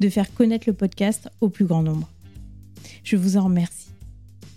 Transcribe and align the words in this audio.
de 0.00 0.08
faire 0.08 0.32
connaître 0.34 0.68
le 0.68 0.74
podcast 0.74 1.28
au 1.40 1.48
plus 1.48 1.64
grand 1.64 1.82
nombre. 1.82 2.08
Je 3.02 3.16
vous 3.16 3.36
en 3.36 3.44
remercie. 3.44 3.90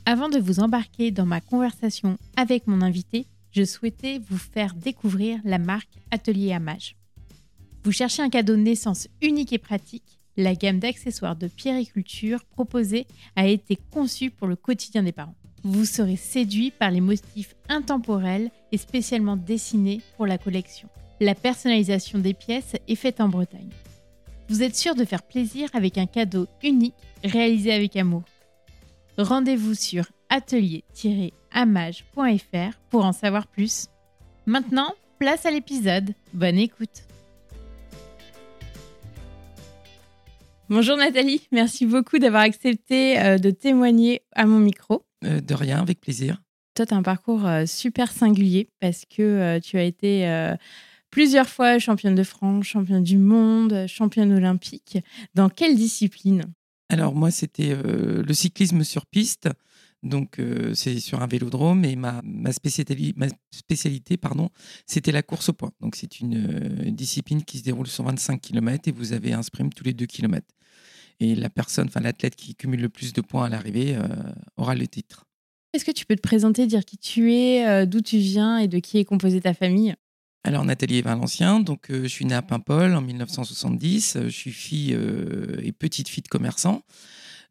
Avant 0.05 0.29
de 0.29 0.39
vous 0.39 0.59
embarquer 0.59 1.11
dans 1.11 1.25
ma 1.25 1.41
conversation 1.41 2.17
avec 2.35 2.67
mon 2.67 2.81
invité, 2.81 3.25
je 3.51 3.63
souhaitais 3.63 4.19
vous 4.29 4.37
faire 4.37 4.73
découvrir 4.73 5.39
la 5.43 5.57
marque 5.57 5.99
Atelier 6.11 6.53
Amage. 6.53 6.95
Vous 7.83 7.91
cherchez 7.91 8.21
un 8.21 8.29
cadeau 8.29 8.55
de 8.55 8.61
naissance 8.61 9.07
unique 9.21 9.53
et 9.53 9.57
pratique 9.57 10.19
La 10.35 10.55
gamme 10.55 10.79
d'accessoires 10.79 11.35
de 11.35 11.47
pierriculture 11.47 12.43
proposée 12.45 13.07
a 13.35 13.47
été 13.47 13.77
conçue 13.91 14.29
pour 14.29 14.47
le 14.47 14.55
quotidien 14.55 15.03
des 15.03 15.11
parents 15.11 15.35
vous 15.67 15.85
serez 15.85 16.15
séduit 16.15 16.71
par 16.71 16.91
les 16.91 17.01
motifs 17.01 17.55
intemporels 17.69 18.49
et 18.71 18.77
spécialement 18.77 19.35
dessinés 19.35 20.01
pour 20.15 20.25
la 20.25 20.37
collection. 20.37 20.87
La 21.19 21.35
personnalisation 21.35 22.19
des 22.19 22.33
pièces 22.33 22.75
est 22.87 22.95
faite 22.95 23.21
en 23.21 23.27
Bretagne. 23.27 23.69
Vous 24.49 24.63
êtes 24.63 24.75
sûr 24.75 24.95
de 24.95 25.03
faire 25.03 25.23
plaisir 25.23 25.69
avec 25.73 25.97
un 25.97 26.05
cadeau 26.05 26.47
unique 26.63 26.95
réalisé 27.23 27.73
avec 27.73 27.97
amour. 27.97 28.23
Rendez-vous 29.17 29.73
sur 29.73 30.05
atelier-amage.fr 30.29 32.77
pour 32.89 33.03
en 33.03 33.11
savoir 33.11 33.47
plus. 33.47 33.87
Maintenant, 34.45 34.93
place 35.19 35.45
à 35.45 35.51
l'épisode. 35.51 36.13
Bonne 36.33 36.57
écoute. 36.57 37.03
Bonjour 40.69 40.97
Nathalie, 40.97 41.47
merci 41.51 41.85
beaucoup 41.85 42.19
d'avoir 42.19 42.43
accepté 42.43 43.19
euh, 43.19 43.37
de 43.37 43.51
témoigner 43.51 44.21
à 44.33 44.45
mon 44.45 44.59
micro. 44.59 45.05
Euh, 45.23 45.41
de 45.41 45.53
rien, 45.53 45.81
avec 45.81 46.01
plaisir. 46.01 46.41
Toi, 46.75 46.85
tu 46.85 46.93
as 46.93 46.97
un 46.97 47.03
parcours 47.03 47.47
euh, 47.47 47.65
super 47.65 48.11
singulier 48.11 48.69
parce 48.79 49.05
que 49.05 49.21
euh, 49.21 49.59
tu 49.59 49.77
as 49.77 49.83
été 49.83 50.25
plusieurs 51.17 51.49
fois 51.49 51.79
championne 51.79 52.13
de 52.13 52.21
France, 52.21 52.67
championne 52.67 53.01
du 53.01 53.17
monde, 53.17 53.87
championne 53.87 54.31
olympique. 54.31 54.99
Dans 55.33 55.49
quelle 55.49 55.75
discipline? 55.75 56.43
Alors 56.89 57.15
moi, 57.15 57.31
c'était 57.31 57.75
le 57.75 58.33
cyclisme 58.35 58.83
sur 58.83 59.07
piste. 59.07 59.49
Donc 60.03 60.39
c'est 60.75 60.99
sur 60.99 61.23
un 61.23 61.25
vélodrome 61.25 61.83
et 61.85 61.95
ma, 61.95 62.21
ma, 62.23 62.53
spécialité, 62.53 63.13
ma 63.17 63.25
spécialité 63.49 64.15
pardon, 64.15 64.49
c'était 64.85 65.11
la 65.11 65.23
course 65.23 65.49
au 65.49 65.53
point. 65.53 65.71
Donc 65.81 65.95
c'est 65.95 66.19
une 66.19 66.91
discipline 66.91 67.43
qui 67.43 67.57
se 67.57 67.63
déroule 67.63 67.87
sur 67.87 68.03
25 68.03 68.39
km 68.39 68.87
et 68.87 68.91
vous 68.91 69.11
avez 69.11 69.33
un 69.33 69.41
sprint 69.41 69.73
tous 69.73 69.85
les 69.85 69.93
2 69.93 70.05
km 70.05 70.45
et 71.19 71.33
la 71.33 71.49
personne, 71.49 71.87
enfin 71.87 71.99
l'athlète 71.99 72.35
qui 72.35 72.53
cumule 72.53 72.81
le 72.81 72.89
plus 72.89 73.11
de 73.11 73.21
points 73.21 73.45
à 73.45 73.49
l'arrivée 73.49 73.95
euh, 73.95 74.07
aura 74.55 74.75
le 74.75 74.85
titre. 74.85 75.25
Est-ce 75.73 75.83
que 75.83 75.91
tu 75.91 76.05
peux 76.05 76.15
te 76.15 76.21
présenter, 76.21 76.67
dire 76.67 76.85
qui 76.85 76.99
tu 76.99 77.33
es, 77.33 77.67
euh, 77.67 77.85
d'où 77.87 78.01
tu 78.01 78.19
viens 78.19 78.59
et 78.59 78.67
de 78.67 78.77
qui 78.77 78.99
est 78.99 79.05
composée 79.05 79.41
ta 79.41 79.55
famille? 79.55 79.95
Alors 80.47 80.63
Nathalie 80.65 80.99
est 80.99 81.01
Valencien, 81.01 81.59
donc 81.59 81.91
euh, 81.91 82.03
je 82.03 82.07
suis 82.07 82.25
née 82.25 82.35
à 82.35 82.41
Paimpol 82.41 82.95
en 82.95 83.01
1970. 83.01 84.17
je 84.23 84.29
suis 84.29 84.51
fille 84.51 84.97
et 85.61 85.71
petite 85.71 86.09
fille 86.09 86.23
de 86.23 86.27
commerçant. 86.27 86.83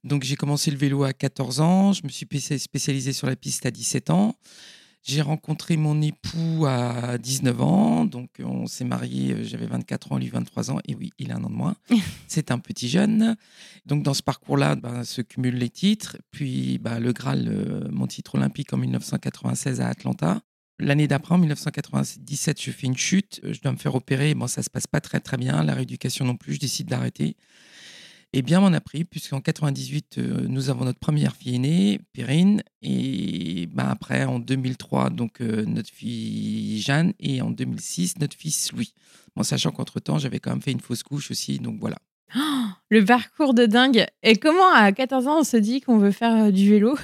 Donc 0.04 0.22
j'ai 0.24 0.36
commencé 0.36 0.70
le 0.70 0.76
vélo 0.76 1.04
à 1.04 1.12
14 1.12 1.60
ans. 1.60 1.92
Je 1.92 2.02
me 2.04 2.08
suis 2.08 2.26
spécialisée 2.58 3.12
sur 3.12 3.26
la 3.26 3.36
piste 3.36 3.66
à 3.66 3.70
17 3.70 4.10
ans. 4.10 4.36
J'ai 5.06 5.22
rencontré 5.22 5.76
mon 5.76 6.02
époux 6.02 6.66
à 6.66 7.16
19 7.16 7.62
ans, 7.62 8.04
donc 8.06 8.28
on 8.40 8.66
s'est 8.66 8.84
mariés, 8.84 9.34
euh, 9.34 9.44
j'avais 9.44 9.68
24 9.68 10.10
ans, 10.10 10.18
lui 10.18 10.28
23 10.28 10.72
ans, 10.72 10.80
et 10.88 10.96
oui, 10.96 11.12
il 11.20 11.30
a 11.30 11.36
un 11.36 11.44
an 11.44 11.48
de 11.48 11.54
moins. 11.54 11.76
C'est 12.26 12.50
un 12.50 12.58
petit 12.58 12.88
jeune. 12.88 13.36
Donc 13.84 14.02
dans 14.02 14.14
ce 14.14 14.22
parcours-là, 14.24 14.74
bah, 14.74 15.04
se 15.04 15.22
cumulent 15.22 15.58
les 15.58 15.68
titres, 15.68 16.16
puis 16.32 16.78
bah, 16.78 16.98
le 16.98 17.12
Graal, 17.12 17.46
euh, 17.46 17.88
mon 17.88 18.08
titre 18.08 18.34
olympique 18.34 18.72
en 18.72 18.78
1996 18.78 19.80
à 19.80 19.86
Atlanta. 19.86 20.40
L'année 20.78 21.08
d'après, 21.08 21.34
en 21.34 21.38
1997, 21.38 22.60
je 22.60 22.70
fais 22.70 22.86
une 22.86 22.96
chute, 22.96 23.40
je 23.42 23.60
dois 23.60 23.72
me 23.72 23.78
faire 23.78 23.94
opérer, 23.94 24.34
bon, 24.34 24.46
ça 24.46 24.62
se 24.62 24.68
passe 24.68 24.86
pas 24.86 25.00
très 25.00 25.20
très 25.20 25.38
bien, 25.38 25.62
la 25.62 25.74
rééducation 25.74 26.24
non 26.24 26.36
plus, 26.36 26.54
je 26.54 26.60
décide 26.60 26.88
d'arrêter. 26.88 27.36
Et 28.32 28.42
bien 28.42 28.60
m'en 28.60 28.72
a 28.74 28.80
pris, 28.80 29.04
puisqu'en 29.04 29.40
98, 29.40 30.18
euh, 30.18 30.46
nous 30.48 30.68
avons 30.68 30.84
notre 30.84 30.98
première 30.98 31.34
fille 31.34 31.54
aînée, 31.54 32.00
Perrine, 32.12 32.62
et 32.82 33.66
ben 33.72 33.86
après, 33.88 34.24
en 34.24 34.38
2003, 34.38 35.08
donc 35.08 35.40
euh, 35.40 35.64
notre 35.64 35.90
fille 35.90 36.82
Jeanne, 36.82 37.14
et 37.20 37.40
en 37.40 37.50
2006, 37.50 38.18
notre 38.18 38.36
fils 38.36 38.72
Louis. 38.72 38.92
Bon, 39.34 39.42
sachant 39.42 39.70
qu'entre-temps, 39.70 40.18
j'avais 40.18 40.40
quand 40.40 40.50
même 40.50 40.60
fait 40.60 40.72
une 40.72 40.80
fausse 40.80 41.02
couche 41.02 41.30
aussi, 41.30 41.58
donc 41.58 41.78
voilà. 41.80 41.96
le 42.90 43.04
parcours 43.04 43.54
de 43.54 43.64
dingue. 43.64 44.06
Et 44.22 44.36
comment, 44.36 44.72
à 44.74 44.92
14 44.92 45.26
ans, 45.28 45.40
on 45.40 45.44
se 45.44 45.56
dit 45.56 45.80
qu'on 45.80 45.98
veut 45.98 46.10
faire 46.10 46.46
euh, 46.46 46.50
du 46.50 46.68
vélo? 46.68 46.96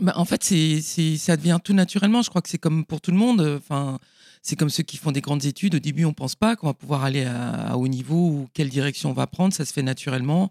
Ben, 0.00 0.12
En 0.16 0.24
fait, 0.24 0.42
ça 0.42 1.36
devient 1.36 1.58
tout 1.62 1.72
naturellement. 1.72 2.22
Je 2.22 2.30
crois 2.30 2.42
que 2.42 2.48
c'est 2.48 2.58
comme 2.58 2.84
pour 2.84 3.00
tout 3.00 3.10
le 3.10 3.16
monde. 3.16 3.40
Enfin, 3.58 3.98
c'est 4.42 4.56
comme 4.56 4.70
ceux 4.70 4.82
qui 4.82 4.96
font 4.96 5.12
des 5.12 5.20
grandes 5.20 5.44
études. 5.44 5.74
Au 5.74 5.78
début, 5.78 6.04
on 6.04 6.08
ne 6.08 6.14
pense 6.14 6.34
pas 6.34 6.56
qu'on 6.56 6.66
va 6.66 6.74
pouvoir 6.74 7.04
aller 7.04 7.24
à, 7.24 7.76
haut 7.76 7.88
niveau 7.88 8.28
ou 8.28 8.48
quelle 8.54 8.68
direction 8.68 9.10
on 9.10 9.14
va 9.14 9.26
prendre. 9.26 9.52
Ça 9.52 9.64
se 9.64 9.72
fait 9.72 9.82
naturellement. 9.82 10.50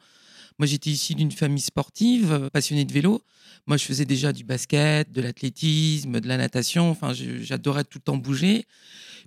Moi, 0.58 0.68
j'étais 0.68 0.90
ici 0.90 1.16
d'une 1.16 1.32
famille 1.32 1.62
sportive, 1.62 2.50
passionnée 2.52 2.86
de 2.86 2.92
vélo. 2.92 3.22
Moi, 3.66 3.78
je 3.78 3.86
faisais 3.86 4.06
déjà 4.06 4.34
du 4.34 4.44
basket, 4.44 5.12
de 5.12 5.22
l'athlétisme, 5.22 6.20
de 6.20 6.28
la 6.28 6.38
natation. 6.38 6.90
Enfin, 6.90 7.14
j'adorais 7.14 7.84
tout 7.84 8.00
le 8.00 8.04
temps 8.04 8.18
bouger. 8.18 8.66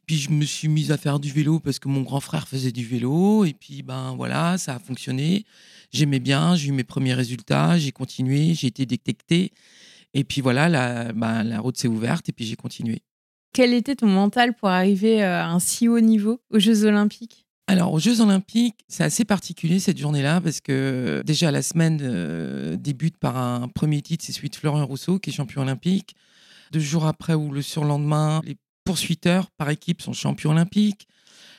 Puis 0.07 0.19
je 0.19 0.31
me 0.31 0.45
suis 0.45 0.69
mise 0.69 0.91
à 0.91 0.97
faire 0.97 1.21
du 1.21 1.31
vélo 1.31 1.61
parce 1.61 1.79
que 1.79 1.89
mon 1.89 2.03
grand 2.03 2.21
frère 2.21 2.49
faisait 2.49 2.73
du 2.73 2.85
vélo. 2.85 3.45
Et 3.45 3.55
puis, 3.55 3.83
ben 3.83 4.15
voilà, 4.17 4.59
ça 4.59 4.75
a 4.75 4.79
fonctionné. 4.79 5.45
J'aimais 5.93 6.21
bien, 6.21 6.57
j'ai 6.57 6.69
eu 6.69 6.73
mes 6.73 6.85
premiers 6.85 7.15
résultats, 7.15 7.79
j'ai 7.79 7.93
continué, 7.93 8.55
j'ai 8.55 8.67
été 8.67 8.87
détecté. 8.87 9.53
Et 10.15 10.25
puis 10.25 10.41
voilà, 10.41 10.69
la, 10.69 11.13
ben, 11.13 11.43
la 11.43 11.61
route 11.61 11.77
s'est 11.77 11.89
ouverte 11.89 12.29
et 12.29 12.33
puis 12.33 12.45
j'ai 12.45 12.57
continué. 12.57 13.03
Quel 13.53 13.75
était 13.75 13.97
ton 13.97 14.07
mental 14.07 14.55
pour 14.55 14.69
arriver 14.69 15.23
euh, 15.23 15.43
à 15.43 15.49
un 15.49 15.59
si 15.59 15.89
haut 15.89 16.01
niveau 16.01 16.41
aux 16.51 16.59
Jeux 16.59 16.85
Olympiques? 16.85 17.47
Alors, 17.67 17.93
aux 17.93 17.99
Jeux 17.99 18.21
Olympiques, 18.21 18.85
c'est 18.89 19.05
assez 19.05 19.25
particulier 19.25 19.79
cette 19.79 19.99
journée-là 19.99 20.41
parce 20.41 20.61
que 20.61 21.23
déjà 21.25 21.51
la 21.51 21.63
semaine 21.63 22.01
euh, 22.03 22.77
débute 22.77 23.17
par 23.19 23.37
un 23.37 23.69
premier 23.69 24.03
titre, 24.03 24.25
c'est 24.27 24.33
celui 24.33 24.51
de 24.51 24.57
Florian 24.57 24.85
Rousseau 24.85 25.19
qui 25.19 25.31
est 25.31 25.33
champion 25.33 25.63
olympique. 25.63 26.17
Deux 26.73 26.81
jours 26.81 27.07
après 27.07 27.35
ou 27.35 27.53
le 27.53 27.63
surlendemain, 27.63 28.41
les 28.45 28.57
poursuiteurs 28.85 29.51
par 29.53 29.71
équipe 29.71 30.03
sont 30.03 30.13
champions 30.13 30.51
olympiques. 30.51 31.07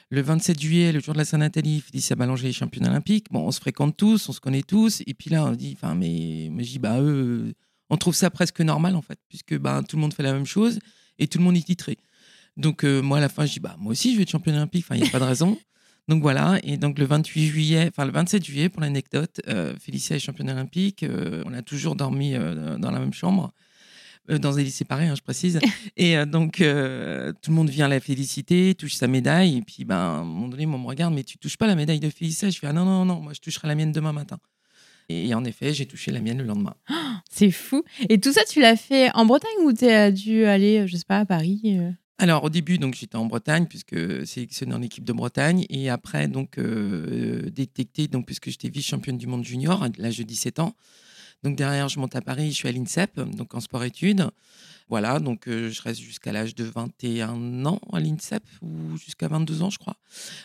Le 0.09 0.21
27 0.21 0.59
juillet, 0.59 0.91
le 0.91 0.99
jour 0.99 1.13
de 1.13 1.19
la 1.19 1.25
Saint-Nathalie, 1.25 1.81
Félicia 1.81 2.15
Ballanger 2.15 2.49
est 2.49 2.53
championne 2.53 2.87
olympique. 2.87 3.27
Bon, 3.31 3.47
on 3.47 3.51
se 3.51 3.59
fréquente 3.59 3.95
tous, 3.97 4.29
on 4.29 4.33
se 4.33 4.39
connaît 4.39 4.61
tous. 4.61 5.01
Et 5.07 5.13
puis 5.13 5.29
là, 5.29 5.45
on 5.45 5.51
dit, 5.53 5.75
enfin, 5.75 5.95
mais, 5.95 6.49
mais 6.51 6.63
bah, 6.79 6.99
eux, 7.01 7.53
on 7.93 7.97
trouve 7.97 8.15
ça 8.15 8.29
presque 8.31 8.61
normal 8.61 8.95
en 8.95 9.01
fait, 9.01 9.19
puisque 9.29 9.55
bah, 9.57 9.81
tout 9.87 9.95
le 9.97 10.01
monde 10.01 10.13
fait 10.13 10.23
la 10.23 10.33
même 10.33 10.47
chose 10.47 10.79
et 11.19 11.27
tout 11.27 11.37
le 11.37 11.43
monde 11.43 11.55
est 11.55 11.65
titré. 11.65 11.97
Donc, 12.57 12.83
euh, 12.83 13.01
moi, 13.01 13.19
à 13.19 13.21
la 13.21 13.29
fin, 13.29 13.45
je 13.45 13.53
dis, 13.53 13.59
bah, 13.59 13.75
moi 13.79 13.91
aussi, 13.91 14.11
je 14.11 14.17
vais 14.17 14.23
être 14.23 14.29
championne 14.29 14.55
olympique. 14.55 14.85
Enfin, 14.85 14.95
il 14.95 15.01
n'y 15.01 15.07
a 15.07 15.11
pas 15.11 15.19
de 15.19 15.25
raison. 15.25 15.57
Donc 16.09 16.21
voilà, 16.21 16.59
et 16.63 16.75
donc 16.75 16.99
le 16.99 17.05
28 17.05 17.45
juillet, 17.45 17.85
enfin 17.87 18.03
le 18.05 18.11
27 18.11 18.43
juillet 18.43 18.67
pour 18.67 18.81
l'anecdote, 18.81 19.39
euh, 19.47 19.73
Félicia 19.79 20.17
est 20.17 20.19
championne 20.19 20.49
olympique. 20.49 21.03
Euh, 21.03 21.41
on 21.45 21.53
a 21.53 21.61
toujours 21.61 21.95
dormi 21.95 22.33
euh, 22.35 22.77
dans 22.77 22.91
la 22.91 22.99
même 22.99 23.13
chambre, 23.13 23.53
dans 24.27 24.51
des 24.51 24.65
lits 24.65 24.71
séparés, 24.71 25.07
hein, 25.07 25.15
je 25.15 25.21
précise. 25.21 25.61
et 25.95 26.17
donc 26.25 26.57
tout 26.57 26.61
le 26.63 27.51
monde 27.51 27.69
vient 27.69 27.87
la 27.87 28.01
féliciter, 28.01 28.75
touche 28.75 28.95
sa 28.95 29.07
médaille, 29.07 29.59
et 29.59 29.61
puis 29.61 29.85
ben, 29.85 29.95
à 29.95 29.99
un 29.99 30.25
moment 30.25 30.49
donné, 30.49 30.65
on 30.65 30.77
me 30.77 30.87
regarde, 30.87 31.13
mais 31.13 31.23
tu 31.23 31.37
touches 31.37 31.55
pas 31.55 31.67
la 31.67 31.75
médaille 31.75 32.01
de 32.01 32.09
Félicia? 32.09 32.49
Je 32.49 32.59
fais 32.59 32.67
ah 32.67 32.73
non, 32.73 32.83
non, 32.83 33.05
non, 33.05 33.21
moi 33.21 33.31
je 33.31 33.39
toucherai 33.39 33.69
la 33.69 33.75
mienne 33.75 33.93
demain 33.93 34.11
matin. 34.11 34.39
Et 35.09 35.33
en 35.33 35.43
effet, 35.45 35.73
j'ai 35.73 35.85
touché 35.85 36.11
la 36.11 36.19
mienne 36.19 36.39
le 36.39 36.45
lendemain. 36.45 36.75
c'est 37.29 37.51
fou. 37.51 37.83
Et 38.09 38.19
tout 38.19 38.31
ça, 38.31 38.41
tu 38.45 38.61
l'as 38.61 38.75
fait 38.75 39.11
en 39.13 39.25
Bretagne 39.25 39.65
ou 39.65 39.73
tu 39.73 39.85
as 39.85 40.11
dû 40.11 40.45
aller, 40.45 40.87
je 40.87 40.97
sais 40.97 41.05
pas, 41.07 41.19
à 41.19 41.25
Paris 41.25 41.79
alors 42.19 42.43
au 42.43 42.49
début, 42.49 42.77
donc 42.77 42.93
j'étais 42.93 43.17
en 43.17 43.25
Bretagne 43.25 43.65
puisque 43.65 44.25
sélectionné 44.25 44.73
en 44.73 44.81
équipe 44.81 45.03
de 45.03 45.11
Bretagne 45.11 45.65
et 45.69 45.89
après 45.89 46.27
donc 46.27 46.57
euh, 46.57 47.49
détecté 47.49 48.07
donc 48.07 48.27
puisque 48.27 48.49
j'étais 48.49 48.69
vice 48.69 48.85
championne 48.85 49.17
du 49.17 49.25
monde 49.27 49.43
junior 49.43 49.83
à 49.83 49.89
l'âge 49.97 50.19
de 50.19 50.23
17 50.23 50.59
ans. 50.59 50.75
Donc 51.43 51.57
derrière, 51.57 51.89
je 51.89 51.99
monte 51.99 52.15
à 52.15 52.21
Paris, 52.21 52.51
je 52.51 52.55
suis 52.55 52.69
à 52.69 52.71
l'INSEP, 52.71 53.19
donc 53.19 53.53
en 53.53 53.59
sport-études. 53.59 54.29
Voilà, 54.89 55.19
donc 55.19 55.47
euh, 55.47 55.69
je 55.69 55.81
reste 55.81 56.01
jusqu'à 56.01 56.31
l'âge 56.31 56.55
de 56.55 56.65
21 56.65 57.65
ans 57.65 57.79
à 57.91 57.99
l'INSEP, 57.99 58.43
ou 58.61 58.97
jusqu'à 58.97 59.27
22 59.27 59.63
ans, 59.63 59.69
je 59.69 59.79
crois. 59.79 59.95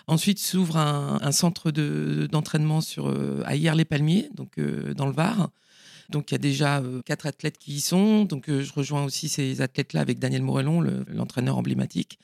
Ensuite 0.06 0.38
s'ouvre 0.38 0.76
un, 0.76 1.32
centre 1.32 1.70
d'entraînement 1.70 2.81
sur 2.81 3.08
euh, 3.08 3.43
à 3.44 3.56
Hier-les-Palmiers, 3.56 4.31
donc 4.35 4.58
euh, 4.58 4.94
dans 4.94 5.06
le 5.06 5.12
Var. 5.12 5.50
Donc 6.08 6.31
il 6.31 6.35
y 6.35 6.37
a 6.37 6.38
déjà 6.38 6.82
quatre 7.05 7.26
athlètes 7.26 7.58
qui 7.58 7.75
y 7.75 7.81
sont. 7.81 8.25
Donc 8.25 8.46
je 8.49 8.73
rejoins 8.73 9.05
aussi 9.05 9.29
ces 9.29 9.61
athlètes-là 9.61 10.00
avec 10.00 10.19
Daniel 10.19 10.43
Morellon, 10.43 10.81
l'entraîneur 11.06 11.58
emblématique. 11.58 12.19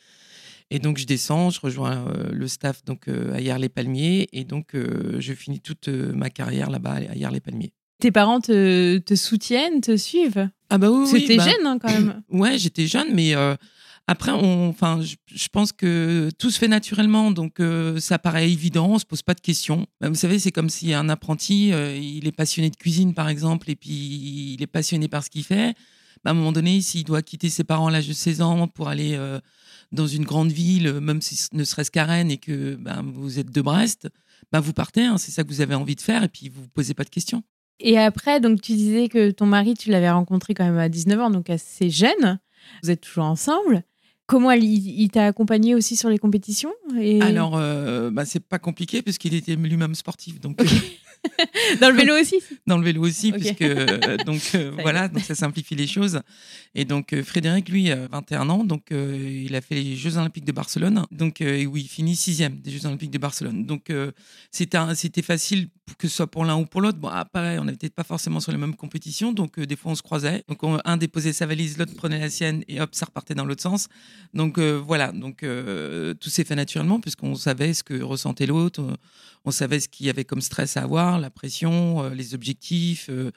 Et 0.70 0.78
donc 0.78 0.96
je 0.96 1.04
descends, 1.04 1.50
je 1.50 1.60
rejoins 1.60 2.10
le 2.32 2.48
staff 2.48 2.82
donc 2.86 3.08
à 3.08 3.42
Hier-les-Palmiers 3.42 4.28
et 4.32 4.44
donc 4.44 4.70
je 4.74 5.34
finis 5.34 5.60
toute 5.60 5.88
ma 5.88 6.30
carrière 6.30 6.70
là-bas 6.70 6.94
à 6.94 7.14
Hier-les-Palmiers. 7.14 7.74
Tes 8.04 8.12
parents 8.12 8.38
te, 8.38 9.00
soutiennent, 9.14 9.80
te 9.80 9.96
suivent? 9.96 10.50
Ah 10.68 10.76
bah 10.76 10.90
oui, 10.90 11.06
C'était 11.06 11.38
bah 11.38 11.44
jeune 11.44 11.66
hein, 11.66 11.78
quand 11.80 11.90
même. 11.90 12.22
ouais, 12.28 12.58
j'étais 12.58 12.86
jeune, 12.86 13.14
mais 13.14 13.34
euh, 13.34 13.56
après, 14.06 14.30
enfin, 14.30 15.00
je, 15.00 15.48
pense 15.50 15.72
que 15.72 16.28
tout 16.38 16.50
se 16.50 16.58
fait 16.58 16.68
naturellement, 16.68 17.30
donc 17.30 17.60
euh, 17.60 17.98
ça 18.00 18.18
paraît 18.18 18.50
évident, 18.50 18.90
on 18.90 18.98
se 18.98 19.06
pose 19.06 19.22
pas 19.22 19.32
de 19.32 19.40
questions. 19.40 19.86
Bah, 20.02 20.10
vous 20.10 20.16
savez, 20.16 20.38
c'est 20.38 20.52
comme 20.52 20.68
si 20.68 20.92
un 20.92 21.08
apprenti, 21.08 21.72
euh, 21.72 21.96
il 21.96 22.28
est 22.28 22.32
passionné 22.32 22.68
de 22.68 22.76
cuisine 22.76 23.14
par 23.14 23.30
exemple, 23.30 23.70
et 23.70 23.74
puis 23.74 24.52
il 24.52 24.62
est 24.62 24.66
passionné 24.66 25.08
par 25.08 25.24
ce 25.24 25.30
qu'il 25.30 25.44
fait. 25.44 25.74
Bah, 26.24 26.28
à 26.28 26.30
un 26.32 26.34
moment 26.34 26.52
donné, 26.52 26.82
s'il 26.82 27.04
doit 27.04 27.22
quitter 27.22 27.48
ses 27.48 27.64
parents 27.64 27.86
à 27.86 27.90
l'âge 27.90 28.08
de 28.08 28.12
16 28.12 28.42
ans 28.42 28.68
pour 28.68 28.90
aller 28.90 29.18
dans 29.92 30.06
une 30.06 30.26
grande 30.26 30.52
ville, 30.52 30.92
même 31.00 31.22
si 31.22 31.36
ce 31.36 31.48
ne 31.54 31.64
serait-ce 31.64 31.90
qu'à 31.90 32.04
Rennes 32.04 32.30
et 32.30 32.36
que 32.36 32.78
vous 33.14 33.38
êtes 33.38 33.50
de 33.50 33.62
Brest, 33.62 34.10
vous 34.52 34.74
partez, 34.74 35.04
hein, 35.04 35.16
c'est 35.16 35.30
ça 35.30 35.42
que 35.42 35.48
vous 35.48 35.62
avez 35.62 35.74
envie 35.74 35.96
de 35.96 36.02
faire, 36.02 36.22
et 36.22 36.28
puis 36.28 36.50
vous 36.50 36.62
ne 36.62 36.66
posez 36.66 36.92
pas 36.92 37.04
de 37.04 37.08
questions. 37.08 37.42
Et 37.80 37.98
après, 37.98 38.40
donc 38.40 38.60
tu 38.60 38.72
disais 38.72 39.08
que 39.08 39.30
ton 39.30 39.46
mari, 39.46 39.74
tu 39.74 39.90
l'avais 39.90 40.10
rencontré 40.10 40.54
quand 40.54 40.64
même 40.64 40.78
à 40.78 40.88
19 40.88 41.20
ans, 41.20 41.30
donc 41.30 41.50
assez 41.50 41.90
jeune. 41.90 42.38
Vous 42.82 42.90
êtes 42.90 43.00
toujours 43.00 43.24
ensemble. 43.24 43.82
Comment 44.26 44.52
il, 44.52 45.10
t'a 45.10 45.26
accompagné 45.26 45.74
aussi 45.74 45.96
sur 45.96 46.08
les 46.08 46.18
compétitions 46.18 46.72
et... 46.98 47.20
Alors, 47.20 47.56
euh, 47.58 48.10
bah, 48.10 48.24
c'est 48.24 48.40
pas 48.40 48.58
compliqué 48.58 49.02
parce 49.02 49.18
qu'il 49.18 49.34
était 49.34 49.54
lui-même 49.54 49.94
sportif. 49.94 50.40
Donc, 50.40 50.62
euh, 50.62 50.64
Dans 51.80 51.90
le 51.90 51.96
vélo 51.96 52.18
aussi 52.18 52.36
Dans 52.66 52.78
le 52.78 52.84
vélo 52.84 53.02
aussi, 53.02 53.32
puisque 53.32 53.60
euh, 53.62 54.16
donc 54.24 54.40
euh, 54.54 54.70
voilà, 54.82 55.08
donc 55.08 55.22
ça 55.22 55.34
simplifie 55.34 55.74
les 55.74 55.86
choses. 55.86 56.20
Et 56.74 56.86
donc 56.86 57.14
Frédéric, 57.22 57.68
lui, 57.68 57.90
a 57.90 58.08
21 58.08 58.48
ans, 58.48 58.64
donc 58.64 58.86
il 58.90 59.54
a 59.54 59.60
fait 59.60 59.74
les 59.74 59.96
Jeux 59.96 60.16
Olympiques 60.16 60.44
de 60.44 60.52
Barcelone, 60.52 61.04
donc 61.10 61.36
où 61.40 61.76
il 61.76 61.88
finit 61.88 62.16
sixième 62.16 62.56
des 62.60 62.70
Jeux 62.70 62.86
Olympiques 62.86 63.10
de 63.10 63.18
Barcelone. 63.18 63.66
Donc 63.66 63.92
c'était 64.50 65.22
facile 65.22 65.68
que 65.98 66.08
ce 66.08 66.16
soit 66.16 66.26
pour 66.26 66.44
l'un 66.44 66.56
ou 66.56 66.66
pour 66.66 66.80
l'autre. 66.80 66.98
Bon, 66.98 67.10
pareil, 67.32 67.58
on 67.58 67.64
n'était 67.64 67.90
pas 67.90 68.04
forcément 68.04 68.40
sur 68.40 68.52
les 68.52 68.58
mêmes 68.58 68.74
compétitions, 68.76 69.32
donc 69.32 69.60
des 69.60 69.76
fois 69.76 69.92
on 69.92 69.94
se 69.94 70.02
croisait. 70.02 70.44
Donc 70.48 70.60
un 70.84 70.96
déposait 70.96 71.32
sa 71.32 71.46
valise, 71.46 71.78
l'autre 71.78 71.94
prenait 71.94 72.18
la 72.18 72.30
sienne, 72.30 72.64
et 72.68 72.80
hop, 72.80 72.94
ça 72.94 73.06
repartait 73.06 73.34
dans 73.34 73.44
l'autre 73.44 73.62
sens. 73.62 73.88
Donc 74.32 74.58
voilà, 74.58 75.12
donc 75.12 75.44
tout 76.20 76.30
s'est 76.30 76.44
fait 76.44 76.56
naturellement 76.56 77.00
puisqu'on 77.00 77.34
savait 77.34 77.74
ce 77.74 77.82
que 77.82 78.02
ressentait 78.02 78.46
l'autre, 78.46 78.96
on 79.44 79.50
savait 79.50 79.80
ce 79.80 79.88
qu'il 79.88 80.06
y 80.06 80.10
avait 80.10 80.24
comme 80.24 80.40
stress 80.40 80.76
à 80.76 80.82
avoir 80.82 81.18
la 81.18 81.30
pression, 81.30 82.02
euh, 82.04 82.14
les 82.14 82.34
objectifs. 82.34 83.08
Euh, 83.10 83.30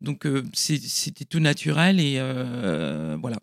donc 0.00 0.26
euh, 0.26 0.42
c'était 0.52 1.24
tout 1.24 1.40
naturel 1.40 2.00
et 2.00 2.20
voilà. 3.20 3.38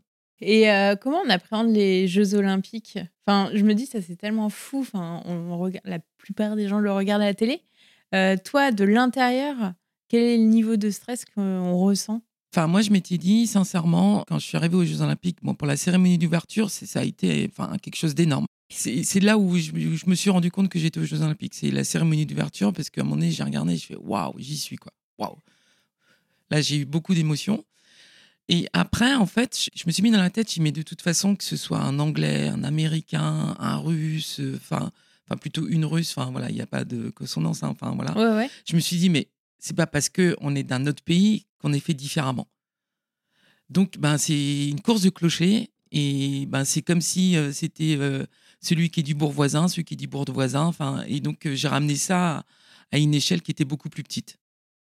Et 0.45 0.65
comment 1.01 1.21
on 1.25 1.29
appréhende 1.29 1.73
les 1.73 2.07
Jeux 2.07 2.35
Olympiques? 2.35 2.99
Enfin, 3.25 3.49
je 3.53 3.63
me 3.63 3.73
dis 3.73 3.85
ça 3.85 4.01
c'est 4.01 4.17
tellement 4.17 4.49
fou. 4.49 4.81
Enfin, 4.81 5.21
on, 5.25 5.57
regarde, 5.57 5.85
la 5.85 5.99
plupart 6.17 6.55
des 6.55 6.67
gens 6.67 6.79
le 6.79 6.91
regardent 6.91 7.21
à 7.21 7.27
la 7.27 7.33
télé. 7.33 7.61
Toi, 8.43 8.71
de 8.71 8.83
l'intérieur, 8.83 9.73
quel 10.09 10.21
est 10.23 10.37
le 10.37 10.43
niveau 10.43 10.75
de 10.75 10.89
stress 10.89 11.25
qu'on 11.25 11.75
ressent? 11.77 12.21
Enfin, 12.53 12.67
moi, 12.67 12.83
je 12.83 12.91
m'étais 12.91 13.17
dit, 13.17 13.47
sincèrement, 13.47 14.23
quand 14.27 14.37
je 14.37 14.45
suis 14.45 14.57
arrivée 14.57 14.75
aux 14.75 14.85
Jeux 14.85 15.01
Olympiques, 15.01 15.39
pour 15.41 15.67
la 15.67 15.75
cérémonie 15.75 16.19
d'ouverture, 16.19 16.69
ça 16.69 16.99
a 16.99 17.03
été 17.03 17.49
enfin, 17.51 17.77
quelque 17.79 17.95
chose 17.95 18.13
d'énorme. 18.13 18.45
C'est 18.69 19.19
là 19.19 19.37
où 19.39 19.57
je, 19.57 19.71
me 20.07 20.15
suis 20.15 20.29
rendu 20.29 20.51
compte 20.51 20.69
que 20.69 20.77
j'étais 20.77 20.99
aux 20.99 21.05
Jeux 21.05 21.21
Olympiques. 21.23 21.55
C'est 21.55 21.71
la 21.71 21.83
cérémonie 21.83 22.27
d'ouverture 22.27 22.71
parce 22.71 22.91
qu'à 22.91 23.01
un 23.01 23.03
moment 23.05 23.15
donné, 23.15 23.31
j'ai 23.31 23.43
regardé, 23.43 23.75
je 23.75 23.85
fais 23.87 23.95
waouh, 23.95 24.33
j'y 24.37 24.57
suis 24.57 24.75
quoi. 24.75 24.91
Waouh. 25.17 25.37
Là, 26.51 26.61
j'ai 26.61 26.77
eu 26.77 26.85
beaucoup 26.85 27.15
d'émotions. 27.15 27.63
Et 28.49 28.67
après, 28.73 29.15
en 29.15 29.25
fait, 29.25 29.69
je, 29.73 29.83
me 29.87 29.91
suis 29.91 30.03
mis 30.03 30.11
dans 30.11 30.21
la 30.21 30.29
tête, 30.29 30.53
je 30.53 30.61
mais 30.61 30.71
de 30.71 30.81
toute 30.81 31.01
façon, 31.01 31.35
que 31.35 31.43
ce 31.43 31.55
soit 31.55 31.79
un 31.79 31.97
Anglais, 31.97 32.49
un 32.49 32.63
Américain, 32.63 33.55
un 33.57 33.77
Russe, 33.77 34.41
enfin, 34.55 34.91
enfin 35.25 35.37
plutôt 35.37 35.67
une 35.67 35.85
Russe, 35.85 36.13
enfin 36.15 36.31
voilà, 36.31 36.49
il 36.49 36.55
n'y 36.55 36.61
a 36.61 36.67
pas 36.67 36.83
de 36.85 37.09
consonance, 37.09 37.63
hein, 37.63 37.69
enfin 37.69 37.93
voilà. 37.95 38.13
Ouais, 38.17 38.37
ouais. 38.37 38.49
Je 38.65 38.75
me 38.75 38.81
suis 38.81 38.97
dit, 38.97 39.09
mais 39.09 39.29
c'est 39.59 39.75
pas 39.75 39.87
parce 39.87 40.09
que 40.09 40.35
on 40.41 40.55
est 40.55 40.63
d'un 40.63 40.85
autre 40.87 41.03
pays 41.03 41.47
qu'on 41.59 41.73
est 41.73 41.79
fait 41.79 41.93
différemment. 41.93 42.47
Donc, 43.69 43.97
ben, 43.97 44.17
c'est 44.17 44.67
une 44.67 44.81
course 44.81 45.01
de 45.01 45.09
clocher 45.09 45.71
et 45.91 46.45
ben, 46.47 46.65
c'est 46.65 46.81
comme 46.81 47.01
si 47.01 47.37
euh, 47.37 47.51
c'était 47.51 47.95
euh, 47.97 48.25
celui 48.61 48.89
qui 48.89 48.99
est 48.99 49.03
du 49.03 49.15
bourg 49.15 49.31
voisin, 49.31 49.67
celui 49.67 49.85
qui 49.85 49.93
est 49.93 49.97
du 49.97 50.07
bourg 50.07 50.25
voisin. 50.31 50.65
Enfin, 50.65 51.03
et 51.07 51.19
donc, 51.19 51.45
euh, 51.45 51.55
j'ai 51.55 51.67
ramené 51.67 51.95
ça 51.95 52.43
à 52.91 52.97
une 52.97 53.13
échelle 53.13 53.41
qui 53.41 53.51
était 53.51 53.65
beaucoup 53.65 53.89
plus 53.89 54.03
petite. 54.03 54.37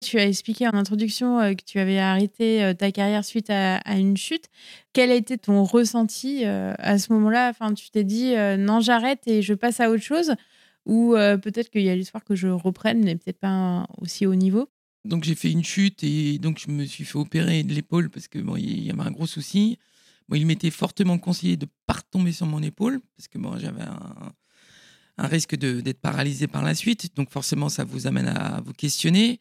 Tu 0.05 0.19
as 0.19 0.27
expliqué 0.27 0.69
en 0.69 0.75
introduction 0.75 1.39
que 1.55 1.63
tu 1.65 1.79
avais 1.79 1.99
arrêté 1.99 2.73
ta 2.79 2.93
carrière 2.93 3.25
suite 3.25 3.49
à, 3.51 3.81
une 3.97 4.17
chute. 4.17 4.45
Quel 4.93 5.11
a 5.11 5.15
été 5.15 5.39
ton 5.39 5.65
ressenti 5.65 6.45
à 6.45 6.99
ce 6.99 7.13
moment-là? 7.15 7.49
Enfin, 7.49 7.73
Tu 7.73 7.91
t'es 7.91 8.05
dit 8.05 8.35
non, 8.59 8.81
j'arrête 8.81 9.27
et 9.27 9.41
je 9.41 9.55
passe 9.55 9.81
à 9.81 9.91
autre 9.91 10.03
chose 10.03 10.35
Ou 10.85 11.15
peut-être 11.15 11.71
qu'il 11.71 11.81
y 11.81 11.89
a 11.89 11.97
l'espoir 11.97 12.25
que 12.25 12.35
je 12.35 12.49
reprenne, 12.49 13.03
mais 13.05 13.17
peut-être 13.17 13.41
pas 13.41 13.87
aussi 13.99 14.27
haut 14.27 14.35
niveau? 14.35 14.69
Donc 15.07 15.25
j'ai 15.25 15.35
fait 15.35 15.51
une 15.51 15.65
chute 15.65 16.05
et 16.05 16.39
donc 16.39 16.59
je 16.59 16.71
me 16.71 16.85
suis 16.85 17.05
fait 17.05 17.19
opérer 17.19 17.63
de 17.63 17.73
l'épaule 17.73 18.11
parce 18.11 18.29
que 18.29 18.39
bon, 18.39 18.57
il 18.57 18.85
y 18.85 18.91
avait 18.91 19.03
un 19.03 19.11
gros 19.11 19.27
souci 19.27 19.79
il 20.35 20.47
m'était 20.47 20.71
fortement 20.71 21.19
conseillé 21.19 21.57
de 21.57 21.67
pas 21.87 21.95
retomber 21.95 22.33
sur 22.33 22.47
mon 22.47 22.63
épaule, 22.63 23.01
parce 23.17 23.29
que 23.29 23.39
bon, 23.39 23.57
j'avais 23.59 23.83
un, 23.83 25.29
risque 25.29 25.57
d'être 25.57 26.01
paralysé 26.01 26.47
par 26.47 26.63
la 26.63 26.75
suite. 26.75 27.15
Donc 27.17 27.31
forcément, 27.31 27.69
ça 27.69 27.85
vous 27.85 28.07
amène 28.07 28.29
à 28.29 28.61
vous 28.65 28.73
questionner. 28.73 29.41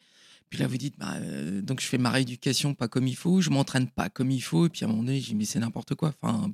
Puis 0.50 0.60
là, 0.60 0.66
vous 0.66 0.76
dites, 0.76 0.98
bah, 0.98 1.14
euh, 1.16 1.60
donc 1.60 1.80
je 1.80 1.86
fais 1.86 1.98
ma 1.98 2.10
rééducation 2.10 2.74
pas 2.74 2.88
comme 2.88 3.06
il 3.06 3.16
faut, 3.16 3.40
je 3.40 3.50
m'entraîne 3.50 3.88
pas 3.88 4.08
comme 4.08 4.30
il 4.30 4.40
faut. 4.40 4.66
Et 4.66 4.68
puis 4.68 4.84
à 4.84 4.88
un 4.88 4.90
moment 4.90 5.02
donné, 5.02 5.20
j'ai 5.20 5.34
mais 5.34 5.44
c'est 5.44 5.58
n'importe 5.58 5.94
quoi. 5.94 6.12
Enfin, 6.20 6.52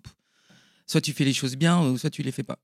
soit 0.86 1.00
tu 1.00 1.12
fais 1.12 1.24
les 1.24 1.32
choses 1.32 1.56
bien, 1.56 1.96
soit 1.96 2.10
tu 2.10 2.22
les 2.22 2.32
fais 2.32 2.42
pas. 2.42 2.58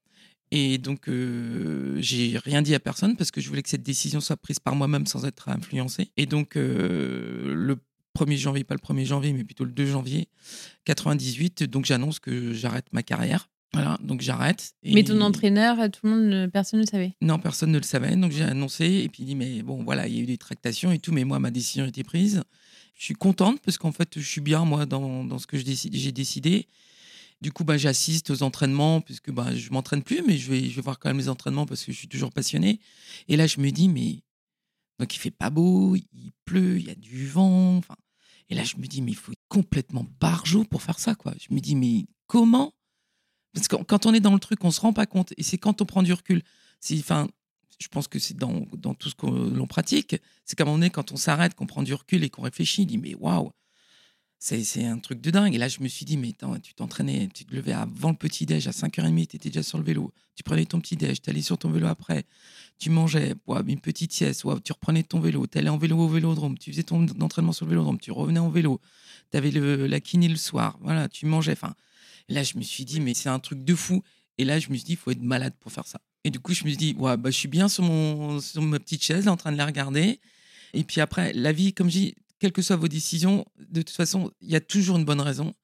Et 0.51 0.79
donc, 0.79 1.09
euh, 1.09 1.99
j'ai 2.01 2.39
rien 2.39 2.63
dit 2.63 2.75
à 2.75 2.81
personne 2.81 3.17
parce 3.17 3.31
que 3.31 3.41
je 3.41 3.49
voulais 3.49 3.63
que 3.63 3.69
cette 3.69 3.83
décision 3.83 4.21
soit 4.21 4.37
prise 4.37 4.59
par 4.59 4.75
moi-même 4.75 5.07
sans 5.07 5.27
être 5.27 5.51
influencé. 5.51 6.11
Et 6.17 6.25
donc, 6.25 6.57
euh, 6.57 7.55
le 7.55 7.77
1er 8.19 8.37
janvier, 8.37 8.65
pas 8.65 8.75
le 8.75 8.81
1er 8.81 9.05
janvier, 9.05 9.33
mais 9.33 9.45
plutôt 9.45 9.65
le 9.65 9.73
2 9.73 9.87
janvier 9.87 10.29
98. 10.85 11.65
Donc 11.65 11.85
j'annonce 11.85 12.19
que 12.19 12.55
j'arrête 12.55 12.87
ma 12.93 13.03
carrière. 13.03 13.49
Voilà, 13.75 13.99
donc 14.03 14.23
j'arrête. 14.23 14.73
Mais 14.83 15.05
ton 15.05 15.21
entraîneur, 15.21 15.91
tout 15.91 16.01
le 16.05 16.11
monde, 16.11 16.51
personne 16.51 16.81
ne 16.81 16.85
le 16.85 16.91
savait? 16.91 17.15
Non, 17.21 17.39
personne 17.39 17.71
ne 17.71 17.79
le 17.79 17.85
savait. 17.85 18.17
Donc 18.17 18.33
j'ai 18.33 18.45
annoncé 18.45 18.85
et 18.87 19.09
puis 19.09 19.25
il 19.25 19.27
dit 19.27 19.35
Mais 19.35 19.63
bon, 19.63 19.85
voilà, 19.85 20.09
il 20.09 20.15
y 20.15 20.19
a 20.19 20.23
eu 20.23 20.27
des 20.27 20.39
tractations 20.39 20.91
et 20.91 20.99
tout, 20.99 21.13
mais 21.13 21.25
moi, 21.25 21.39
ma 21.39 21.51
décision 21.51 21.85
a 21.85 21.89
été 21.89 22.03
prise. 22.03 22.43
Je 22.95 23.05
suis 23.05 23.15
contente 23.15 23.61
parce 23.61 23.79
qu'en 23.79 23.93
fait, 23.93 24.19
je 24.19 24.27
suis 24.27 24.41
bien, 24.41 24.65
moi, 24.65 24.87
dans, 24.87 25.25
dans 25.25 25.39
ce 25.39 25.47
que 25.47 25.57
j'ai 25.59 26.13
décidé. 26.13 26.67
Du 27.41 27.53
coup, 27.53 27.63
bah, 27.63 27.77
j'assiste 27.77 28.31
aux 28.31 28.43
entraînements 28.43 29.01
puisque 29.01 29.31
bah, 29.31 29.55
je 29.55 29.71
m'entraîne 29.71 30.03
plus, 30.03 30.23
mais 30.27 30.37
je 30.37 30.51
vais, 30.51 30.65
je 30.69 30.75
vais 30.75 30.83
voir 30.83 30.99
quand 30.99 31.11
même 31.11 31.19
les 31.19 31.29
entraînements 31.29 31.67
parce 31.67 31.85
que 31.85 31.93
je 31.93 31.99
suis 31.99 32.09
toujours 32.09 32.33
passionné. 32.33 32.81
Et 33.29 33.37
là, 33.37 33.47
je 33.47 33.61
me 33.61 33.71
dis 33.71 33.89
Mais 33.89 34.23
donc 34.99 35.15
il 35.15 35.19
fait 35.19 35.31
pas 35.31 35.51
beau, 35.51 35.95
il 35.95 36.33
pleut, 36.45 36.79
il 36.79 36.87
y 36.87 36.91
a 36.91 36.95
du 36.97 37.29
vent. 37.29 37.77
Enfin, 37.77 37.95
et 38.51 38.55
là, 38.55 38.65
je 38.65 38.77
me 38.77 38.87
dis, 38.87 39.03
mais 39.03 39.13
il 39.13 39.17
faut 39.17 39.33
être 39.33 39.45
complètement 39.49 40.07
barjot 40.21 40.65
pour 40.65 40.83
faire 40.83 40.99
ça, 40.99 41.15
quoi. 41.15 41.35
Je 41.39 41.55
me 41.55 41.61
dis, 41.61 41.77
mais 41.77 42.07
comment 42.27 42.73
Parce 43.55 43.69
que 43.69 43.77
quand 43.77 44.07
on 44.07 44.15
est 44.15 44.21
dans 44.21 44.35
le 44.35 44.41
truc, 44.41 44.65
on 44.65 44.71
se 44.71 44.81
rend 44.81 44.93
pas 44.93 45.07
compte. 45.07 45.33
Et 45.37 45.43
c'est 45.43 45.59
quand 45.59 45.81
on 45.83 45.85
prend 45.85 46.03
du 46.03 46.13
recul. 46.13 46.43
Enfin, 46.99 47.29
je 47.81 47.89
pense 47.89 48.09
que 48.09 48.19
c'est 48.19 48.37
dans, 48.37 48.65
tout 48.99 49.09
ce 49.09 49.15
que 49.15 49.27
l'on 49.27 49.67
pratique. 49.67 50.17
C'est 50.45 50.57
qu'à 50.57 50.65
un 50.65 50.67
moment 50.67 50.79
donné, 50.79 50.91
quand 50.91 51.13
on 51.13 51.17
s'arrête, 51.17 51.55
qu'on 51.55 51.67
prend 51.67 51.83
du 51.83 51.95
recul 51.95 52.25
et 52.25 52.31
qu'on 52.31 52.43
réfléchit, 52.43 52.83
on 52.83 52.87
dit, 52.87 52.99
mais 52.99 53.15
waouh, 53.15 53.51
c'est 54.39 54.85
un 54.85 54.99
truc 54.99 55.21
de 55.21 55.31
dingue. 55.31 55.55
Et 55.55 55.59
là, 55.59 55.69
je 55.69 55.81
me 55.81 55.89
suis 55.89 56.05
dit, 56.05 56.17
mais 56.17 56.31
attends, 56.31 56.59
tu 56.61 56.75
t'entraînais, 56.75 57.29
tu 57.35 57.45
te 57.45 57.55
levais 57.55 57.73
avant 57.73 58.11
le 58.11 58.17
petit-déj, 58.17 58.69
à 58.69 58.71
5h30, 58.71 59.27
tu 59.27 59.37
étais 59.37 59.49
déjà 59.49 59.63
sur 59.63 59.79
le 59.79 59.85
vélo. 59.85 60.13
Tu 60.37 60.43
prenais 60.43 60.65
ton 60.65 60.81
petit-déj, 60.81 61.21
tu 61.21 61.31
allais 61.31 61.43
sur 61.43 61.59
ton 61.59 61.71
vélo 61.71 61.89
après, 61.89 62.25
tu 62.79 62.91
mangeais, 62.91 63.35
une 63.67 63.81
petite 63.81 64.13
sieste, 64.13 64.45
tu 64.63 64.73
reprenais 64.73 65.03
ton 65.03 65.19
vélo, 65.19 65.47
tu 65.49 65.59
allais 65.59 65.69
en 65.69 65.79
vélo 65.79 65.99
au 65.99 66.09
vélodrome, 66.09 66.57
tu 66.57 66.71
faisais 66.71 66.85
ton 66.85 67.07
entraînement 67.21 67.53
sur 67.53 67.67
le 67.67 67.71
vélodrome, 67.71 67.99
tu 67.99 68.13
revenais 68.13 68.39
en 68.39 68.49
vélo, 68.49 68.81
tu 69.33 69.37
avais 69.37 69.51
la 69.51 70.01
kiné 70.01 70.29
le 70.29 70.37
soir, 70.37 70.79
voilà, 70.81 71.09
tu 71.09 71.27
mangeais. 71.27 71.53
Enfin, 71.53 71.75
là, 72.29 72.43
je 72.43 72.57
me 72.57 72.63
suis 72.63 72.85
dit, 72.85 73.01
mais 73.01 73.15
c'est 73.15 73.29
un 73.29 73.39
truc 73.39 73.65
de 73.65 73.75
fou. 73.75 74.03
Et 74.39 74.45
là, 74.45 74.59
je 74.59 74.69
me 74.71 74.75
suis 74.77 74.85
dit, 74.85 74.93
il 74.93 74.97
faut 74.97 75.11
être 75.11 75.23
malade 75.23 75.55
pour 75.61 75.73
faire 75.73 75.87
ça. 75.87 76.01
Et 76.25 76.31
du 76.31 76.39
coup, 76.41 76.53
je 76.55 76.65
me 76.65 76.69
suis 76.69 76.77
dit, 76.77 76.95
ouais, 76.99 77.17
bah, 77.17 77.31
je 77.31 77.37
suis 77.37 77.49
bien 77.49 77.69
sur, 77.69 77.83
mon, 77.85 78.41
sur 78.41 78.63
ma 78.63 78.79
petite 78.79 79.03
chaise, 79.03 79.29
en 79.29 79.37
train 79.37 79.53
de 79.53 79.57
la 79.57 79.67
regarder. 79.67 80.21
Et 80.75 80.85
puis 80.85 81.01
après, 81.01 81.33
la 81.33 81.53
vie, 81.53 81.73
comme 81.73 81.89
je 81.89 81.99
dis, 81.99 82.15
quelles 82.39 82.53
que 82.53 82.63
soient 82.63 82.77
vos 82.77 82.89
décisions, 82.89 83.45
de 83.71 83.83
toute 83.83 83.97
façon, 83.97 84.31
il 84.41 84.51
y 84.51 84.57
a 84.57 84.61
toujours 84.61 84.97
une 84.99 85.05
bonne 85.05 85.21
raison. 85.21 85.55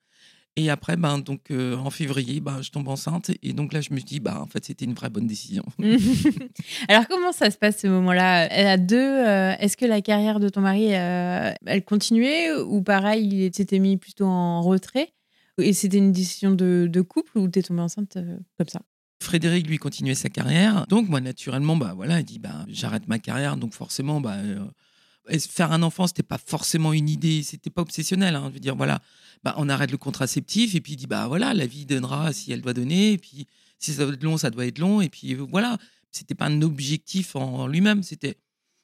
Et 0.56 0.70
après, 0.70 0.96
ben, 0.96 1.18
donc, 1.18 1.50
euh, 1.50 1.76
en 1.76 1.90
février, 1.90 2.40
ben, 2.40 2.62
je 2.62 2.70
tombe 2.70 2.88
enceinte. 2.88 3.30
Et 3.42 3.52
donc 3.52 3.72
là, 3.72 3.80
je 3.80 3.92
me 3.92 4.00
dis, 4.00 4.20
bah, 4.20 4.40
en 4.40 4.46
fait, 4.46 4.64
c'était 4.64 4.84
une 4.84 4.94
vraie 4.94 5.10
bonne 5.10 5.26
décision. 5.26 5.64
Alors, 6.88 7.06
comment 7.08 7.32
ça 7.32 7.50
se 7.50 7.58
passe 7.58 7.80
ce 7.80 7.86
moment-là? 7.88 8.42
A 8.72 8.76
deux. 8.76 8.96
euh, 8.96 9.52
Est-ce 9.58 9.76
que 9.76 9.84
la 9.84 10.00
carrière 10.00 10.40
de 10.40 10.48
ton 10.48 10.60
mari, 10.60 10.94
euh, 10.94 11.52
elle 11.66 11.84
continuait 11.84 12.52
ou 12.54 12.82
pareil, 12.82 13.28
il 13.46 13.54
s'était 13.54 13.80
mis 13.80 13.96
plutôt 13.96 14.26
en 14.26 14.62
retrait? 14.62 15.12
Et 15.58 15.72
c'était 15.72 15.98
une 15.98 16.12
décision 16.12 16.52
de, 16.52 17.00
couple 17.00 17.38
ou 17.38 17.48
t'es 17.48 17.62
tombée 17.62 17.82
enceinte 17.82 18.16
euh, 18.16 18.38
comme 18.58 18.68
ça? 18.68 18.80
Frédéric, 19.22 19.66
lui, 19.66 19.78
continuait 19.78 20.14
sa 20.14 20.28
carrière. 20.28 20.86
Donc, 20.88 21.08
moi, 21.08 21.20
naturellement, 21.20 21.76
bah, 21.76 21.92
voilà, 21.94 22.20
il 22.20 22.24
dit 22.24 22.38
bah, 22.38 22.64
j'arrête 22.68 23.08
ma 23.08 23.18
carrière. 23.18 23.56
Donc, 23.56 23.72
forcément, 23.72 24.20
bah, 24.20 24.36
euh, 24.36 25.38
faire 25.38 25.72
un 25.72 25.82
enfant, 25.82 26.06
c'était 26.06 26.22
pas 26.22 26.38
forcément 26.38 26.92
une 26.92 27.08
idée, 27.08 27.42
c'était 27.42 27.70
pas 27.70 27.82
obsessionnel. 27.82 28.34
Hein, 28.34 28.46
je 28.48 28.54
veux 28.54 28.60
dire, 28.60 28.76
voilà, 28.76 29.00
bah, 29.42 29.54
on 29.56 29.68
arrête 29.68 29.90
le 29.90 29.96
contraceptif. 29.96 30.74
Et 30.74 30.80
puis, 30.80 30.94
il 30.94 30.96
dit 30.96 31.06
bah, 31.06 31.28
voilà, 31.28 31.54
la 31.54 31.66
vie 31.66 31.86
donnera 31.86 32.32
si 32.32 32.52
elle 32.52 32.60
doit 32.60 32.74
donner. 32.74 33.12
Et 33.12 33.18
puis, 33.18 33.46
si 33.78 33.92
ça 33.92 34.04
doit 34.04 34.14
être 34.14 34.22
long, 34.22 34.36
ça 34.36 34.50
doit 34.50 34.66
être 34.66 34.78
long. 34.78 35.00
Et 35.00 35.08
puis, 35.08 35.34
euh, 35.34 35.46
voilà, 35.48 35.78
c'était 36.10 36.34
pas 36.34 36.46
un 36.46 36.62
objectif 36.62 37.36
en 37.36 37.66
lui-même. 37.66 38.02
C'était 38.02 38.36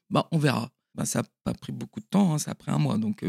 bah, 0.09 0.29
on 0.33 0.39
verra. 0.39 0.71
Bah, 0.95 1.05
ça 1.05 1.21
n'a 1.21 1.29
pas 1.45 1.55
pris 1.55 1.73
beaucoup 1.73 2.00
de 2.00 2.07
temps, 2.07 2.35
hein, 2.35 2.39
ça 2.39 2.53
a 2.53 2.55
pris 2.55 2.71
un 2.71 2.79
mois. 2.79 2.99
Donc, 2.99 3.25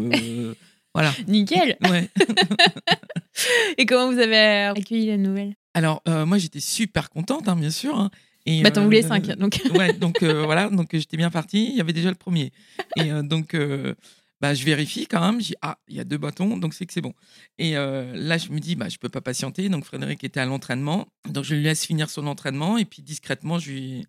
voilà. 0.94 1.14
Nickel 1.28 1.78
Ouais. 1.90 2.10
Et 3.78 3.86
comment 3.86 4.12
vous 4.12 4.20
avez 4.20 4.66
accueilli 4.78 5.08
la 5.08 5.18
nouvelle? 5.18 5.56
Alors, 5.74 6.02
euh, 6.08 6.26
moi, 6.26 6.38
j'étais 6.38 6.60
super 6.60 7.10
contente, 7.10 7.48
hein, 7.48 7.56
bien 7.56 7.70
sûr. 7.72 7.98
hein. 7.98 8.12
Et, 8.46 8.62
Bah, 8.64 8.72
t'en 8.72 8.82
euh, 8.82 8.86
voulais 8.86 9.02
cinq, 9.04 9.28
donc. 9.38 9.62
ouais, 9.78 9.94
donc 9.94 10.24
euh, 10.24 10.44
voilà, 10.46 10.70
donc 10.70 10.94
euh, 10.94 11.00
j'étais 11.00 11.18
bien 11.18 11.30
parti. 11.30 11.70
Il 11.70 11.76
y 11.78 11.82
avait 11.82 11.94
déjà 11.94 12.10
le 12.10 12.16
premier. 12.16 12.52
Et 12.98 13.12
euh, 13.12 13.22
donc, 13.24 13.54
euh, 13.54 13.94
bah, 14.42 14.54
je 14.54 14.66
vérifie 14.66 15.06
quand 15.08 15.22
même. 15.22 15.40
Je 15.40 15.48
dis, 15.48 15.56
ah, 15.62 15.78
il 15.88 15.96
y 15.96 16.00
a 16.00 16.04
deux 16.04 16.18
bâtons, 16.18 16.58
donc 16.58 16.74
c'est 16.74 16.86
que 16.86 16.92
c'est 16.94 17.02
bon. 17.02 17.14
Et 17.58 17.78
euh, 17.78 18.12
là, 18.16 18.38
je 18.38 18.50
me 18.50 18.60
dis, 18.60 18.76
bah, 18.76 18.90
je 18.90 18.98
peux 18.98 19.10
pas 19.10 19.22
patienter. 19.22 19.70
Donc, 19.70 19.86
Frédéric 19.86 20.24
était 20.24 20.40
à 20.40 20.46
l'entraînement. 20.46 21.08
Donc, 21.30 21.46
je 21.46 21.56
lui 21.56 21.64
laisse 21.64 21.86
finir 21.86 22.10
son 22.10 22.28
entraînement. 22.28 22.78
Et 22.78 22.86
puis, 22.86 23.02
discrètement, 23.02 23.60
je 23.60 23.70
lui, 23.72 24.06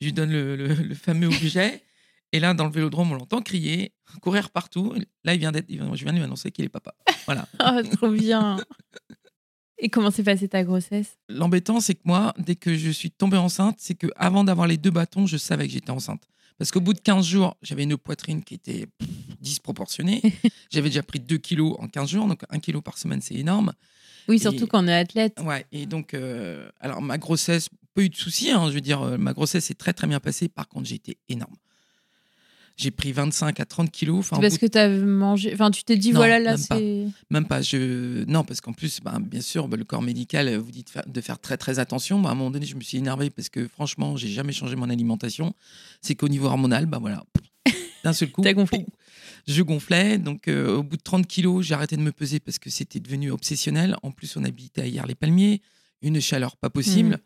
je 0.00 0.06
lui 0.06 0.12
donne 0.12 0.30
le, 0.30 0.56
le- 0.56 0.68
le 0.74 0.94
fameux 0.94 1.26
objet. 1.26 1.82
Et 2.34 2.40
là, 2.40 2.52
dans 2.52 2.64
le 2.64 2.72
vélodrome, 2.72 3.12
on 3.12 3.14
l'entend 3.14 3.40
crier, 3.42 3.92
courir 4.20 4.50
partout. 4.50 4.92
Là, 5.22 5.34
il 5.34 5.38
vient 5.38 5.52
d'être, 5.52 5.66
je 5.70 6.02
viens 6.02 6.12
de 6.12 6.16
lui 6.18 6.24
annoncer 6.24 6.50
qu'il 6.50 6.64
est 6.64 6.68
papa. 6.68 6.92
Voilà. 7.26 7.46
Oh, 7.64 7.80
trop 7.96 8.10
bien 8.10 8.58
Et 9.78 9.88
comment 9.88 10.10
s'est 10.10 10.24
passée 10.24 10.48
ta 10.48 10.64
grossesse? 10.64 11.16
L'embêtant, 11.28 11.78
c'est 11.78 11.94
que 11.94 12.00
moi, 12.04 12.34
dès 12.38 12.56
que 12.56 12.74
je 12.74 12.90
suis 12.90 13.12
tombée 13.12 13.36
enceinte, 13.36 13.76
c'est 13.78 13.94
que 13.94 14.08
avant 14.16 14.42
d'avoir 14.42 14.66
les 14.66 14.76
deux 14.78 14.90
bâtons, 14.90 15.26
je 15.26 15.36
savais 15.36 15.68
que 15.68 15.72
j'étais 15.72 15.92
enceinte. 15.92 16.24
Parce 16.58 16.72
qu'au 16.72 16.80
bout 16.80 16.92
de 16.92 16.98
15 16.98 17.24
jours, 17.24 17.56
j'avais 17.62 17.84
une 17.84 17.96
poitrine 17.96 18.42
qui 18.42 18.54
était 18.54 18.88
pff, 18.98 19.08
disproportionnée. 19.40 20.20
j'avais 20.72 20.88
déjà 20.88 21.04
pris 21.04 21.20
2 21.20 21.38
kilos 21.38 21.76
en 21.78 21.86
15 21.86 22.10
jours, 22.10 22.26
donc 22.26 22.42
1 22.50 22.58
kilo 22.58 22.82
par 22.82 22.98
semaine, 22.98 23.20
c'est 23.20 23.36
énorme. 23.36 23.74
Oui, 24.26 24.40
surtout 24.40 24.66
quand 24.66 24.82
on 24.82 24.88
est 24.88 24.94
athlète. 24.94 25.38
Ouais, 25.40 25.66
et 25.70 25.86
donc, 25.86 26.14
euh, 26.14 26.68
alors 26.80 27.00
ma 27.00 27.16
grossesse, 27.16 27.68
pas 27.94 28.02
eu 28.02 28.08
de 28.08 28.16
soucis, 28.16 28.50
hein, 28.50 28.70
je 28.70 28.74
veux 28.74 28.80
dire, 28.80 29.02
euh, 29.02 29.18
ma 29.18 29.32
grossesse 29.34 29.70
est 29.70 29.74
très 29.74 29.92
très 29.92 30.08
bien 30.08 30.18
passée. 30.18 30.48
Par 30.48 30.66
contre, 30.66 30.92
été 30.92 31.16
énorme. 31.28 31.54
J'ai 32.76 32.90
pris 32.90 33.12
25 33.12 33.60
à 33.60 33.64
30 33.64 33.90
kilos. 33.92 34.18
Enfin, 34.18 34.40
parce 34.40 34.54
bout 34.54 34.60
que 34.60 34.66
tu 34.66 34.78
as 34.78 34.88
mangé. 34.88 35.52
Enfin, 35.54 35.70
tu 35.70 35.84
t'es 35.84 35.96
dit, 35.96 36.10
Non, 36.10 36.16
voilà, 36.16 36.40
là, 36.40 36.56
même 36.56 36.66
pas. 36.66 36.76
c'est. 36.76 37.06
Même 37.30 37.46
pas. 37.46 37.62
Je... 37.62 38.24
Non, 38.24 38.42
parce 38.42 38.60
qu'en 38.60 38.72
plus, 38.72 39.00
ben, 39.00 39.20
bien 39.20 39.40
sûr, 39.40 39.68
ben, 39.68 39.76
le 39.76 39.84
corps 39.84 40.02
médical 40.02 40.48
euh, 40.48 40.58
vous 40.58 40.72
dit 40.72 40.82
de 40.82 40.90
faire, 40.90 41.04
de 41.06 41.20
faire 41.20 41.38
très 41.38 41.56
très 41.56 41.78
attention. 41.78 42.20
Ben, 42.20 42.30
à 42.30 42.32
un 42.32 42.34
moment 42.34 42.50
donné, 42.50 42.66
je 42.66 42.74
me 42.74 42.80
suis 42.80 42.98
énervé 42.98 43.30
parce 43.30 43.48
que 43.48 43.68
franchement, 43.68 44.16
j'ai 44.16 44.28
jamais 44.28 44.52
changé 44.52 44.74
mon 44.74 44.90
alimentation. 44.90 45.54
C'est 46.00 46.16
qu'au 46.16 46.28
niveau 46.28 46.46
hormonal, 46.46 46.86
ben 46.86 46.98
voilà, 46.98 47.22
d'un 48.02 48.12
seul 48.12 48.30
coup, 48.32 48.42
T'as 48.42 48.54
gonflé. 48.54 48.78
pouf, 48.80 48.88
je 49.46 49.62
gonflais. 49.62 50.18
Donc, 50.18 50.48
euh, 50.48 50.78
au 50.78 50.82
bout 50.82 50.96
de 50.96 51.02
30 51.02 51.28
kilos, 51.28 51.64
j'ai 51.64 51.74
arrêté 51.74 51.96
de 51.96 52.02
me 52.02 52.10
peser 52.12 52.40
parce 52.40 52.58
que 52.58 52.70
c'était 52.70 52.98
devenu 53.00 53.30
obsessionnel. 53.30 53.96
En 54.02 54.10
plus, 54.10 54.36
on 54.36 54.42
habitait 54.42 54.82
à 54.82 54.86
Hier-les-Palmiers, 54.86 55.62
une 56.02 56.20
chaleur 56.20 56.56
pas 56.56 56.70
possible. 56.70 57.10
Mhm. 57.10 57.18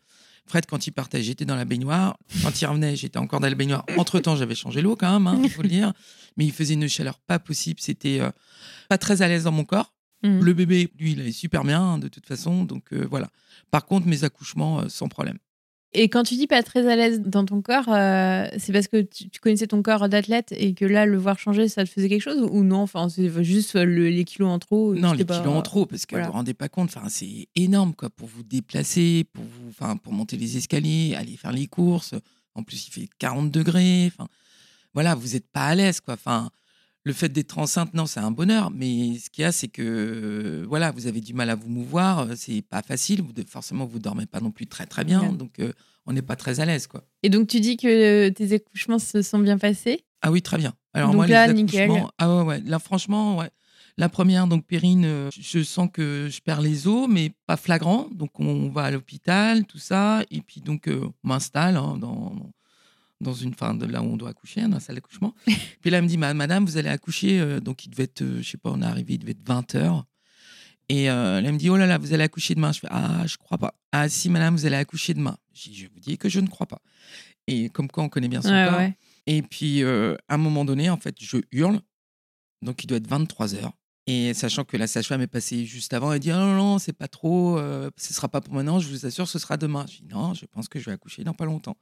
Fred, 0.49 0.65
quand 0.65 0.87
il 0.87 0.91
partait, 0.91 1.21
j'étais 1.21 1.45
dans 1.45 1.55
la 1.55 1.65
baignoire. 1.65 2.17
Quand 2.41 2.59
il 2.59 2.65
revenait, 2.65 2.95
j'étais 2.95 3.19
encore 3.19 3.39
dans 3.39 3.47
la 3.47 3.55
baignoire. 3.55 3.85
Entre-temps, 3.97 4.35
j'avais 4.35 4.55
changé 4.55 4.81
l'eau 4.81 4.95
quand 4.95 5.19
même, 5.19 5.43
il 5.43 5.49
faut 5.49 5.61
le 5.61 5.69
dire. 5.69 5.93
Mais 6.37 6.45
il 6.45 6.51
faisait 6.51 6.73
une 6.73 6.87
chaleur 6.87 7.19
pas 7.19 7.37
possible. 7.37 7.79
C'était 7.79 8.19
euh, 8.19 8.31
pas 8.87 8.97
très 8.97 9.21
à 9.21 9.27
l'aise 9.27 9.43
dans 9.43 9.51
mon 9.51 9.63
corps. 9.63 9.93
Mhm. 10.23 10.43
Le 10.43 10.53
bébé, 10.53 10.89
lui, 10.99 11.11
il 11.11 11.21
allait 11.21 11.31
super 11.31 11.63
bien, 11.63 11.81
hein, 11.81 11.97
de 11.99 12.07
toute 12.07 12.25
façon. 12.25 12.63
Donc 12.63 12.91
euh, 12.93 13.07
voilà. 13.09 13.29
Par 13.71 13.85
contre, 13.85 14.07
mes 14.07 14.23
accouchements, 14.23 14.81
euh, 14.81 14.89
sans 14.89 15.07
problème. 15.07 15.37
Et 15.93 16.07
quand 16.07 16.21
tu 16.23 16.35
dis 16.35 16.45
pas 16.45 16.61
très 16.61 16.87
à 16.87 16.95
l'aise 16.95 17.19
dans 17.21 17.43
ton 17.45 17.63
corps, 17.63 17.89
euh, 17.89 18.45
c'est 18.59 18.71
parce 18.71 18.87
que 18.87 19.01
tu, 19.01 19.27
tu 19.29 19.39
connaissais 19.39 19.65
ton 19.65 19.81
corps 19.81 20.07
d'athlète 20.07 20.53
et 20.55 20.75
que 20.75 20.85
là, 20.85 21.07
le 21.07 21.17
voir 21.17 21.39
changer, 21.39 21.67
ça 21.67 21.83
te 21.83 21.89
faisait 21.89 22.07
quelque 22.09 22.21
chose 22.21 22.47
ou 22.51 22.63
non? 22.63 22.81
Enfin, 22.81 23.09
c'est 23.09 23.43
juste 23.43 23.73
le- 23.75 24.09
les 24.09 24.23
kilos 24.23 24.49
en 24.49 24.59
trop. 24.59 24.93
Non, 24.93 25.13
les 25.13 25.25
pas- 25.25 25.39
kilos 25.39 25.51
en 25.55 25.61
trop, 25.63 25.87
parce 25.87 26.05
que 26.05 26.11
voilà. 26.11 26.27
vous 26.27 26.31
vous 26.31 26.37
rendez 26.37 26.53
pas 26.53 26.69
compte, 26.69 26.95
enfin, 26.95 27.09
c'est 27.09 27.47
énorme 27.55 27.95
quoi, 27.95 28.11
pour 28.11 28.27
vous 28.27 28.43
déplacer, 28.43 29.25
pour, 29.33 29.43
vous, 29.43 29.69
enfin, 29.69 29.97
pour 29.97 30.13
monter 30.13 30.37
les 30.37 30.57
escaliers, 30.57 31.15
aller 31.17 31.35
faire 31.37 31.51
les 31.53 31.65
courses. 31.65 32.13
En 32.53 32.61
plus, 32.61 32.87
il 32.87 32.91
fait 32.91 33.09
40 33.17 33.49
degrés. 33.49 34.11
Enfin, 34.15 34.27
voilà, 34.93 35.15
vous 35.15 35.29
n'êtes 35.29 35.47
pas 35.47 35.65
à 35.67 35.75
l'aise. 35.75 36.01
quoi. 36.01 36.13
Enfin, 36.13 36.51
le 37.05 37.13
fait 37.13 37.29
d'être 37.29 37.57
enceinte, 37.57 37.93
non, 37.93 38.05
c'est 38.05 38.19
un 38.19 38.31
bonheur. 38.31 38.71
Mais 38.71 39.17
ce 39.17 39.29
qu'il 39.29 39.41
y 39.43 39.45
a, 39.45 39.51
c'est 39.51 39.67
que 39.69 39.81
euh, 39.81 40.65
voilà, 40.67 40.91
vous 40.91 41.07
avez 41.07 41.21
du 41.21 41.33
mal 41.33 41.49
à 41.49 41.55
vous 41.55 41.69
mouvoir. 41.69 42.19
euh, 42.19 42.33
C'est 42.35 42.61
pas 42.61 42.81
facile. 42.81 43.21
Vous, 43.21 43.31
forcément, 43.47 43.85
vous 43.85 43.99
dormez 43.99 44.25
pas 44.25 44.39
non 44.41 44.51
plus 44.51 44.67
très 44.67 44.85
très 44.85 45.03
bien. 45.05 45.21
Ouais. 45.21 45.35
Donc, 45.37 45.59
euh, 45.59 45.71
on 46.05 46.13
n'est 46.13 46.21
pas 46.21 46.35
très 46.35 46.59
à 46.59 46.65
l'aise. 46.65 46.87
quoi. 46.87 47.03
Et 47.23 47.29
donc, 47.29 47.47
tu 47.47 47.59
dis 47.59 47.77
que 47.77 48.29
tes 48.29 48.53
accouchements 48.53 48.99
se 48.99 49.21
sont 49.21 49.39
bien 49.39 49.57
passés? 49.57 50.03
Ah 50.21 50.31
oui, 50.31 50.41
très 50.41 50.57
bien. 50.57 50.73
Alors 50.93 51.09
Donc 51.09 51.15
moi, 51.17 51.27
là, 51.27 51.47
les 51.47 51.53
nickel. 51.53 51.83
accouchements, 51.89 52.11
ah 52.17 52.35
ouais, 52.37 52.43
ouais. 52.43 52.61
Là, 52.65 52.79
franchement, 52.79 53.37
ouais. 53.37 53.49
La 53.97 54.07
première, 54.09 54.47
donc 54.47 54.65
Périne, 54.65 55.29
je 55.37 55.61
sens 55.61 55.89
que 55.91 56.29
je 56.31 56.39
perds 56.41 56.61
les 56.61 56.87
os, 56.87 57.07
mais 57.09 57.31
pas 57.47 57.57
flagrant. 57.57 58.07
Donc 58.13 58.39
on 58.39 58.69
va 58.69 58.83
à 58.83 58.91
l'hôpital, 58.91 59.65
tout 59.65 59.77
ça, 59.77 60.23
et 60.31 60.39
puis 60.41 60.61
donc 60.61 60.87
on 60.89 61.11
m'installe 61.27 61.75
hein, 61.75 61.97
dans 61.99 62.33
dans 63.21 63.33
une 63.33 63.53
fin 63.53 63.73
de 63.73 63.85
là 63.85 64.01
où 64.01 64.05
on 64.05 64.17
doit 64.17 64.29
accoucher, 64.29 64.61
hein, 64.61 64.69
dans 64.69 64.75
la 64.77 64.79
salle 64.79 64.95
d'accouchement. 64.95 65.35
puis 65.81 65.89
là, 65.89 65.97
elle 65.97 66.03
me 66.03 66.07
dit, 66.09 66.17
Ma- 66.17 66.33
Madame, 66.33 66.65
vous 66.65 66.77
allez 66.77 66.89
accoucher. 66.89 67.39
euh, 67.39 67.59
donc 67.59 67.85
il 67.85 67.89
devait 67.89 68.03
être, 68.03 68.21
euh, 68.21 68.41
je 68.41 68.49
sais 68.49 68.57
pas, 68.57 68.69
on 68.71 68.81
est 68.81 68.85
arrivé, 68.85 69.15
il 69.15 69.19
devait 69.19 69.31
être 69.31 69.45
20 69.47 69.75
heures. 69.75 70.05
Et 70.91 71.09
euh, 71.11 71.37
elle 71.43 71.51
me 71.53 71.57
dit, 71.57 71.69
oh 71.69 71.77
là 71.77 71.85
là, 71.85 71.97
vous 71.99 72.13
allez 72.13 72.23
accoucher 72.23 72.55
demain. 72.55 72.71
Je 72.71 72.79
fais, 72.79 72.87
ah, 72.89 73.23
je 73.27 73.37
crois 73.37 73.57
pas. 73.59 73.75
Ah 73.91 74.09
si, 74.09 74.27
Madame, 74.29 74.55
vous 74.55 74.65
allez 74.65 74.75
accoucher 74.77 75.13
demain. 75.13 75.37
Je 75.53 75.85
vous 75.85 75.99
dis 75.99 76.17
que 76.17 76.29
je 76.29 76.39
ne 76.39 76.47
crois 76.47 76.65
pas. 76.65 76.81
Et 77.45 77.69
comme 77.69 77.87
quoi, 77.89 78.03
on 78.03 78.09
connaît 78.09 78.27
bien 78.27 78.41
son 78.41 78.49
Ouais, 78.49 78.65
corps. 78.67 78.77
ouais. 78.79 78.97
Et 79.27 79.41
puis, 79.43 79.83
euh, 79.83 80.15
à 80.27 80.35
un 80.35 80.37
moment 80.37 80.65
donné, 80.65 80.89
en 80.89 80.97
fait, 80.97 81.15
je 81.19 81.37
hurle. 81.51 81.79
Donc, 82.63 82.83
il 82.83 82.87
doit 82.87 82.97
être 82.97 83.07
23 83.07 83.53
heures. 83.55 83.73
Et 84.07 84.33
sachant 84.33 84.63
que 84.63 84.75
la 84.77 84.87
sage-femme 84.87 85.21
est 85.21 85.27
passée 85.27 85.65
juste 85.65 85.93
avant, 85.93 86.11
elle 86.11 86.19
dit 86.19 86.31
Ah 86.31 86.37
non, 86.39 86.55
non, 86.55 86.79
c'est 86.79 86.93
pas 86.93 87.07
trop, 87.07 87.59
euh, 87.59 87.91
ce 87.95 88.11
sera 88.11 88.27
pas 88.27 88.41
pour 88.41 88.55
maintenant, 88.55 88.79
je 88.79 88.89
vous 88.89 89.05
assure, 89.05 89.27
ce 89.27 89.37
sera 89.37 89.55
demain. 89.57 89.85
Je 89.87 89.97
dis 89.97 90.07
Non, 90.09 90.33
je 90.33 90.47
pense 90.47 90.67
que 90.67 90.79
je 90.79 90.85
vais 90.85 90.93
accoucher 90.93 91.23
dans 91.23 91.35
pas 91.35 91.45
longtemps. 91.45 91.77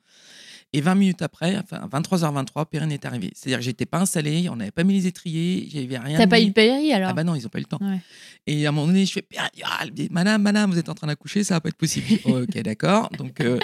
Et 0.74 0.82
20 0.82 0.96
minutes 0.96 1.22
après, 1.22 1.58
enfin 1.58 1.88
23h23, 1.92 2.66
Perrine 2.66 2.92
est 2.92 3.06
arrivée. 3.06 3.32
C'est-à-dire 3.34 3.60
que 3.60 3.64
j'étais 3.64 3.86
pas 3.86 4.00
installée, 4.00 4.50
on 4.50 4.58
n'avait 4.58 4.72
pas 4.72 4.84
mis 4.84 4.96
les 4.96 5.08
étriers, 5.08 5.70
j'avais 5.72 5.98
rien. 5.98 6.18
T'as 6.18 6.28
pas 6.28 6.42
eu 6.42 6.48
de 6.48 6.52
péri 6.52 6.92
alors 6.92 7.10
Ah 7.10 7.14
bah 7.14 7.24
non, 7.24 7.36
ils 7.36 7.46
ont 7.46 7.50
pas 7.50 7.60
eu 7.60 7.62
le 7.62 7.68
temps. 7.68 7.80
Ouais. 7.82 8.00
Et 8.48 8.66
à 8.66 8.70
un 8.70 8.72
moment 8.74 8.88
donné, 8.88 9.06
je 9.06 9.14
fais 9.14 9.22
Perrine, 9.22 9.50
ah, 9.64 9.86
dit, 9.90 10.10
Madame, 10.12 10.42
madame, 10.42 10.70
vous 10.70 10.78
êtes 10.78 10.90
en 10.90 10.94
train 10.94 11.08
d'accoucher, 11.08 11.46
ça 11.46 11.54
va 11.54 11.62
pas 11.62 11.70
être 11.70 11.78
possible. 11.78 12.08
Ok, 12.28 12.62
d'accord. 12.62 13.10
Donc, 13.18 13.40
euh, 13.40 13.58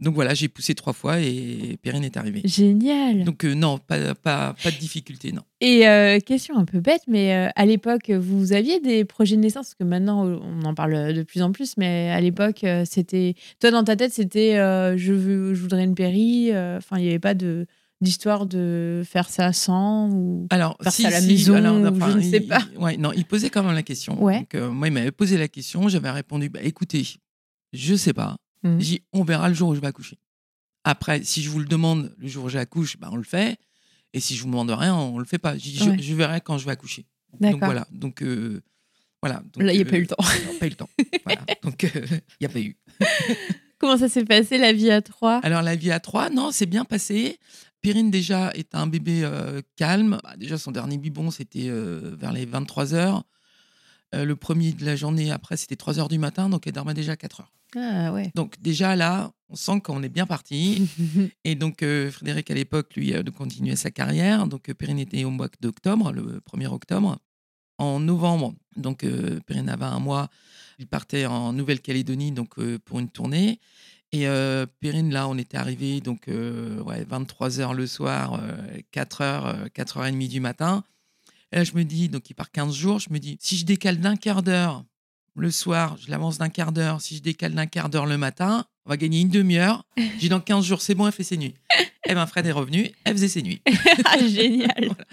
donc 0.00 0.14
voilà, 0.14 0.32
j'ai 0.34 0.48
poussé 0.48 0.74
trois 0.74 0.92
fois 0.92 1.20
et 1.20 1.78
Perrine 1.82 2.04
est 2.04 2.16
arrivée. 2.16 2.40
Génial. 2.44 3.24
Donc 3.24 3.44
euh, 3.44 3.54
non, 3.54 3.78
pas, 3.78 4.14
pas, 4.14 4.54
pas 4.62 4.70
de 4.70 4.76
difficulté, 4.76 5.32
non. 5.32 5.42
Et 5.60 5.86
euh, 5.86 6.18
question 6.20 6.56
un 6.56 6.64
peu 6.64 6.80
bête, 6.80 7.02
mais 7.06 7.34
euh, 7.34 7.48
à 7.54 7.66
l'époque, 7.66 8.10
vous 8.10 8.52
aviez 8.54 8.80
des 8.80 9.04
projets 9.04 9.36
de 9.36 9.42
naissance? 9.42 9.66
Parce 9.66 9.74
que 9.74 9.84
maintenant, 9.84 10.24
on 10.26 10.62
en 10.64 10.74
parle 10.74 11.12
de 11.12 11.22
plus 11.22 11.42
en 11.42 11.52
plus, 11.52 11.76
mais 11.76 12.10
à 12.10 12.20
l'époque, 12.20 12.64
c'était. 12.86 13.34
Toi, 13.60 13.70
dans 13.70 13.84
ta 13.84 13.94
tête, 13.96 14.12
c'était 14.12 14.54
je, 14.96 15.12
veux, 15.12 15.54
je 15.54 15.60
voudrais 15.60 15.84
une 15.84 15.94
péri. 15.94 16.50
Enfin, 16.50 16.96
il 16.98 17.02
n'y 17.02 17.08
avait 17.08 17.18
pas 17.18 17.34
de 17.34 17.66
d'histoire 18.00 18.46
de 18.46 19.02
faire 19.04 19.28
ça 19.28 19.52
sans 19.52 20.08
ou 20.10 20.46
Alors, 20.48 20.78
Faire 20.82 20.90
si, 20.92 21.02
ça 21.02 21.08
à 21.08 21.10
la 21.10 21.20
si, 21.20 21.26
maison, 21.26 21.54
alors, 21.54 21.76
ou 21.78 21.86
enfin, 21.86 22.12
je 22.12 22.16
ne 22.16 22.22
sais 22.22 22.38
il- 22.38 22.46
pas. 22.48 22.62
Ouais, 22.78 22.96
non, 22.96 23.12
il 23.14 23.26
posait 23.26 23.50
quand 23.50 23.62
même 23.62 23.74
la 23.74 23.82
question. 23.82 24.22
Ouais. 24.24 24.38
Donc, 24.50 24.54
moi, 24.70 24.88
il 24.88 24.94
m'avait 24.94 25.10
posé 25.10 25.36
la 25.36 25.48
question, 25.48 25.86
j'avais 25.90 26.10
répondu, 26.10 26.48
bah, 26.48 26.60
écoutez, 26.62 27.02
je 27.74 27.94
sais 27.94 28.14
pas. 28.14 28.36
Mhm. 28.62 28.80
J'ai 28.80 28.86
dit, 28.98 29.02
on 29.12 29.24
verra 29.24 29.48
le 29.48 29.54
jour 29.54 29.70
où 29.70 29.74
je 29.74 29.80
vais 29.80 29.86
accoucher. 29.86 30.18
Après, 30.84 31.22
si 31.24 31.42
je 31.42 31.50
vous 31.50 31.58
le 31.58 31.66
demande 31.66 32.14
le 32.18 32.28
jour 32.28 32.44
où 32.44 32.48
j'accouche, 32.48 32.96
bah, 32.98 33.08
on 33.12 33.16
le 33.16 33.22
fait. 33.24 33.58
Et 34.12 34.20
si 34.20 34.34
je 34.36 34.42
vous 34.42 34.48
demande 34.48 34.70
rien, 34.70 34.94
on 34.94 35.18
le 35.18 35.24
fait 35.24 35.38
pas. 35.38 35.56
J'ai 35.56 35.70
dit, 35.70 35.76
je, 35.78 35.90
Ouais. 35.90 35.98
je 36.00 36.14
verrai 36.14 36.40
quand 36.40 36.58
je 36.58 36.64
vais 36.64 36.72
accoucher. 36.72 37.06
Donc 37.32 37.40
D'accord. 37.42 37.60
voilà. 37.66 37.86
Donc 37.92 38.22
euh, 38.22 38.60
voilà. 39.22 39.42
Donc, 39.52 39.62
Là, 39.62 39.72
il 39.72 39.76
n'y 39.76 39.82
a 39.84 39.86
euh, 39.86 39.90
pas 39.90 39.96
eu 39.98 40.00
le 40.00 40.06
temps. 40.08 40.16
non, 40.20 40.58
pas 40.58 40.66
eu 40.66 40.70
le 40.70 40.74
temps. 40.74 40.88
Voilà. 41.24 41.42
Donc 41.62 41.84
euh, 41.84 41.90
il 42.40 42.40
n'y 42.40 42.46
a 42.46 42.48
pas 42.48 42.60
eu. 42.60 42.76
Comment 43.78 43.96
ça 43.96 44.08
s'est 44.08 44.24
passé 44.24 44.58
la 44.58 44.72
vie 44.72 44.90
à 44.90 45.00
trois? 45.00 45.38
Alors 45.44 45.62
la 45.62 45.76
vie 45.76 45.90
à 45.92 46.00
trois, 46.00 46.28
non, 46.28 46.50
c'est 46.50 46.66
bien 46.66 46.84
passé. 46.84 47.38
Perrine 47.82 48.10
déjà 48.10 48.50
est 48.54 48.74
un 48.74 48.86
bébé 48.86 49.26
calme. 49.76 50.18
Bah, 50.22 50.34
déjà 50.36 50.58
son 50.58 50.70
dernier 50.72 50.98
biberon 50.98 51.30
c'était 51.30 51.70
vers 51.70 52.32
les 52.32 52.44
23 52.46 52.92
heures. 52.94 53.22
Le 54.12 54.34
premier 54.34 54.72
de 54.72 54.84
la 54.84 54.96
journée 54.96 55.30
après 55.30 55.56
c'était 55.56 55.76
3 55.76 55.98
heures 55.98 56.08
du 56.08 56.18
matin, 56.18 56.48
donc 56.50 56.66
elle 56.66 56.72
dormait 56.74 56.92
déjà 56.94 57.16
4 57.16 57.40
heures. 57.40 57.52
Ah 57.76 58.12
ouais. 58.12 58.30
Donc 58.34 58.60
déjà 58.60 58.96
là, 58.96 59.32
on 59.48 59.56
sent 59.56 59.80
qu'on 59.80 60.02
est 60.02 60.08
bien 60.08 60.26
parti. 60.26 60.88
Et 61.44 61.54
donc 61.54 61.82
euh, 61.82 62.10
Frédéric 62.10 62.50
à 62.50 62.54
l'époque 62.54 62.94
lui 62.94 63.14
euh, 63.14 63.22
de 63.22 63.30
continuer 63.30 63.76
sa 63.76 63.90
carrière. 63.90 64.46
Donc 64.46 64.68
euh, 64.68 64.74
Perrine 64.74 64.98
était 64.98 65.24
au 65.24 65.30
mois 65.30 65.48
d'octobre, 65.60 66.12
le 66.12 66.40
1er 66.40 66.68
octobre. 66.68 67.18
en 67.78 68.00
novembre, 68.00 68.54
donc 68.76 69.04
euh, 69.04 69.40
Perrine 69.46 69.68
avait 69.68 69.84
un 69.84 70.00
mois, 70.00 70.28
il 70.78 70.86
partait 70.86 71.26
en 71.26 71.52
Nouvelle-Calédonie 71.52 72.32
donc 72.32 72.54
pour 72.84 72.98
une 72.98 73.08
tournée. 73.08 73.60
Et 74.12 74.26
Perrine, 74.80 75.12
là, 75.12 75.28
on 75.28 75.38
était 75.38 75.56
arrivé 75.56 76.00
donc 76.00 76.26
euh, 76.26 76.82
ouais, 76.82 77.04
23 77.04 77.48
h 77.48 77.74
le 77.74 77.86
soir, 77.86 78.40
4 78.90 79.22
h, 79.22 79.68
4h30 79.70 80.28
du 80.28 80.40
matin. 80.40 80.82
Et 81.52 81.56
là, 81.56 81.64
je 81.64 81.74
me 81.74 81.84
dis, 81.84 82.08
donc 82.08 82.28
il 82.28 82.34
part 82.34 82.50
15 82.50 82.74
jours, 82.74 82.98
je 82.98 83.12
me 83.12 83.18
dis, 83.18 83.36
si 83.40 83.56
je 83.56 83.64
décale 83.64 83.98
d'un 84.00 84.16
quart 84.16 84.42
d'heure 84.42 84.84
le 85.40 85.50
soir, 85.50 85.96
je 86.04 86.10
l'avance 86.10 86.38
d'un 86.38 86.48
quart 86.48 86.72
d'heure, 86.72 87.00
si 87.00 87.16
je 87.16 87.22
décale 87.22 87.54
d'un 87.54 87.66
quart 87.66 87.88
d'heure 87.88 88.06
le 88.06 88.18
matin, 88.18 88.64
on 88.86 88.90
va 88.90 88.96
gagner 88.96 89.20
une 89.20 89.28
demi-heure. 89.28 89.84
J'ai 90.18 90.28
dans 90.28 90.40
15 90.40 90.64
jours, 90.64 90.80
c'est 90.82 90.94
bon, 90.94 91.06
elle 91.06 91.12
fait 91.12 91.24
ses 91.24 91.36
nuits. 91.36 91.54
Et 92.08 92.14
ben 92.14 92.26
Fred 92.26 92.46
est 92.46 92.52
revenu, 92.52 92.90
elle 93.04 93.14
faisait 93.14 93.28
ses 93.28 93.42
nuits. 93.42 93.60
Ah, 94.04 94.18
génial. 94.26 94.72
Voilà. 94.78 95.04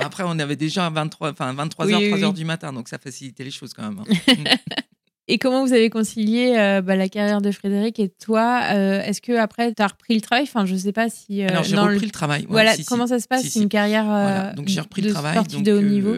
Après, 0.00 0.24
on 0.26 0.38
avait 0.38 0.56
déjà 0.56 0.90
23, 0.90 1.30
enfin 1.32 1.54
23h, 1.54 1.86
Oui, 1.86 1.94
oui, 1.94 2.10
3h 2.10 2.24
oui. 2.26 2.32
du 2.32 2.44
matin, 2.44 2.72
donc 2.72 2.88
ça 2.88 2.98
facilitait 2.98 3.44
les 3.44 3.50
choses 3.50 3.72
quand 3.72 3.82
même. 3.82 4.02
Et 5.26 5.38
comment 5.38 5.64
vous 5.64 5.72
avez 5.72 5.88
concilié 5.88 6.54
euh, 6.58 6.82
bah, 6.82 6.96
la 6.96 7.08
carrière 7.08 7.40
de 7.40 7.50
Frédéric 7.50 7.98
et 7.98 8.10
toi 8.10 8.60
Euh, 8.74 9.00
Est-ce 9.00 9.22
que 9.22 9.32
après 9.32 9.72
tu 9.72 9.82
as 9.82 9.86
repris 9.86 10.14
le 10.14 10.20
travail? 10.20 10.44
Enfin, 10.44 10.66
je 10.66 10.76
sais 10.76 10.92
pas 10.92 11.08
si. 11.08 11.42
euh, 11.42 11.48
Alors, 11.48 11.62
j'ai 11.64 11.76
repris 11.76 11.98
le- 12.00 12.04
le 12.04 12.10
travail. 12.10 12.42
ouais, 12.42 12.46
Voilà, 12.50 12.74
si, 12.74 12.82
si. 12.82 12.88
comment 12.88 13.06
ça 13.06 13.18
se 13.18 13.26
passe 13.26 13.42
Si, 13.44 13.62
une 13.62 13.70
carrière 13.70 14.04
euh, 14.04 14.22
Voilà, 14.22 14.52
donc 14.52 14.68
j'ai 14.68 14.80
repris 14.80 15.00
de 15.00 15.06
le 15.08 15.12
travail. 15.14 15.32
sportif 15.32 15.56
Donc, 15.58 15.64
de 15.64 15.72
haut 15.72 15.80
niveau? 15.80 16.14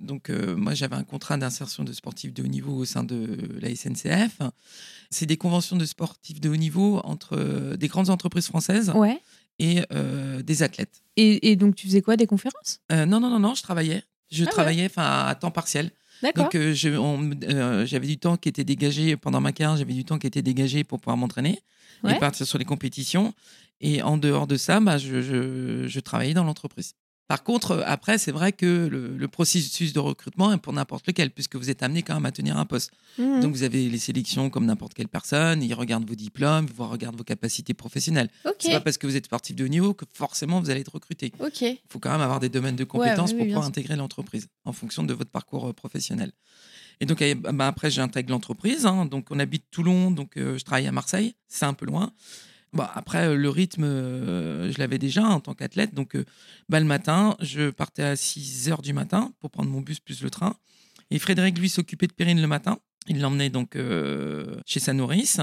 donc 0.00 0.30
moi 0.30 0.74
j'avais 0.74 0.96
un 0.96 1.04
contrat 1.04 1.36
d'insertion 1.36 1.84
de 1.84 1.92
sportif 1.92 2.34
de 2.34 2.42
haut 2.42 2.46
niveau 2.48 2.72
au 2.74 2.84
sein 2.84 3.04
de 3.04 3.38
la 3.60 3.68
SNCF. 3.74 4.38
C'est 5.10 5.26
des 5.26 5.36
conventions 5.36 5.76
de 5.76 5.84
sportifs 5.84 6.40
de 6.40 6.48
haut 6.48 6.56
niveau 6.56 7.00
entre 7.04 7.76
des 7.76 7.86
grandes 7.88 8.10
entreprises 8.10 8.46
françaises 8.48 8.90
Ouais. 8.94 9.18
et 9.60 9.82
des 10.42 10.62
athlètes. 10.64 11.02
Et, 11.16 11.50
et 11.52 11.56
donc 11.56 11.76
tu 11.76 11.86
faisais 11.86 12.02
quoi 12.02 12.16
Des 12.16 12.26
conférences? 12.26 12.80
Non, 12.90 13.06
non, 13.20 13.30
non, 13.30 13.38
non, 13.38 13.54
je 13.54 13.62
travaillais. 13.62 14.02
Je 14.30 14.44
ouais. 14.44 14.50
travaillais 14.50 14.86
enfin 14.86 15.26
à 15.26 15.34
temps 15.36 15.50
partiel. 15.52 15.90
Donc 16.44 16.54
euh, 16.54 16.74
euh, 17.44 17.86
j'avais 17.86 18.06
du 18.06 18.18
temps 18.18 18.36
qui 18.36 18.48
était 18.48 18.64
dégagé 18.64 19.16
pendant 19.16 19.40
ma 19.40 19.52
carrière, 19.52 19.76
j'avais 19.76 19.92
du 19.94 20.04
temps 20.04 20.18
qui 20.18 20.26
était 20.26 20.42
dégagé 20.42 20.84
pour 20.84 20.98
pouvoir 21.00 21.16
m'entraîner 21.16 21.60
Ouais. 22.04 22.14
et 22.16 22.18
partir 22.18 22.46
sur 22.46 22.58
les 22.58 22.64
compétitions. 22.64 23.34
Et 23.80 24.02
en 24.02 24.16
dehors 24.18 24.46
de 24.46 24.56
ça, 24.56 24.78
bah, 24.80 24.98
je, 24.98 25.20
je- 25.22 25.86
je 25.88 26.00
travaillais 26.00 26.34
dans 26.34 26.44
l'entreprise. 26.44 26.94
Par 27.28 27.44
contre, 27.44 27.72
euh, 27.72 27.82
après, 27.84 28.16
c'est 28.16 28.32
vrai 28.32 28.52
que 28.52 28.88
le, 28.90 29.16
le 29.16 29.28
processus 29.28 29.92
de 29.92 29.98
recrutement 30.00 30.50
est 30.52 30.56
pour 30.56 30.72
n'importe 30.72 31.06
lequel, 31.06 31.30
puisque 31.30 31.56
vous 31.56 31.68
êtes 31.68 31.82
amené 31.82 32.02
quand 32.02 32.14
même 32.14 32.24
à 32.26 32.32
tenir 32.32 32.56
un 32.56 32.64
poste. 32.64 32.90
Mhm. 33.18 33.40
Donc 33.42 33.52
vous 33.52 33.62
avez 33.64 33.88
les 33.88 33.98
sélections 33.98 34.48
comme 34.48 34.64
n'importe 34.64 34.94
quelle 34.94 35.08
personne, 35.08 35.62
ils 35.62 35.74
regardent 35.74 36.08
vos 36.08 36.14
diplômes, 36.14 36.66
ils 36.74 36.82
regardent 36.82 37.16
vos 37.16 37.24
capacités 37.24 37.74
professionnelles. 37.74 38.30
ok. 38.46 38.54
C'est 38.60 38.70
pas 38.70 38.80
parce 38.80 38.96
que 38.98 39.06
vous 39.06 39.14
êtes 39.16 39.26
sportif 39.26 39.54
de 39.56 39.64
haut 39.64 39.68
niveau 39.68 39.92
que 39.92 40.06
forcément 40.12 40.60
vous 40.60 40.70
allez 40.70 40.80
être 40.80 40.94
recruté. 40.94 41.32
Il 41.62 41.92
faut 41.92 41.98
quand 41.98 42.10
même 42.10 42.22
avoir 42.22 42.40
des 42.40 42.48
domaines 42.48 42.76
de 42.76 42.84
compétences 42.84 43.30
oui, 43.32 43.36
pour 43.38 43.46
pouvoir 43.46 43.64
intégrer 43.66 43.96
l'entreprise 43.96 44.48
en 44.64 44.72
fonction 44.72 45.04
de 45.04 45.12
votre 45.12 45.30
parcours 45.30 45.68
euh, 45.68 45.72
professionnel. 45.74 46.32
Et 47.00 47.06
donc 47.06 47.20
eh, 47.22 47.34
bah, 47.34 47.66
après, 47.66 47.90
j'intègre 47.90 48.30
l'entreprise. 48.30 48.86
hein. 48.86 49.04
donc 49.04 49.26
on 49.30 49.38
habite 49.38 49.64
Toulon, 49.70 50.10
donc 50.10 50.36
euh, 50.36 50.58
je 50.58 50.64
travaille 50.64 50.86
à 50.86 50.92
Marseille. 50.92 51.34
C'est 51.46 51.66
un 51.66 51.74
peu 51.74 51.86
loin. 51.86 52.12
Bon, 52.72 52.84
après, 52.94 53.28
euh, 53.28 53.36
le 53.36 53.48
rythme, 53.48 53.84
euh, 53.84 54.70
je 54.70 54.78
l'avais 54.78 54.98
déjà 54.98 55.24
en 55.24 55.40
tant 55.40 55.54
qu'athlète. 55.54 55.94
Donc 55.94 56.14
euh, 56.14 56.24
bah, 56.68 56.80
le 56.80 56.86
matin, 56.86 57.36
je 57.40 57.70
partais 57.70 58.02
à 58.02 58.16
6 58.16 58.68
heures 58.70 58.82
du 58.82 58.92
matin 58.92 59.32
pour 59.40 59.50
prendre 59.50 59.70
mon 59.70 59.80
bus 59.80 60.00
plus 60.00 60.22
le 60.22 60.30
train. 60.30 60.54
Et 61.10 61.18
Frédéric, 61.18 61.58
lui, 61.58 61.68
s'occupait 61.68 62.06
de 62.06 62.12
Perrine 62.12 62.40
le 62.40 62.46
matin. 62.46 62.78
Il 63.06 63.20
l'emmenait 63.20 63.48
donc 63.48 63.76
euh, 63.76 64.60
chez 64.66 64.80
sa 64.80 64.92
nourrice. 64.92 65.40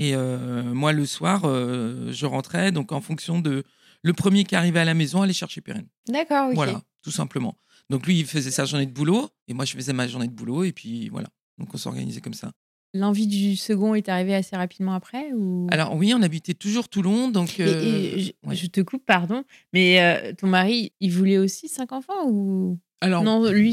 Et 0.00 0.16
moi, 0.16 0.92
le 0.92 1.06
soir, 1.06 1.42
je 1.44 2.26
rentrais 2.26 2.72
donc 2.72 2.90
en 2.90 3.00
fonction 3.00 3.38
de 3.38 3.62
le 4.02 4.12
premier 4.12 4.42
qui 4.42 4.56
arrivait 4.56 4.80
à 4.80 4.84
la 4.84 4.94
maison, 4.94 5.22
aller 5.22 5.32
chercher 5.32 5.60
Perrine. 5.60 5.86
D'accord, 6.08 6.48
ok. 6.48 6.54
Voilà, 6.56 6.82
tout 7.02 7.12
simplement. 7.12 7.56
Donc 7.90 8.04
lui, 8.04 8.18
il 8.18 8.26
faisait 8.26 8.50
sa 8.50 8.64
journée 8.64 8.86
de 8.86 8.92
boulot 8.92 9.30
et 9.46 9.54
moi, 9.54 9.64
je 9.64 9.72
faisais 9.74 9.92
ma 9.92 10.08
journée 10.08 10.26
de 10.26 10.32
boulot 10.32 10.64
et 10.64 10.72
puis 10.72 11.10
voilà. 11.10 11.28
Donc 11.58 11.72
on 11.72 11.78
s'organisait 11.78 12.20
comme 12.20 12.34
ça. 12.34 12.50
L'envie 12.96 13.26
du 13.26 13.56
second 13.56 13.94
est 13.96 14.08
arrivée 14.08 14.36
assez 14.36 14.54
rapidement 14.54 14.94
après 14.94 15.32
ou... 15.32 15.66
Alors 15.72 15.96
oui, 15.96 16.14
on 16.14 16.22
habitait 16.22 16.54
toujours 16.54 16.88
Toulon, 16.88 17.28
donc. 17.28 17.58
Euh, 17.58 18.14
et 18.16 18.20
je, 18.20 18.32
ouais. 18.48 18.54
je 18.54 18.66
te 18.68 18.80
coupe, 18.82 19.04
pardon, 19.04 19.42
mais 19.72 20.00
euh, 20.00 20.32
ton 20.32 20.46
mari, 20.46 20.92
il 21.00 21.10
voulait 21.10 21.38
aussi 21.38 21.66
cinq 21.68 21.90
enfants 21.92 22.28
ou? 22.28 22.78
Alors, 23.00 23.22
non 23.24 23.50
Lui, 23.50 23.72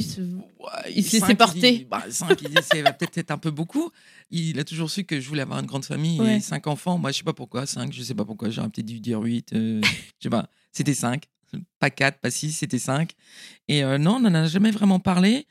il 0.93 1.03
se 1.05 1.17
laissait 1.19 1.35
porter. 1.35 1.87
bah, 1.89 2.03
cinq, 2.09 2.41
il 2.41 2.49
dit, 2.49 2.55
c'est 2.69 2.83
peut-être 2.83 3.17
être 3.19 3.31
un 3.31 3.37
peu 3.37 3.51
beaucoup. 3.51 3.91
Il 4.31 4.59
a 4.59 4.63
toujours 4.65 4.89
su 4.89 5.03
que 5.05 5.21
je 5.21 5.29
voulais 5.29 5.43
avoir 5.43 5.59
une 5.59 5.67
grande 5.67 5.85
famille 5.85 6.19
Ouais. 6.19 6.37
et 6.37 6.39
cinq 6.41 6.65
enfants. 6.67 6.97
Moi, 6.97 7.11
je 7.11 7.19
sais 7.19 7.23
pas 7.23 7.31
pourquoi, 7.31 7.65
cinq, 7.65 7.93
je 7.93 8.01
sais 8.01 8.15
pas 8.15 8.25
pourquoi. 8.25 8.49
J'aurais 8.49 8.69
peut-être 8.69 8.87
dû 8.87 8.99
dire 8.99 9.21
huit. 9.21 9.53
euh, 9.53 9.79
je 9.83 10.23
sais 10.23 10.29
pas. 10.29 10.49
C'était 10.73 10.95
cinq, 10.95 11.25
pas 11.79 11.91
quatre, 11.91 12.19
pas 12.19 12.31
six, 12.31 12.51
c'était 12.51 12.79
cinq. 12.79 13.11
Et 13.69 13.83
euh, 13.83 13.97
non, 13.99 14.15
on 14.15 14.19
n'en 14.21 14.33
a 14.33 14.47
jamais 14.47 14.71
vraiment 14.71 14.99
parlé. 14.99 15.45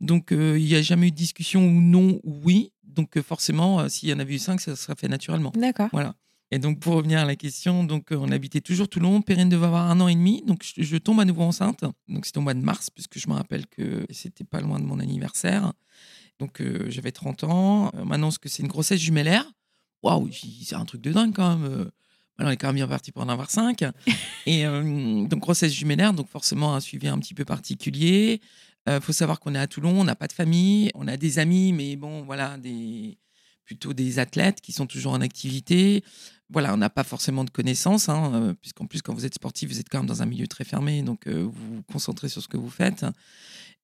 Donc, 0.00 0.28
il 0.30 0.62
n'y 0.62 0.74
a 0.74 0.82
jamais 0.82 1.08
eu 1.08 1.10
de 1.10 1.16
discussion 1.16 1.64
ou 1.66 1.80
non 1.80 2.20
ou 2.22 2.40
oui. 2.44 2.70
Donc, 2.86 3.16
euh, 3.16 3.22
forcément, 3.22 3.80
euh, 3.80 3.88
s'il 3.88 4.08
y 4.08 4.12
en 4.12 4.18
avait 4.18 4.34
eu 4.34 4.38
cinq, 4.38 4.60
ça 4.60 4.76
serait 4.76 4.94
fait 4.96 5.08
naturellement. 5.08 5.52
D'accord. 5.54 5.88
Voilà. 5.92 6.14
Et 6.50 6.58
donc, 6.58 6.78
pour 6.78 6.94
revenir 6.94 7.18
à 7.18 7.24
la 7.24 7.36
question, 7.36 7.84
donc, 7.84 8.12
euh, 8.12 8.16
on 8.16 8.30
habitait 8.30 8.60
toujours 8.60 8.88
Toulon. 8.88 9.22
Perrine 9.22 9.48
devait 9.48 9.66
avoir 9.66 9.90
un 9.90 10.00
an 10.00 10.08
et 10.08 10.14
demi. 10.14 10.42
Donc, 10.46 10.62
je, 10.62 10.82
je 10.82 10.96
tombe 10.96 11.18
à 11.18 11.24
nouveau 11.24 11.42
enceinte. 11.42 11.84
Donc, 12.08 12.26
c'était 12.26 12.38
au 12.38 12.42
mois 12.42 12.54
de 12.54 12.60
mars, 12.60 12.90
puisque 12.90 13.18
je 13.18 13.28
me 13.28 13.34
rappelle 13.34 13.66
que 13.66 14.06
c'était 14.10 14.44
pas 14.44 14.60
loin 14.60 14.78
de 14.78 14.84
mon 14.84 15.00
anniversaire. 15.00 15.72
Donc, 16.38 16.60
euh, 16.60 16.86
j'avais 16.90 17.12
30 17.12 17.44
ans. 17.44 17.90
On 17.94 18.04
m'annonce 18.04 18.38
que 18.38 18.48
c'est 18.48 18.62
une 18.62 18.68
grossesse 18.68 19.00
jumellaire. 19.00 19.44
Waouh, 20.02 20.30
c'est 20.62 20.76
un 20.76 20.84
truc 20.84 21.00
de 21.00 21.12
dingue 21.12 21.34
quand 21.34 21.56
même. 21.56 21.90
Alors, 22.38 22.50
on 22.50 22.52
est 22.52 22.56
quand 22.56 22.68
même 22.68 22.76
bien 22.76 22.88
parti 22.88 23.12
pour 23.12 23.22
en 23.22 23.28
avoir 23.28 23.50
cinq. 23.50 23.84
Et 24.46 24.66
euh, 24.66 25.26
donc, 25.26 25.40
grossesse 25.40 25.72
jumellaire, 25.72 26.12
donc 26.12 26.28
forcément 26.28 26.74
un 26.74 26.80
suivi 26.80 27.08
un 27.08 27.18
petit 27.18 27.34
peu 27.34 27.44
particulier. 27.44 28.40
Il 28.86 29.00
faut 29.00 29.12
savoir 29.12 29.40
qu'on 29.40 29.54
est 29.54 29.58
à 29.58 29.66
Toulon, 29.66 30.00
on 30.00 30.04
n'a 30.04 30.14
pas 30.14 30.26
de 30.26 30.32
famille, 30.32 30.90
on 30.94 31.08
a 31.08 31.16
des 31.16 31.38
amis, 31.38 31.72
mais 31.72 31.96
bon, 31.96 32.22
voilà, 32.22 32.58
plutôt 33.64 33.94
des 33.94 34.18
athlètes 34.18 34.60
qui 34.60 34.72
sont 34.72 34.86
toujours 34.86 35.12
en 35.12 35.20
activité. 35.20 36.04
Voilà, 36.50 36.74
on 36.74 36.76
n'a 36.76 36.90
pas 36.90 37.04
forcément 37.04 37.44
de 37.44 37.50
connaissances, 37.50 38.10
hein, 38.10 38.30
euh, 38.34 38.54
puisqu'en 38.54 38.86
plus, 38.86 39.00
quand 39.00 39.14
vous 39.14 39.24
êtes 39.24 39.34
sportif, 39.34 39.70
vous 39.70 39.80
êtes 39.80 39.88
quand 39.88 39.98
même 39.98 40.06
dans 40.06 40.22
un 40.22 40.26
milieu 40.26 40.46
très 40.46 40.64
fermé, 40.64 41.02
donc 41.02 41.26
euh, 41.26 41.42
vous 41.42 41.76
vous 41.76 41.82
concentrez 41.90 42.28
sur 42.28 42.42
ce 42.42 42.48
que 42.48 42.58
vous 42.58 42.68
faites. 42.68 43.06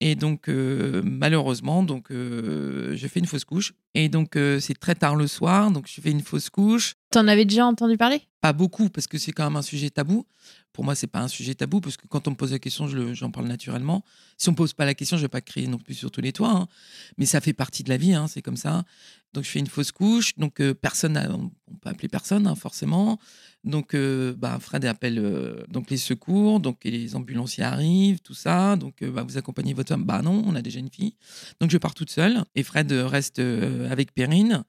Et 0.01 0.15
donc, 0.15 0.49
euh, 0.49 1.03
malheureusement, 1.05 1.83
donc, 1.83 2.11
euh, 2.11 2.95
je 2.97 3.07
fais 3.07 3.21
une 3.21 3.27
fausse 3.27 3.45
couche. 3.45 3.73
Et 3.95 4.09
donc, 4.09 4.37
euh, 4.37 4.61
c'est 4.61 4.79
très 4.79 4.95
tard 4.95 5.17
le 5.17 5.27
soir, 5.27 5.71
donc 5.71 5.87
je 5.89 6.01
fais 6.01 6.11
une 6.11 6.23
fausse 6.23 6.51
couche. 6.51 6.95
T'en 7.11 7.27
avais 7.29 7.45
déjà 7.45 7.67
entendu 7.67 7.97
parler? 7.97 8.23
Pas 8.41 8.55
beaucoup, 8.55 8.89
parce 8.89 9.07
que 9.07 9.19
c'est 9.19 9.33
quand 9.33 9.45
même 9.45 9.57
un 9.57 9.63
sujet 9.63 9.91
tabou. 9.91 10.27
Pour 10.73 10.83
moi, 10.85 10.95
c'est 10.95 11.07
pas 11.07 11.21
un 11.21 11.29
sujet 11.29 11.55
tabou, 11.55 11.81
parce 11.81 11.99
que 11.99 12.07
quand 12.07 12.27
on 12.27 12.31
me 12.31 12.37
pose 12.37 12.53
la 12.53 12.59
question, 12.59 12.89
j'en 13.13 13.31
parle 13.31 13.47
naturellement. 13.47 14.03
Si 14.39 14.49
on 14.49 14.53
me 14.53 14.57
pose 14.57 14.73
pas 14.73 14.87
la 14.87 14.95
question, 14.95 15.19
je 15.19 15.23
vais 15.23 15.29
pas 15.29 15.43
crier 15.43 15.67
non 15.67 15.77
plus 15.77 15.93
sur 15.95 16.11
tous 16.11 16.23
les 16.23 16.33
toits. 16.33 16.51
hein. 16.51 16.67
Mais 17.19 17.27
ça 17.27 17.43
fait 17.43 17.53
partie 17.53 17.83
de 17.83 17.91
la 17.91 17.99
vie, 17.99 18.15
hein, 18.15 18.29
c'est 18.29 18.41
comme 18.41 18.57
ça. 18.57 18.85
Donc, 19.35 19.45
je 19.45 19.51
fais 19.51 19.59
une 19.59 19.67
fausse 19.67 19.93
couche. 19.93 20.35
Donc, 20.39 20.61
euh, 20.61 20.73
personne, 20.73 21.13
n'a- 21.13 21.31
on 21.31 21.51
peut 21.83 21.91
appeler 21.91 22.09
personne, 22.09 22.47
hein, 22.47 22.55
forcément. 22.55 23.19
Donc, 23.63 23.93
euh, 23.95 24.35
bah, 24.39 24.59
Fred 24.59 24.87
appelle 24.87 25.19
euh, 25.19 25.63
donc 25.69 25.91
les 25.91 25.99
secours. 25.99 26.61
Donc, 26.61 26.79
les 26.85 27.15
ambulanciers 27.17 27.63
arrivent, 27.63 28.21
tout 28.21 28.33
ça. 28.35 28.77
Donc, 28.77 29.03
euh, 29.03 29.11
bah, 29.11 29.23
vous 29.23 29.37
accompagnez 29.37 29.75
votre 29.75 29.91
femme. 29.91 30.05
Bah 30.05 30.23
non, 30.23 30.43
on 30.47 30.55
a 30.55 30.63
déjà 30.63 30.79
une 30.81 30.91
fille. 30.91 31.15
Donc, 31.61 31.71
je 31.71 31.77
pars 31.77 31.95
toute 31.95 32.11
seule. 32.11 32.43
Et 32.55 32.63
Fred 32.63 32.91
reste 32.91 33.39
avec 33.39 34.15
Perrine. 34.15 34.65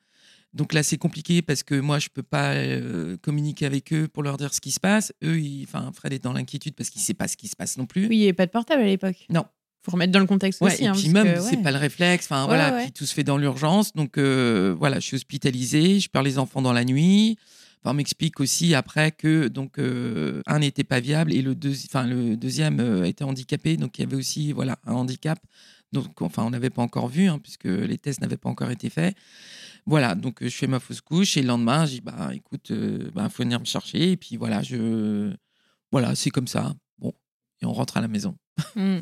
Donc 0.54 0.74
là, 0.74 0.84
c'est 0.84 0.98
compliqué 0.98 1.42
parce 1.42 1.64
que 1.64 1.76
moi, 1.80 1.98
je 2.00 2.10
peux 2.14 2.24
pas 2.24 2.54
euh, 2.56 3.16
communiquer 3.22 3.66
avec 3.66 3.94
eux 3.94 4.08
pour 4.08 4.22
leur 4.24 4.36
dire 4.38 4.54
ce 4.54 4.60
qui 4.60 4.72
se 4.72 4.80
passe. 4.82 5.14
Eux, 5.24 5.40
ils- 5.40 5.64
enfin, 5.64 5.92
Fred 5.96 6.12
est 6.14 6.24
dans 6.24 6.34
l'inquiétude 6.34 6.76
parce 6.76 6.90
qu'il 6.90 7.02
sait 7.02 7.14
pas 7.14 7.28
ce 7.30 7.38
qui 7.38 7.48
se 7.48 7.56
passe 7.56 7.78
non 7.78 7.86
plus. 7.86 8.08
Oui, 8.08 8.16
il 8.16 8.20
n'y 8.20 8.24
avait 8.26 8.34
pas 8.34 8.46
de 8.48 8.52
portable 8.52 8.82
à 8.82 8.86
l'époque. 8.86 9.26
Non. 9.30 9.46
Faut 9.84 9.92
remettre 9.94 10.12
dans 10.12 10.20
le 10.20 10.28
contexte 10.28 10.62
Ouais, 10.62 10.74
aussi. 10.74 10.84
et 10.84 10.88
hein, 10.88 10.94
puis 10.96 11.10
même, 11.10 11.40
c'est 11.42 11.58
pas 11.64 11.72
le 11.72 11.78
réflexe. 11.78 12.26
Enfin, 12.28 12.46
voilà, 12.46 12.74
ouais. 12.74 12.84
puis 12.84 12.92
tout 12.92 13.06
se 13.06 13.14
fait 13.14 13.24
dans 13.24 13.38
l'urgence. 13.38 13.94
Donc, 13.94 14.18
euh, 14.18 14.76
voilà, 14.78 15.00
je 15.00 15.06
suis 15.08 15.16
hospitalisée, 15.16 16.00
je 16.00 16.10
perds 16.10 16.22
les 16.24 16.38
enfants 16.38 16.62
dans 16.62 16.74
la 16.74 16.84
nuit. 16.86 17.38
Enfin, 17.84 17.92
on 17.92 17.94
m'explique 17.96 18.40
aussi 18.40 18.76
après 18.76 19.12
que 19.12 19.48
donc 19.48 19.80
euh, 19.80 20.44
un 20.46 20.60
n'était 20.60 20.84
pas 20.84 21.00
viable 21.00 21.34
et 21.34 21.42
le, 21.42 21.56
deuxi- 21.56 21.88
enfin, 21.88 22.06
le 22.06 22.36
deuxième 22.38 22.80
euh, 22.80 23.06
était 23.06 23.24
handicapé. 23.24 23.76
Donc, 23.78 23.98
il 23.98 24.02
y 24.02 24.04
avait 24.06 24.18
aussi 24.18 24.52
voilà, 24.52 24.78
un 24.86 24.94
handicap. 24.94 25.40
Donc, 25.94 26.22
enfin, 26.22 26.44
on 26.44 26.52
n'avait 26.52 26.70
pas 26.70 26.84
encore 26.84 27.08
vu, 27.08 27.28
hein, 27.28 27.40
puisque 27.42 27.66
les 27.66 27.98
tests 27.98 28.22
n'avaient 28.22 28.38
pas 28.38 28.50
encore 28.50 28.70
été 28.70 28.90
faits. 28.92 29.16
Voilà, 29.86 30.16
donc 30.16 30.42
euh, 30.44 30.50
je 30.50 30.56
fais 30.56 30.68
ma 30.68 30.80
fausse 30.80 31.02
couche 31.02 31.38
et 31.38 31.42
le 31.42 31.48
lendemain, 31.48 31.86
je 31.86 31.94
dis 31.94 32.02
bah 32.02 32.32
écoute, 32.34 32.70
il 32.70 33.12
faut 33.30 33.44
venir 33.44 33.60
me 33.60 33.66
chercher 33.66 34.12
et 34.12 34.18
puis 34.18 34.38
voilà, 34.38 34.62
je 34.62 35.34
voilà, 35.92 36.16
c'est 36.16 36.30
comme 36.30 36.48
ça. 36.48 36.74
Bon, 37.00 37.14
et 37.62 37.66
on 37.66 37.74
rentre 37.74 37.98
à 37.98 38.02
la 38.02 38.08
maison. 38.08 38.38
Mm. 38.76 39.00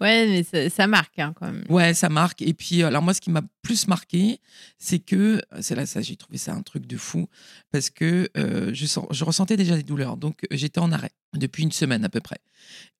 Ouais, 0.00 0.26
mais 0.28 0.42
ça, 0.42 0.70
ça 0.70 0.86
marque 0.86 1.18
hein, 1.18 1.34
quand 1.34 1.50
même. 1.50 1.64
Ouais, 1.68 1.92
ça 1.94 2.08
marque. 2.08 2.40
Et 2.42 2.54
puis, 2.54 2.82
alors 2.82 3.02
moi, 3.02 3.14
ce 3.14 3.20
qui 3.20 3.30
m'a 3.30 3.42
plus 3.62 3.88
marqué, 3.88 4.40
c'est 4.78 4.98
que, 4.98 5.40
c'est 5.60 5.74
là, 5.74 5.86
ça, 5.86 6.02
j'ai 6.02 6.16
trouvé 6.16 6.38
ça 6.38 6.54
un 6.54 6.62
truc 6.62 6.86
de 6.86 6.96
fou, 6.96 7.28
parce 7.72 7.90
que 7.90 8.28
euh, 8.36 8.70
je, 8.72 8.86
sens- 8.86 9.08
je 9.10 9.24
ressentais 9.24 9.56
déjà 9.56 9.76
des 9.76 9.82
douleurs. 9.82 10.16
Donc, 10.16 10.44
euh, 10.44 10.56
j'étais 10.56 10.78
en 10.78 10.92
arrêt 10.92 11.10
depuis 11.34 11.64
une 11.64 11.72
semaine 11.72 12.04
à 12.04 12.08
peu 12.08 12.20
près. 12.20 12.38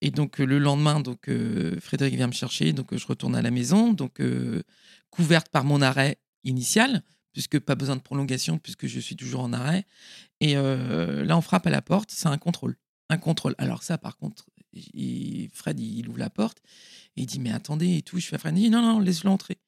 Et 0.00 0.10
donc, 0.10 0.40
euh, 0.40 0.44
le 0.44 0.58
lendemain, 0.58 1.00
donc, 1.00 1.28
euh, 1.28 1.78
Frédéric 1.80 2.16
vient 2.16 2.26
me 2.26 2.32
chercher, 2.32 2.72
donc 2.72 2.92
euh, 2.92 2.98
je 2.98 3.06
retourne 3.06 3.36
à 3.36 3.42
la 3.42 3.50
maison, 3.50 3.92
donc 3.92 4.20
euh, 4.20 4.62
couverte 5.10 5.48
par 5.50 5.64
mon 5.64 5.82
arrêt 5.82 6.18
initial, 6.46 7.02
puisque 7.32 7.59
pas 7.59 7.74
besoin 7.74 7.96
de 7.96 8.00
prolongation, 8.00 8.59
puisque 8.59 8.87
je 8.87 8.98
suis 8.98 9.16
toujours 9.16 9.42
en 9.42 9.52
arrêt. 9.52 9.85
Et 10.40 10.56
euh, 10.56 11.24
là, 11.24 11.37
on 11.37 11.42
frappe 11.42 11.66
à 11.66 11.70
la 11.70 11.82
porte, 11.82 12.11
c'est 12.11 12.28
un 12.28 12.38
contrôle. 12.38 12.76
Un 13.11 13.18
contrôle. 13.18 13.54
Alors 13.59 13.82
ça, 13.82 13.98
par 13.98 14.16
contre, 14.16 14.46
Fred, 15.52 15.78
il 15.78 16.09
ouvre 16.09 16.18
la 16.18 16.30
porte 16.30 16.59
et 17.16 17.22
il 17.22 17.26
dit 17.26 17.38
Mais 17.38 17.52
attendez 17.52 17.98
et 17.98 18.02
tout. 18.02 18.18
Je 18.18 18.26
fais 18.26 18.37
à 18.37 18.38
Fred, 18.38 18.56
il 18.56 18.62
dit, 18.62 18.70
Non, 18.70 18.80
non, 18.82 19.00
laisse-le 19.00 19.30
entrer. 19.30 19.59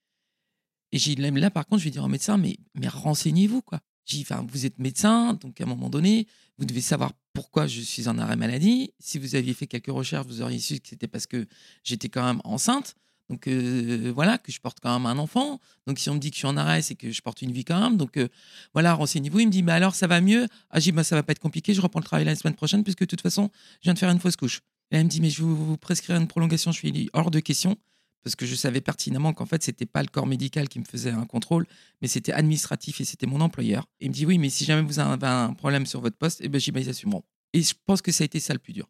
Et 0.93 0.99
j'ai 0.99 1.15
là, 1.15 1.51
par 1.51 1.67
contre, 1.67 1.81
je 1.81 1.85
vais 1.85 1.91
dire 1.91 2.05
au 2.05 2.09
médecin 2.09 2.39
Mais, 2.39 2.57
mais 2.75 2.89
renseignez-vous, 2.89 3.63
quoi. 3.63 3.81
J'ai 4.07 4.23
enfin, 4.23 4.47
vous 4.51 4.65
êtes 4.65 4.79
médecin, 4.79 5.35
donc 5.35 5.61
à 5.61 5.65
un 5.65 5.67
moment 5.67 5.91
donné, 5.91 6.27
vous 6.57 6.65
devez 6.65 6.81
savoir 6.81 7.13
pourquoi 7.35 7.67
je 7.67 7.83
suis 7.83 8.09
en 8.09 8.17
arrêt 8.17 8.37
maladie. 8.37 8.95
Si 8.99 9.19
vous 9.19 9.35
aviez 9.35 9.53
fait 9.53 9.67
quelques 9.67 9.91
recherches, 9.91 10.27
vous 10.27 10.41
auriez 10.41 10.59
su 10.59 10.81
que 10.81 10.89
c'était 10.89 11.09
parce 11.09 11.27
que 11.27 11.47
j'étais 11.85 12.09
quand 12.09 12.25
même 12.25 12.41
enceinte. 12.45 12.95
Donc 13.29 13.47
euh, 13.47 14.11
voilà, 14.15 14.39
que 14.39 14.51
je 14.51 14.61
porte 14.61 14.79
quand 14.81 14.93
même 14.99 15.07
un 15.07 15.19
enfant. 15.19 15.61
Donc 15.87 15.99
si 15.99 16.09
on 16.09 16.15
me 16.15 16.19
dit 16.19 16.31
que 16.31 16.37
je 16.37 16.41
suis 16.41 16.47
en 16.47 16.57
arrêt, 16.57 16.83
c'est 16.83 16.95
que 16.95 17.11
je 17.11 17.21
porte 17.21 17.43
une 17.43 17.53
vie 17.53 17.65
quand 17.65 17.81
même. 17.81 17.97
Donc 17.97 18.17
euh, 18.17 18.29
voilà, 18.73 18.95
renseignez-vous. 18.95 19.41
Il 19.41 19.47
me 19.47 19.53
dit, 19.53 19.63
mais 19.63 19.73
alors 19.73 19.95
ça 19.95 20.07
va 20.07 20.21
mieux? 20.21 20.47
Ah, 20.71 20.81
j'ai 20.81 20.93
bah, 20.93 21.05
ça 21.05 21.15
va 21.15 21.23
pas 21.23 21.33
être 21.33 21.39
compliqué, 21.39 21.75
je 21.75 21.81
reprends 21.81 22.01
le 22.01 22.05
travail 22.05 22.25
la 22.25 22.35
semaine 22.37 22.55
prochaine, 22.55 22.83
puisque 22.85 23.01
de 23.01 23.07
toute 23.07 23.21
façon, 23.21 23.51
je 23.81 23.85
viens 23.85 23.95
de 23.95 23.99
faire 23.99 24.11
une 24.11 24.21
fausse 24.21 24.37
couche. 24.37 24.61
Et 24.91 24.97
elle 24.97 25.05
me 25.05 25.11
dit, 25.11 25.21
mais 25.21 25.31
je 25.31 25.43
vais 25.43 25.53
vous 25.53 25.77
prescrire 25.77 26.17
une 26.17 26.27
prolongation. 26.27 26.73
Je 26.73 26.79
suis 26.79 27.11
hors 27.13 27.31
de 27.31 27.41
question, 27.41 27.77
parce 28.23 28.35
que 28.37 28.47
je 28.47 28.55
savais 28.55 28.81
pertinemment 28.81 29.33
qu'en 29.33 29.47
fait, 29.47 29.63
c'était 29.63 29.87
pas 29.87 30.03
le 30.03 30.09
corps 30.09 30.27
médical 30.27 30.69
qui 30.69 30.79
me 30.79 30.85
faisait 30.85 31.11
un 31.11 31.27
contrôle, 31.27 31.67
mais 32.01 32.09
c'était 32.09 32.33
administratif 32.33 33.01
et 33.01 33.05
c'était 33.05 33.27
mon 33.27 33.41
employeur. 33.41 33.87
Il 34.01 34.09
me 34.09 34.15
dit, 34.15 34.27
oui, 34.27 34.39
mais 34.39 34.49
si 34.49 34.65
jamais 34.65 34.83
vous 34.83 34.99
avez 34.99 35.27
un 35.27 35.53
problème 35.53 35.87
sur 35.87 36.01
votre 36.01 36.17
poste, 36.17 36.41
eh 36.43 36.49
ben, 36.49 36.61
j'y 36.61 36.71
ils 36.75 36.89
assumeront. 36.89 37.25
Et 37.53 37.63
je 37.63 37.75
pense 37.87 38.03
que 38.03 38.13
ça 38.13 38.25
a 38.25 38.27
été 38.27 38.41
ça 38.41 38.53
le 38.53 38.59
plus 38.59 38.73
dur. 38.73 38.89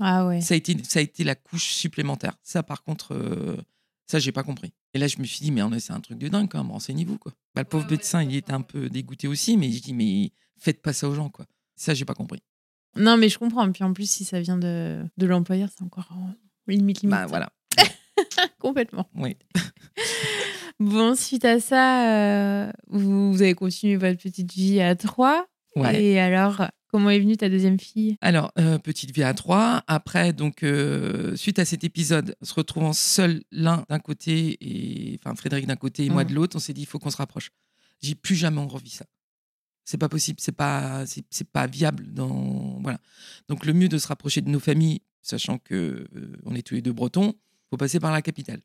Ah 0.00 0.26
ouais. 0.26 0.40
Ça 0.40 0.54
a 0.54 0.56
été, 0.56 0.76
ça 0.84 0.98
a 0.98 1.02
été 1.02 1.24
la 1.24 1.34
couche 1.34 1.72
supplémentaire. 1.72 2.36
Ça, 2.42 2.62
par 2.62 2.82
contre, 2.82 3.14
euh, 3.14 3.56
ça, 4.06 4.18
j'ai 4.18 4.32
pas 4.32 4.42
compris. 4.42 4.72
Et 4.92 4.98
là, 4.98 5.06
je 5.06 5.18
me 5.18 5.24
suis 5.24 5.40
dit, 5.40 5.50
mais 5.50 5.62
c'est 5.80 5.92
un 5.92 6.00
truc 6.00 6.18
de 6.18 6.28
dingue 6.28 6.48
quand 6.48 6.58
même, 6.58 6.70
renseignez-vous. 6.70 7.18
Quoi. 7.18 7.32
Bah, 7.54 7.62
le 7.62 7.68
pauvre 7.68 7.90
médecin, 7.90 8.22
il 8.22 8.34
était 8.34 8.52
un 8.52 8.60
peu 8.60 8.88
dégoûté 8.88 9.28
aussi, 9.28 9.56
mais 9.56 9.70
je 9.70 9.82
dis, 9.82 9.94
mais 9.94 10.32
faites 10.58 10.82
pas 10.82 10.92
ça 10.92 11.08
aux 11.08 11.14
gens. 11.14 11.30
quoi. 11.30 11.46
Ça, 11.76 11.94
j'ai 11.94 12.04
pas 12.04 12.14
compris. 12.14 12.42
Non, 12.96 13.16
mais 13.16 13.28
je 13.28 13.38
comprends. 13.38 13.70
Puis 13.72 13.82
en 13.82 13.92
plus, 13.92 14.08
si 14.08 14.24
ça 14.24 14.40
vient 14.40 14.56
de, 14.56 15.02
de 15.16 15.26
l'employeur, 15.26 15.68
c'est 15.76 15.84
encore 15.84 16.08
limite, 16.68 17.02
limite. 17.02 17.16
Bah, 17.16 17.26
voilà. 17.26 17.50
Complètement. 18.58 19.08
Oui. 19.14 19.36
bon, 20.80 21.14
suite 21.14 21.44
à 21.44 21.60
ça, 21.60 22.66
euh, 22.66 22.72
vous, 22.88 23.32
vous, 23.32 23.42
avez 23.42 23.54
continué 23.54 23.96
votre 23.96 24.20
petite 24.20 24.52
vie 24.52 24.80
à 24.80 24.94
trois. 24.94 25.46
Ouais. 25.76 26.02
Et 26.02 26.20
alors, 26.20 26.68
Comment 26.94 27.10
est 27.10 27.18
venue 27.18 27.36
ta 27.36 27.48
deuxième 27.48 27.80
fille? 27.80 28.16
Alors, 28.20 28.52
euh, 28.56 28.78
petite 28.78 29.10
vie 29.10 29.24
à 29.24 29.34
trois. 29.34 29.82
Après, 29.88 30.32
donc, 30.32 30.62
euh, 30.62 31.34
suite 31.34 31.58
à 31.58 31.64
cet 31.64 31.82
épisode, 31.82 32.36
se 32.40 32.54
retrouvant 32.54 32.92
seul 32.92 33.42
l'un 33.50 33.84
d'un 33.88 33.98
côté, 33.98 34.56
et 34.60 35.18
enfin 35.18 35.34
Frédéric 35.34 35.66
d'un 35.66 35.74
côté 35.74 36.04
et 36.04 36.08
moi 36.08 36.22
mmh. 36.22 36.28
de 36.28 36.34
l'autre, 36.34 36.54
on 36.54 36.60
s'est 36.60 36.72
dit 36.72 36.82
il 36.82 36.86
faut 36.86 37.00
qu'on 37.00 37.10
se 37.10 37.16
rapproche. 37.16 37.50
J'ai 38.00 38.14
plus 38.14 38.36
jamais 38.36 38.60
revit 38.60 38.90
ça. 38.90 39.06
C'est 39.84 39.98
pas 39.98 40.08
possible, 40.08 40.38
c'est 40.40 40.54
pas, 40.54 41.04
c'est 41.04 41.50
pas 41.50 41.66
viable. 41.66 42.14
Dans 42.14 42.78
voilà. 42.80 43.00
Donc 43.48 43.66
le 43.66 43.72
mieux 43.72 43.88
de 43.88 43.98
se 43.98 44.06
rapprocher 44.06 44.40
de 44.40 44.48
nos 44.48 44.60
familles, 44.60 45.00
sachant 45.20 45.58
que 45.58 46.06
euh, 46.14 46.36
on 46.44 46.54
est 46.54 46.62
tous 46.62 46.76
les 46.76 46.80
deux 46.80 46.92
Bretons, 46.92 47.34
faut 47.70 47.76
passer 47.76 47.98
par 47.98 48.12
la 48.12 48.22
capitale. 48.22 48.60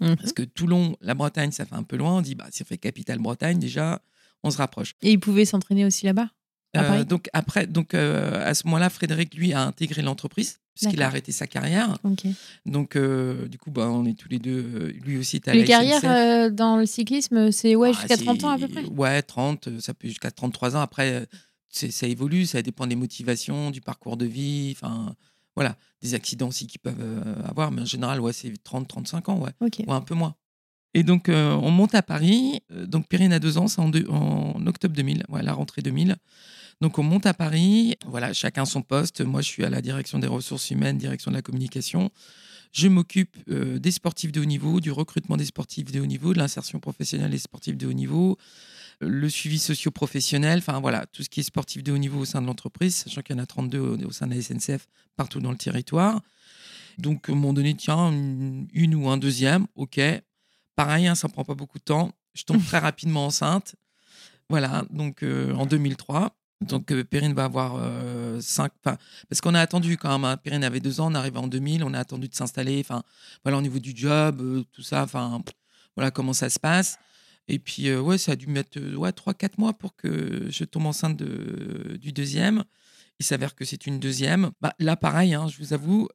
Mmh. 0.00 0.16
Parce 0.16 0.34
que 0.34 0.42
Toulon, 0.42 0.98
la 1.00 1.14
Bretagne, 1.14 1.50
ça 1.50 1.64
fait 1.64 1.76
un 1.76 1.82
peu 1.82 1.96
loin. 1.96 2.18
On 2.18 2.20
dit 2.20 2.34
bah 2.34 2.48
si 2.50 2.62
on 2.62 2.66
fait 2.66 2.76
capitale 2.76 3.20
Bretagne 3.20 3.58
déjà, 3.58 4.02
on 4.42 4.50
se 4.50 4.58
rapproche. 4.58 4.96
Et 5.00 5.12
ils 5.12 5.18
pouvaient 5.18 5.46
s'entraîner 5.46 5.86
aussi 5.86 6.04
là-bas? 6.04 6.28
Euh, 6.76 7.04
donc 7.04 7.28
après, 7.32 7.66
donc 7.66 7.94
euh, 7.94 8.48
à 8.48 8.54
ce 8.54 8.66
moment-là, 8.66 8.90
Frédéric 8.90 9.34
lui 9.34 9.52
a 9.52 9.62
intégré 9.62 10.02
l'entreprise 10.02 10.58
puisqu'il 10.74 11.02
a 11.02 11.06
arrêté 11.06 11.30
sa 11.30 11.46
carrière. 11.46 11.98
Donc 12.66 12.96
euh, 12.96 13.46
du 13.46 13.58
coup, 13.58 13.70
bah, 13.70 13.88
on 13.88 14.04
est 14.04 14.18
tous 14.18 14.28
les 14.28 14.38
deux. 14.38 14.92
Lui 15.04 15.18
aussi 15.18 15.36
est 15.36 15.48
à 15.48 15.54
Les 15.54 15.64
carrières 15.64 16.50
dans 16.50 16.76
le 16.76 16.86
cyclisme, 16.86 17.52
c'est 17.52 17.76
ouais 17.76 17.92
ah, 17.94 17.98
jusqu'à 17.98 18.16
30 18.16 18.44
ans 18.44 18.50
à 18.50 18.58
peu 18.58 18.68
près. 18.68 18.84
Ouais, 18.84 19.22
30, 19.22 19.80
ça 19.80 19.94
peut 19.94 20.08
jusqu'à 20.08 20.30
33 20.30 20.76
ans. 20.76 20.80
Après, 20.80 21.26
ça 21.70 22.06
évolue, 22.06 22.46
ça 22.46 22.62
dépend 22.62 22.86
des 22.86 22.96
motivations, 22.96 23.70
du 23.70 23.80
parcours 23.80 24.16
de 24.16 24.26
vie, 24.26 24.74
enfin 24.76 25.14
voilà, 25.54 25.76
des 26.02 26.14
accidents 26.14 26.48
aussi 26.48 26.66
qu'ils 26.66 26.80
peuvent 26.80 27.22
avoir, 27.44 27.70
mais 27.70 27.82
en 27.82 27.86
général, 27.86 28.20
ouais, 28.20 28.32
c'est 28.32 28.52
30-35 28.64 29.30
ans, 29.30 29.38
ouais, 29.38 29.52
ou 29.86 29.92
un 29.92 30.00
peu 30.00 30.14
moins. 30.14 30.34
Et 30.94 31.02
donc, 31.02 31.28
on 31.28 31.70
monte 31.70 31.94
à 31.94 32.02
Paris. 32.02 32.60
Donc, 32.70 33.08
Périne 33.08 33.32
a 33.32 33.40
deux 33.40 33.58
ans, 33.58 33.66
c'est 33.66 33.80
en, 33.80 34.66
octobre 34.66 34.94
2000, 34.94 35.24
ouais, 35.28 35.42
la 35.42 35.52
rentrée 35.52 35.82
2000. 35.82 36.16
Donc 36.80 36.98
on 36.98 37.02
monte 37.02 37.26
à 37.26 37.34
Paris, 37.34 37.96
voilà, 38.06 38.32
chacun 38.32 38.64
son 38.64 38.82
poste. 38.82 39.20
Moi, 39.20 39.40
je 39.42 39.48
suis 39.48 39.64
à 39.64 39.70
la 39.70 39.80
direction 39.80 40.18
des 40.18 40.26
ressources 40.26 40.70
humaines, 40.70 40.98
direction 40.98 41.30
de 41.30 41.36
la 41.36 41.42
communication. 41.42 42.10
Je 42.72 42.88
m'occupe 42.88 43.36
euh, 43.48 43.78
des 43.78 43.92
sportifs 43.92 44.32
de 44.32 44.40
haut 44.40 44.44
niveau, 44.44 44.80
du 44.80 44.90
recrutement 44.90 45.36
des 45.36 45.44
sportifs 45.44 45.92
de 45.92 46.00
haut 46.00 46.06
niveau, 46.06 46.34
de 46.34 46.38
l'insertion 46.38 46.80
professionnelle 46.80 47.30
des 47.30 47.38
sportifs 47.38 47.76
de 47.76 47.86
haut 47.86 47.92
niveau, 47.92 48.36
le 49.00 49.28
suivi 49.28 49.60
socio-professionnel, 49.60 50.58
enfin 50.58 50.80
voilà, 50.80 51.06
tout 51.06 51.22
ce 51.22 51.28
qui 51.28 51.40
est 51.40 51.44
sportif 51.44 51.84
de 51.84 51.92
haut 51.92 51.98
niveau 51.98 52.20
au 52.20 52.24
sein 52.24 52.42
de 52.42 52.46
l'entreprise, 52.46 52.96
sachant 52.96 53.22
qu'il 53.22 53.36
y 53.36 53.38
en 53.38 53.42
a 53.42 53.46
32 53.46 53.78
au, 53.78 54.10
sein 54.10 54.26
de 54.26 54.34
la 54.34 54.42
SNCF 54.42 54.88
partout 55.16 55.40
dans 55.40 55.52
le 55.52 55.56
territoire. 55.56 56.20
Donc, 56.98 57.28
moment 57.28 57.52
donné, 57.52 57.74
tiens, 57.74 58.10
une, 58.10 58.94
ou 58.94 59.08
un 59.08 59.18
deuxième, 59.18 59.66
ok. 59.76 60.00
Pareil, 60.76 61.06
hein, 61.06 61.14
ça 61.14 61.28
ne 61.28 61.32
prend 61.32 61.44
pas 61.44 61.54
beaucoup 61.54 61.78
de 61.78 61.84
temps. 61.84 62.12
Je 62.34 62.44
tombe 62.44 62.64
très 62.66 62.78
rapidement 62.78 63.26
enceinte. 63.26 63.76
Voilà, 64.48 64.84
donc 64.90 65.22
euh, 65.22 65.54
en 65.54 65.66
2003. 65.66 66.34
Donc 66.64 66.90
euh, 66.92 67.04
Perrine 67.04 67.34
va 67.34 67.44
avoir 67.44 67.78
5. 68.40 68.72
Euh, 68.86 68.96
parce 69.28 69.40
qu'on 69.40 69.54
a 69.54 69.60
attendu 69.60 69.96
quand 69.96 70.10
même. 70.10 70.24
Hein. 70.24 70.36
Perrine 70.36 70.64
avait 70.64 70.80
deux 70.80 71.00
ans, 71.00 71.10
on 71.10 71.14
arrive 71.14 71.36
en 71.36 71.46
2000, 71.46 71.84
on 71.84 71.94
a 71.94 71.98
attendu 71.98 72.28
de 72.28 72.34
s'installer. 72.34 72.80
Enfin, 72.80 73.02
voilà, 73.44 73.58
au 73.58 73.62
niveau 73.62 73.78
du 73.78 73.92
job, 73.94 74.40
euh, 74.40 74.64
tout 74.72 74.82
ça. 74.82 75.02
Enfin, 75.02 75.42
voilà 75.96 76.10
comment 76.10 76.32
ça 76.32 76.48
se 76.50 76.58
passe. 76.58 76.98
Et 77.46 77.58
puis, 77.58 77.94
ouais, 77.94 78.16
ça 78.16 78.32
a 78.32 78.36
dû 78.36 78.46
mettre 78.46 78.80
ouais, 78.96 79.10
3-4 79.10 79.50
mois 79.58 79.74
pour 79.74 79.94
que 79.96 80.46
je 80.48 80.64
tombe 80.64 80.86
enceinte 80.86 81.18
de, 81.18 81.98
du 82.00 82.10
deuxième. 82.10 82.64
Il 83.20 83.26
s'avère 83.26 83.54
que 83.54 83.66
c'est 83.66 83.86
une 83.86 84.00
deuxième. 84.00 84.50
Bah, 84.62 84.72
là, 84.78 84.96
pareil, 84.96 85.34
hein, 85.34 85.46
je 85.48 85.58
vous 85.58 85.74
avoue. 85.74 86.08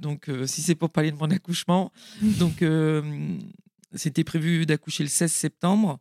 donc, 0.00 0.30
si 0.46 0.62
c'est 0.62 0.74
pour 0.74 0.88
parler 0.88 1.10
de 1.10 1.16
mon 1.16 1.30
accouchement, 1.30 1.92
donc 2.22 2.64
c'était 3.96 4.24
prévu 4.24 4.66
d'accoucher 4.66 5.02
le 5.02 5.08
16 5.08 5.32
septembre 5.32 5.98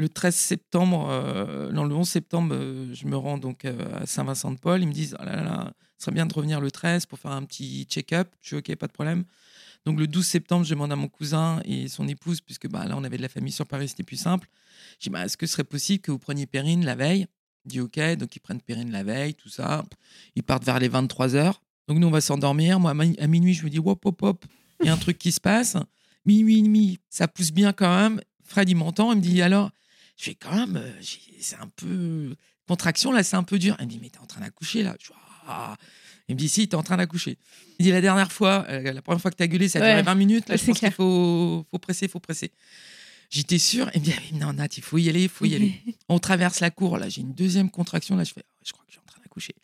le 0.00 0.08
13 0.08 0.34
septembre, 0.34 1.08
euh, 1.10 1.70
non, 1.72 1.84
le 1.84 1.94
11 1.94 2.08
septembre, 2.08 2.54
euh, 2.54 2.92
je 2.94 3.06
me 3.06 3.16
rends 3.16 3.38
donc 3.38 3.64
euh, 3.64 4.02
à 4.02 4.06
Saint-Vincent-de-Paul. 4.06 4.82
Ils 4.82 4.88
me 4.88 4.92
disent, 4.92 5.16
oh 5.20 5.24
là 5.24 5.72
ce 5.98 6.04
serait 6.04 6.14
bien 6.14 6.24
de 6.24 6.32
revenir 6.32 6.62
le 6.62 6.70
13 6.70 7.04
pour 7.04 7.18
faire 7.18 7.32
un 7.32 7.44
petit 7.44 7.84
check-up. 7.84 8.28
Je 8.40 8.48
suis 8.48 8.56
OK, 8.56 8.74
pas 8.76 8.86
de 8.86 8.92
problème. 8.92 9.24
Donc 9.84 9.98
le 9.98 10.06
12 10.06 10.26
septembre, 10.26 10.64
je 10.64 10.70
demande 10.70 10.90
à 10.92 10.96
mon 10.96 11.08
cousin 11.08 11.60
et 11.66 11.88
son 11.88 12.08
épouse, 12.08 12.40
puisque 12.40 12.68
bah, 12.68 12.86
là, 12.86 12.94
on 12.96 13.04
avait 13.04 13.18
de 13.18 13.22
la 13.22 13.28
famille 13.28 13.52
sur 13.52 13.66
Paris, 13.66 13.88
c'était 13.88 14.02
plus 14.02 14.16
simple. 14.16 14.48
Je 14.98 15.04
dis, 15.04 15.10
bah, 15.10 15.26
est-ce 15.26 15.36
que 15.36 15.46
ce 15.46 15.52
serait 15.52 15.64
possible 15.64 16.00
que 16.00 16.10
vous 16.10 16.18
preniez 16.18 16.46
Périne 16.46 16.84
la 16.86 16.94
veille? 16.94 17.26
Il 17.66 17.72
dit, 17.72 17.80
OK, 17.80 18.00
donc 18.16 18.34
ils 18.34 18.40
prennent 18.40 18.62
Périne 18.62 18.90
la 18.90 19.02
veille, 19.02 19.34
tout 19.34 19.50
ça. 19.50 19.84
Ils 20.34 20.42
partent 20.42 20.64
vers 20.64 20.78
les 20.78 20.88
23 20.88 21.28
h 21.28 21.52
Donc 21.86 21.98
nous, 21.98 22.06
on 22.06 22.10
va 22.10 22.22
s'endormir. 22.22 22.80
Moi, 22.80 22.92
à 22.92 23.26
minuit, 23.26 23.52
je 23.52 23.64
me 23.64 23.68
dis, 23.68 23.78
hop, 23.78 24.06
hop, 24.06 24.22
hop, 24.22 24.46
il 24.80 24.86
y 24.86 24.88
a 24.88 24.94
un 24.94 24.98
truc 24.98 25.18
qui 25.18 25.32
se 25.32 25.40
passe. 25.40 25.76
Minuit 26.26 26.58
et 26.58 26.62
demi, 26.62 26.98
ça 27.08 27.28
pousse 27.28 27.50
bien 27.50 27.72
quand 27.72 27.94
même. 27.94 28.20
Fred, 28.44 28.68
il 28.68 28.76
m'entend, 28.76 29.12
il 29.12 29.18
me 29.18 29.22
dit, 29.22 29.42
alors 29.42 29.70
je 30.16 30.24
fais 30.24 30.34
quand 30.34 30.54
même, 30.54 30.76
euh, 30.76 30.92
c'est 31.40 31.56
un 31.56 31.68
peu. 31.76 32.34
Contraction, 32.68 33.10
là, 33.10 33.22
c'est 33.22 33.36
un 33.36 33.42
peu 33.42 33.58
dur. 33.58 33.74
Elle 33.78 33.86
me 33.86 33.90
dit, 33.90 33.98
mais 34.00 34.10
t'es 34.10 34.18
en 34.18 34.26
train 34.26 34.42
d'accoucher, 34.42 34.82
là. 34.82 34.94
Je 35.00 35.10
ah. 35.48 35.76
Il 36.28 36.34
me 36.34 36.38
dit, 36.38 36.48
si, 36.48 36.68
t'es 36.68 36.76
en 36.76 36.82
train 36.82 36.98
d'accoucher. 36.98 37.38
Il 37.78 37.84
dit, 37.84 37.90
la 37.90 38.00
dernière 38.00 38.30
fois, 38.30 38.66
euh, 38.68 38.92
la 38.92 39.02
première 39.02 39.20
fois 39.20 39.30
que 39.30 39.36
t'as 39.36 39.46
gueulé, 39.46 39.68
ça 39.68 39.82
a 39.82 39.88
duré 39.88 40.02
20 40.02 40.14
minutes. 40.14 40.48
Là, 40.48 40.56
je 40.56 40.64
pense 40.64 40.78
qu'il 40.78 40.90
faut, 40.92 41.66
faut 41.70 41.78
presser, 41.78 42.06
faut 42.06 42.20
presser. 42.20 42.52
J'étais 43.30 43.58
sûre. 43.58 43.90
Il 43.94 44.00
me 44.00 44.04
dit, 44.04 44.14
ah, 44.14 44.36
non, 44.36 44.52
Nat, 44.52 44.68
il 44.76 44.82
faut 44.82 44.98
y 44.98 45.08
aller, 45.08 45.22
il 45.22 45.28
faut 45.28 45.46
y 45.46 45.54
aller. 45.54 45.80
On 46.08 46.18
traverse 46.18 46.60
la 46.60 46.70
cour. 46.70 46.98
Là, 46.98 47.08
j'ai 47.08 47.22
une 47.22 47.32
deuxième 47.32 47.70
contraction. 47.70 48.14
Là, 48.14 48.24
je 48.24 48.32
fais, 48.32 48.44
je 48.64 48.72
crois 48.72 48.84
que 48.84 48.92
je 48.92 48.98
suis 48.98 49.00
en 49.00 49.10
train 49.10 49.22
d'accoucher. 49.22 49.54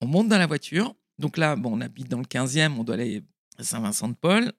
On 0.00 0.06
monte 0.06 0.28
dans 0.28 0.38
la 0.38 0.46
voiture. 0.46 0.94
Donc 1.18 1.36
là, 1.36 1.54
bon, 1.54 1.76
on 1.76 1.80
habite 1.80 2.08
dans 2.08 2.18
le 2.18 2.24
15e, 2.24 2.72
on 2.78 2.82
doit 2.82 2.94
aller 2.94 3.22
à 3.58 3.62
Saint-Vincent-de-Paul. 3.62 4.52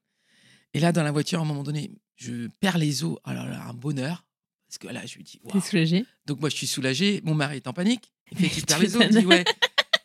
Et 0.74 0.80
là, 0.80 0.92
dans 0.92 1.04
la 1.04 1.12
voiture, 1.12 1.40
à 1.40 1.42
un 1.44 1.46
moment 1.46 1.64
donné, 1.64 1.92
je 2.16 2.48
perds 2.60 2.78
les 2.78 3.04
os. 3.04 3.18
Alors 3.24 3.46
là, 3.46 3.66
un 3.68 3.74
bonheur. 3.74 4.26
Parce 4.68 4.78
que 4.80 4.88
là, 4.88 5.06
je 5.06 5.16
lui 5.16 5.24
dis. 5.24 5.40
T'es 5.52 5.60
soulagé 5.60 6.06
Donc 6.26 6.40
moi, 6.40 6.50
je 6.50 6.56
suis 6.56 6.68
soulagé. 6.68 7.22
Mon 7.24 7.36
mari 7.36 7.58
est 7.58 7.68
en 7.68 7.74
panique. 7.74 8.12
Il 8.32 8.38
fait 8.38 8.50
qu'il 8.54 8.66
perd 8.66 8.82
les 8.82 8.96
os. 8.96 9.04
Il 9.10 9.16
me 9.16 9.20
dit 9.22 9.26
ouais. 9.26 9.44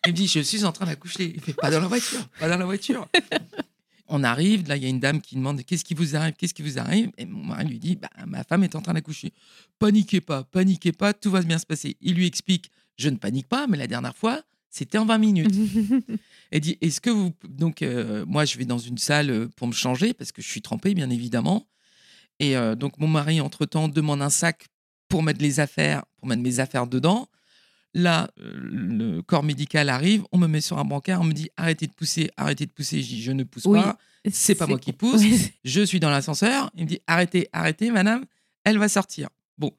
Il 0.07 0.12
me 0.12 0.16
dit 0.16 0.28
je 0.28 0.40
suis 0.40 0.64
en 0.64 0.72
train 0.72 0.87
d'accoucher. 0.87 1.33
Il 1.35 1.40
fait 1.40 1.54
pas 1.54 1.70
dans 1.70 1.81
la 1.81 1.88
voiture, 1.88 2.26
pas 2.38 2.48
dans 2.48 2.59
la 2.59 2.64
voiture. 2.64 3.09
On 4.09 4.24
arrive, 4.24 4.66
là, 4.68 4.76
il 4.76 4.83
y 4.83 4.87
a 4.87 4.88
une 4.88 5.00
dame 5.00 5.20
qui 5.20 5.37
demande 5.37 5.62
qu'est-ce 5.64 5.85
qui 5.85 5.92
vous 5.92 6.16
arrive, 6.16 6.33
qu'est-ce 6.35 6.54
qui 6.54 6.62
vous 6.62 6.78
arrive? 6.78 7.11
Et 7.18 7.26
mon 7.26 7.44
mari 7.44 7.66
lui 7.66 7.78
dit 7.78 7.96
bah, 7.96 8.09
ma 8.26 8.42
femme 8.42 8.64
est 8.64 8.74
en 8.74 8.81
train 8.81 8.94
d'accoucher. 8.94 9.33
Paniquez 9.78 10.22
pas, 10.22 10.44
paniquez 10.44 10.92
pas, 10.92 11.12
tout 11.12 11.31
va 11.31 11.42
bien 11.42 11.59
se 11.59 11.66
passer. 11.66 11.96
Il 12.00 12.14
lui 12.14 12.26
explique 12.26 12.70
je 12.98 13.09
ne 13.09 13.16
panique 13.16 13.48
pas, 13.48 13.66
mais 13.66 13.76
la 13.76 13.87
dernière 13.87 14.14
fois, 14.14 14.42
c'était 14.70 14.98
en 14.98 15.07
20 15.07 15.18
minutes. 15.18 15.54
Elle 16.50 16.61
dit 16.61 16.78
est-ce 16.80 17.00
que 17.00 17.11
vous. 17.11 17.32
Donc, 17.48 17.82
euh, 17.82 18.24
moi, 18.26 18.44
je 18.44 18.56
vais 18.58 18.64
dans 18.64 18.78
une 18.78 18.98
salle 18.98 19.30
euh, 19.30 19.48
pour 19.56 19.66
me 19.66 19.72
changer 19.72 20.14
parce 20.14 20.32
que 20.32 20.42
je 20.42 20.48
suis 20.48 20.62
trempée, 20.62 20.94
bien 20.94 21.11
évidemment. 21.11 21.66
Et 22.40 22.56
euh, 22.56 22.74
donc, 22.74 22.98
mon 22.98 23.08
mari, 23.08 23.40
entre-temps, 23.40 23.88
demande 23.88 24.22
un 24.22 24.30
sac 24.30 24.66
pour 25.08 25.22
mettre 25.22 25.42
les 25.42 25.61
affaires, 25.61 26.04
pour 26.16 26.28
mettre 26.28 26.42
mes 26.42 26.61
affaires 26.61 26.87
dedans. 26.87 27.28
Là, 27.94 28.30
euh, 28.40 28.52
le 28.54 29.22
corps 29.22 29.42
médical 29.42 29.88
arrive, 29.88 30.22
on 30.30 30.38
me 30.38 30.46
met 30.46 30.61
sur 30.61 30.78
un 30.78 30.84
brancard, 30.84 31.22
on 31.22 31.24
me 31.24 31.32
dit 31.32 31.48
arrêtez 31.56 31.87
de 31.87 31.92
pousser, 31.92 32.30
arrêtez 32.37 32.66
de 32.66 32.70
pousser. 32.70 33.02
Je 33.02 33.08
dis 33.08 33.22
je 33.22 33.32
ne 33.32 33.44
pousse 33.44 33.64
pas, 33.64 33.98
c'est 34.30 34.54
pas 34.54 34.66
moi 34.66 34.78
qui 34.78 34.92
pousse. 34.92 35.22
Je 35.64 35.80
suis 35.82 35.98
dans 35.98 36.11
l'ascenseur. 36.11 36.70
Il 36.74 36.84
me 36.84 36.88
dit 36.88 37.00
arrêtez, 37.06 37.48
arrêtez, 37.52 37.90
madame, 37.90 38.24
elle 38.64 38.78
va 38.78 38.88
sortir. 38.88 39.30
Bon, 39.56 39.72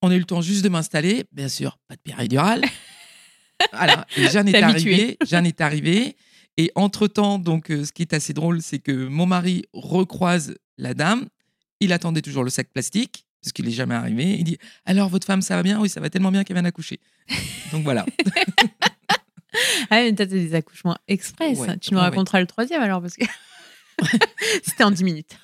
on 0.00 0.10
a 0.10 0.14
eu 0.14 0.18
le 0.18 0.24
temps 0.24 0.40
juste 0.40 0.64
de 0.64 0.70
m'installer. 0.70 1.24
Bien 1.32 1.48
sûr, 1.48 1.78
pas 1.86 1.96
de 1.96 2.00
péridurale. 2.00 2.64
voilà, 3.72 4.06
Jeanne 4.16 4.48
est 4.48 4.62
arrivée. 4.62 5.18
Jeanne 5.26 5.46
est 5.46 5.60
arrivée. 5.60 6.16
Et 6.56 6.70
entre-temps, 6.74 7.38
donc, 7.38 7.70
euh, 7.70 7.84
ce 7.84 7.92
qui 7.92 8.02
est 8.02 8.12
assez 8.12 8.34
drôle, 8.34 8.60
c'est 8.60 8.78
que 8.78 8.92
mon 8.92 9.26
mari 9.26 9.64
recroise 9.72 10.54
la 10.76 10.94
dame. 10.94 11.28
Il 11.80 11.92
attendait 11.92 12.22
toujours 12.22 12.44
le 12.44 12.50
sac 12.50 12.68
plastique, 12.68 13.26
parce 13.42 13.52
qu'il 13.52 13.64
n'est 13.64 13.70
jamais 13.72 13.94
arrivé. 13.94 14.36
Il 14.38 14.44
dit 14.44 14.58
Alors, 14.84 15.08
votre 15.08 15.26
femme, 15.26 15.42
ça 15.42 15.56
va 15.56 15.62
bien? 15.62 15.80
Oui, 15.80 15.88
ça 15.88 16.00
va 16.00 16.10
tellement 16.10 16.30
bien 16.30 16.44
qu'elle 16.44 16.56
vient 16.56 16.62
d'accoucher. 16.62 17.00
donc 17.72 17.84
voilà. 17.84 18.04
Ah, 19.90 19.96
mais 19.96 20.14
t'as 20.14 20.24
des 20.24 20.54
accouchements 20.54 20.96
express. 21.08 21.58
Ouais, 21.58 21.76
tu 21.76 21.92
nous 21.92 21.98
ouais, 21.98 22.04
raconteras 22.06 22.40
le 22.40 22.46
troisième 22.46 22.80
alors, 22.80 23.02
parce 23.02 23.16
que 23.16 23.26
c'était 24.62 24.84
en 24.84 24.90
10 24.90 25.04
minutes 25.04 25.36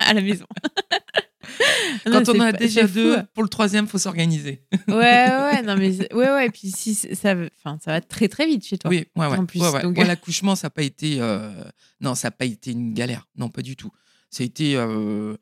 à 0.00 0.12
la 0.12 0.20
maison. 0.20 0.46
Non, 2.06 2.12
Quand 2.24 2.28
on 2.30 2.32
c'est 2.34 2.40
a 2.40 2.52
pas- 2.52 2.58
déjà 2.58 2.86
fou. 2.86 2.94
deux, 2.94 3.16
pour 3.34 3.42
le 3.42 3.48
troisième, 3.48 3.86
faut 3.88 3.98
s'organiser. 3.98 4.62
Ouais, 4.88 4.94
ouais, 4.94 5.62
non, 5.62 5.76
mais 5.76 5.96
ouais, 6.14 6.30
ouais. 6.32 6.46
Et 6.46 6.50
puis 6.50 6.70
si 6.70 6.94
ça, 6.94 7.34
va- 7.34 7.46
enfin, 7.58 7.78
ça 7.84 7.92
va 7.92 8.00
très 8.00 8.28
très 8.28 8.46
vite 8.46 8.64
chez 8.64 8.78
toi. 8.78 8.90
Oui, 8.90 9.06
ouais, 9.16 9.26
ouais. 9.26 9.38
En 9.38 9.46
plus, 9.46 9.60
Ouais, 9.60 9.70
ouais. 9.70 9.82
donc- 9.82 9.96
Moi, 9.96 10.04
l'accouchement, 10.06 10.54
ça 10.56 10.66
n'a 10.66 10.70
pas 10.70 10.82
été. 10.82 11.16
euh, 11.20 11.50
Non, 12.00 12.14
ça 12.14 12.28
n'a 12.28 12.32
pas 12.32 12.44
été 12.44 12.72
une 12.72 12.94
galère. 12.94 13.26
Non, 13.36 13.48
pas 13.48 13.62
du 13.62 13.76
tout. 13.76 13.90
Ça 14.30 14.42
a 14.42 14.46
été. 14.46 14.76
euh, 14.76 15.36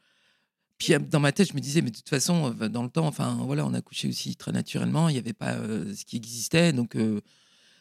Puis 0.78 0.94
euh, 0.94 0.98
dans 0.98 1.20
ma 1.20 1.32
tête, 1.32 1.48
je 1.48 1.54
me 1.54 1.60
disais, 1.60 1.82
mais 1.82 1.90
de 1.90 1.96
toute 1.96 2.08
façon, 2.08 2.50
dans 2.50 2.82
le 2.82 2.88
temps, 2.90 3.06
enfin, 3.06 3.38
voilà, 3.44 3.66
on 3.66 3.74
a 3.74 3.80
couché 3.82 4.08
aussi 4.08 4.36
très 4.36 4.52
naturellement. 4.52 5.08
Il 5.08 5.12
n'y 5.12 5.18
avait 5.18 5.32
pas 5.34 5.52
euh, 5.52 5.94
ce 5.94 6.04
qui 6.04 6.16
existait. 6.16 6.72
Donc, 6.72 6.96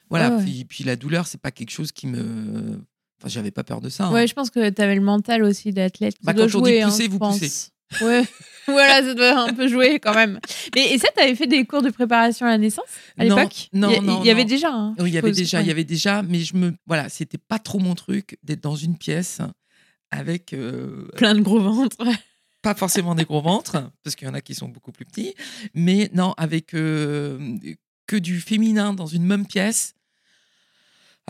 voilà. 0.10 0.32
Puis, 0.40 0.66
puis 0.66 0.84
la 0.84 0.96
douleur, 0.96 1.28
c'est 1.28 1.40
pas 1.42 1.52
quelque 1.52 1.72
chose 1.72 1.92
qui 1.92 2.08
me. 2.08 2.80
Enfin, 3.22 3.28
j'avais 3.28 3.52
pas 3.52 3.64
peur 3.66 3.82
de 3.82 3.90
ça. 3.90 4.06
hein. 4.06 4.14
Ouais, 4.14 4.28
je 4.28 4.34
pense 4.34 4.50
que 4.50 4.70
tu 4.70 4.82
avais 4.82 4.96
le 4.96 5.02
mental 5.02 5.44
aussi 5.44 5.72
d'athlète. 5.72 6.16
Bah, 6.24 6.34
quand 6.34 6.56
on 6.56 6.62
dit 6.62 6.80
hein, 6.80 6.88
pousser, 6.90 7.08
vous 7.10 7.20
pense. 7.20 7.72
Ouais, 8.02 8.24
voilà, 8.68 9.02
ça 9.02 9.14
doit 9.14 9.40
un 9.40 9.54
peu 9.54 9.68
jouer 9.68 10.00
quand 10.00 10.14
même. 10.14 10.40
Mais 10.76 10.92
et 10.94 10.98
ça, 11.00 11.08
tu 11.16 11.22
avais 11.24 11.36
fait 11.36 11.48
des 11.48 11.66
cours 11.66 11.82
de 11.82 11.90
préparation 11.90 12.46
à 12.46 12.50
la 12.50 12.58
naissance 12.58 12.86
à 13.18 13.24
l'époque? 13.24 13.70
non, 13.74 13.90
Il 13.92 13.98
y, 13.98 14.06
non, 14.06 14.22
il 14.24 14.28
y 14.28 14.32
avait 14.32 14.46
déjà. 14.46 14.70
hein, 14.72 14.96
Oui, 15.00 15.10
il 15.10 15.14
y 15.14 15.18
avait 15.18 15.32
déjà, 15.32 15.62
il 15.62 15.68
y 15.68 15.72
avait 15.72 15.84
déjà, 15.84 16.22
mais 16.22 16.40
je 16.40 16.56
me, 16.56 16.74
voilà, 16.86 17.10
c'était 17.10 17.38
pas 17.40 17.60
trop 17.60 17.80
mon 17.80 17.96
truc 17.96 18.38
d'être 18.44 18.62
dans 18.62 18.76
une 18.76 18.98
pièce 18.98 19.40
avec 20.12 20.54
euh, 20.54 21.08
plein 21.18 21.36
de 21.36 21.42
gros 21.42 21.60
ventres. 21.60 21.98
pas 22.62 22.76
forcément 22.76 23.16
des 23.16 23.26
gros 23.26 23.42
ventres, 23.42 23.90
parce 24.04 24.16
qu'il 24.16 24.28
y 24.28 24.32
en 24.32 24.34
a 24.34 24.42
qui 24.42 24.54
sont 24.56 24.68
beaucoup 24.68 24.92
plus 24.92 25.06
petits, 25.06 25.34
mais 25.74 26.10
non, 26.14 26.34
avec 26.38 26.74
euh, 26.74 27.40
que 28.08 28.16
du 28.18 28.40
féminin 28.42 28.94
dans 28.94 29.06
une 29.08 29.24
même 29.24 29.46
pièce, 29.48 29.94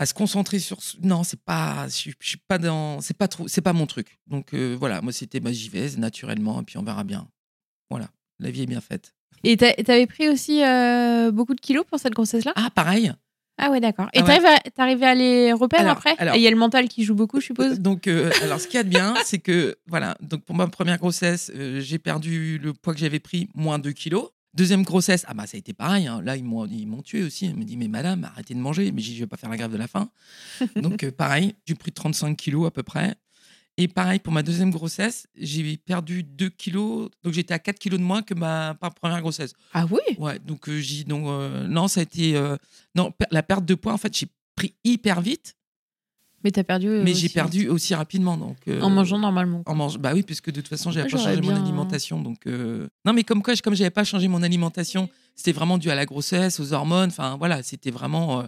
à 0.00 0.06
se 0.06 0.14
concentrer 0.14 0.58
sur. 0.58 0.78
Non, 1.02 1.24
c'est 1.24 1.40
pas, 1.40 1.86
je, 1.88 1.92
suis- 1.94 2.14
je 2.20 2.28
suis 2.28 2.38
pas 2.38 2.56
dans, 2.58 3.00
c'est 3.02 3.16
pas 3.16 3.28
trop, 3.28 3.46
c'est 3.48 3.60
pas 3.60 3.74
mon 3.74 3.86
truc. 3.86 4.18
Donc 4.26 4.54
euh, 4.54 4.74
voilà, 4.78 5.02
moi 5.02 5.12
c'était, 5.12 5.40
bah, 5.40 5.52
j'y 5.52 5.68
vais 5.68 5.90
naturellement, 5.98 6.60
et 6.62 6.64
puis 6.64 6.78
on 6.78 6.82
verra 6.82 7.04
bien. 7.04 7.28
Voilà, 7.90 8.08
la 8.38 8.50
vie 8.50 8.62
est 8.62 8.66
bien 8.66 8.80
faite. 8.80 9.14
Et 9.44 9.56
t'a- 9.56 9.74
t'avais 9.74 10.06
pris 10.06 10.28
aussi 10.30 10.62
euh, 10.62 11.30
beaucoup 11.30 11.54
de 11.54 11.60
kilos 11.60 11.84
pour 11.86 11.98
cette 11.98 12.14
grossesse-là? 12.14 12.52
Ah, 12.56 12.70
pareil. 12.70 13.12
Ah 13.58 13.70
ouais, 13.70 13.80
d'accord. 13.80 14.08
Et 14.14 14.20
Ah 14.20 14.24
ouais. 14.24 14.40
t'arrives 14.74 15.02
à, 15.02 15.10
à 15.10 15.14
les 15.14 15.52
repères 15.52 15.80
Alors, 15.80 15.92
après? 15.98 16.14
alors- 16.16 16.34
Et 16.34 16.38
il 16.38 16.42
y 16.42 16.46
a 16.46 16.50
le 16.50 16.56
mental 16.56 16.88
qui 16.88 17.04
joue 17.04 17.14
beaucoup, 17.14 17.38
je 17.40 17.46
suppose? 17.46 17.78
Donc, 17.78 18.06
euh, 18.06 18.30
alors, 18.42 18.58
ce 18.58 18.66
qu'il 18.66 18.76
y 18.76 18.80
a 18.80 18.84
de 18.84 18.88
bien, 18.88 19.12
c'est 19.26 19.38
que, 19.38 19.76
voilà, 19.86 20.16
donc 20.22 20.44
pour 20.46 20.56
ma 20.56 20.66
première 20.68 20.96
grossesse, 20.96 21.52
euh, 21.54 21.78
j'ai 21.80 21.98
perdu 21.98 22.56
le 22.56 22.72
poids 22.72 22.94
que 22.94 23.00
j'avais 23.00 23.20
pris, 23.20 23.50
moins 23.54 23.78
2 23.78 23.92
kilos. 23.92 24.30
Deuxième 24.52 24.82
grossesse, 24.82 25.24
ah 25.28 25.34
bah 25.34 25.46
ça 25.46 25.56
a 25.56 25.58
été 25.58 25.72
pareil. 25.72 26.06
hein. 26.08 26.20
Là, 26.22 26.36
ils 26.36 26.42
m'ont, 26.44 26.66
ils 26.66 26.86
m'ont 26.86 27.02
tué 27.02 27.22
aussi. 27.22 27.46
Ils 27.46 27.54
me 27.56 27.64
dit, 27.64 27.76
mais 27.76 27.86
madame, 27.88 28.24
arrêtez 28.24 28.54
de 28.54 28.58
manger. 28.58 28.90
Mais 28.90 29.00
je 29.00 29.18
vais 29.20 29.26
pas 29.26 29.36
faire 29.36 29.48
la 29.50 29.56
grève 29.56 29.70
de 29.70 29.76
la 29.76 29.86
faim. 29.86 30.10
Donc, 30.76 31.04
euh, 31.04 31.12
pareil, 31.12 31.54
j'ai 31.66 31.74
pris 31.76 31.92
35 31.92 32.36
kilos 32.36 32.66
à 32.66 32.70
peu 32.70 32.82
près. 32.82 33.14
Et 33.76 33.86
pareil, 33.86 34.18
pour 34.18 34.32
ma 34.32 34.42
deuxième 34.42 34.70
grossesse, 34.72 35.26
j'ai 35.36 35.76
perdu 35.76 36.24
2 36.24 36.48
kilos. 36.50 37.10
Donc, 37.22 37.32
j'étais 37.32 37.54
à 37.54 37.58
4 37.60 37.78
kilos 37.78 37.98
de 38.00 38.04
moins 38.04 38.22
que 38.22 38.34
ma, 38.34 38.76
ma 38.82 38.90
première 38.90 39.20
grossesse. 39.20 39.52
Ah 39.72 39.86
oui? 39.90 40.00
Ouais, 40.18 40.38
donc, 40.40 40.68
euh, 40.68 40.80
j'ai, 40.80 41.04
donc 41.04 41.26
euh, 41.28 41.68
non, 41.68 41.86
ça 41.86 42.00
a 42.00 42.02
été. 42.02 42.32
non, 42.96 43.12
la 43.30 43.42
perte 43.44 43.64
de 43.64 43.74
poids, 43.76 43.92
en 43.92 43.98
fait, 43.98 44.14
j'ai 44.16 44.26
pris 44.56 44.74
hyper 44.84 45.20
vite, 45.20 45.54
Mais 46.42 46.50
t'as 46.50 46.64
perdu. 46.64 46.88
euh, 46.88 47.02
mais 47.04 47.12
j'ai 47.14 47.28
perdu 47.28 47.68
aussi 47.68 47.94
rapidement. 47.94 48.36
Donc, 48.38 48.56
euh, 48.68 48.80
En 48.80 48.88
mangeant 48.90 49.18
normalement. 49.18 49.62
en 49.66 49.74
mange... 49.74 49.98
Bah 49.98 50.12
oui, 50.14 50.22
puisque 50.22 50.50
de 50.50 50.60
toute 50.60 50.68
façon, 50.68 50.90
j'avais 50.90 51.08
Moi, 51.10 51.18
pas 51.18 51.24
changé 51.24 51.40
mon 51.42 51.54
alimentation. 51.54 52.20
Donc, 52.22 52.46
euh, 52.46 52.88
Non, 53.04 53.12
mais 53.12 53.24
comme 53.24 53.42
quoi, 53.42 53.54
comme 53.56 53.74
j'avais 53.74 53.90
pas 53.90 54.04
changé 54.04 54.26
mon 54.28 54.42
alimentation, 54.42 55.08
c'était 55.36 55.52
vraiment 55.52 55.76
dû 55.76 55.90
à 55.90 55.94
la 55.94 56.06
grossesse, 56.06 56.58
aux 56.58 56.72
hormones. 56.72 57.10
Enfin, 57.10 57.36
voilà, 57.36 57.62
c'était 57.62 57.90
vraiment 57.90 58.40
euh, 58.40 58.44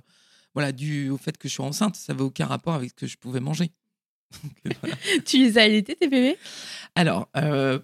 voilà, 0.55 0.73
dû 0.73 1.11
au 1.11 1.19
fait 1.19 1.37
que 1.37 1.49
je 1.49 1.53
suis 1.53 1.63
enceinte. 1.63 1.97
Ça 1.97 2.13
n'avait 2.15 2.25
aucun 2.25 2.47
rapport 2.47 2.75
avec 2.75 2.91
ce 2.91 2.95
que 2.95 3.07
je 3.07 3.19
pouvais 3.19 3.41
manger. 3.41 3.71
Donc, 4.65 4.75
voilà. 4.81 4.97
Tu 5.27 5.37
les 5.37 5.59
as 5.59 5.63
allaités, 5.65 5.95
tes 5.95 6.09
bébés? 6.09 6.39
Alors, 6.95 7.29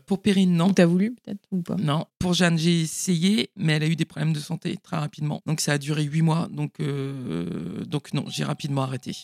pour 0.06 0.22
Perrine, 0.22 0.54
non. 0.56 0.72
T'as 0.72 0.86
voulu, 0.86 1.14
peut-être 1.16 1.40
Ou 1.50 1.60
pas? 1.60 1.76
Non, 1.76 2.06
pour 2.18 2.32
Jeanne, 2.32 2.56
j'ai 2.58 2.80
essayé, 2.80 3.50
mais 3.56 3.74
elle 3.74 3.82
a 3.82 3.86
eu 3.88 3.96
des 3.96 4.06
problèmes 4.06 4.32
de 4.32 4.40
santé 4.40 4.78
très 4.82 4.96
rapidement. 4.96 5.42
Donc 5.44 5.60
ça 5.60 5.72
a 5.72 5.78
duré 5.78 6.04
huit 6.04 6.22
mois. 6.22 6.48
Donc, 6.50 6.76
donc 7.86 8.14
non, 8.14 8.24
j'ai 8.28 8.44
rapidement 8.44 8.82
arrêté. 8.82 9.14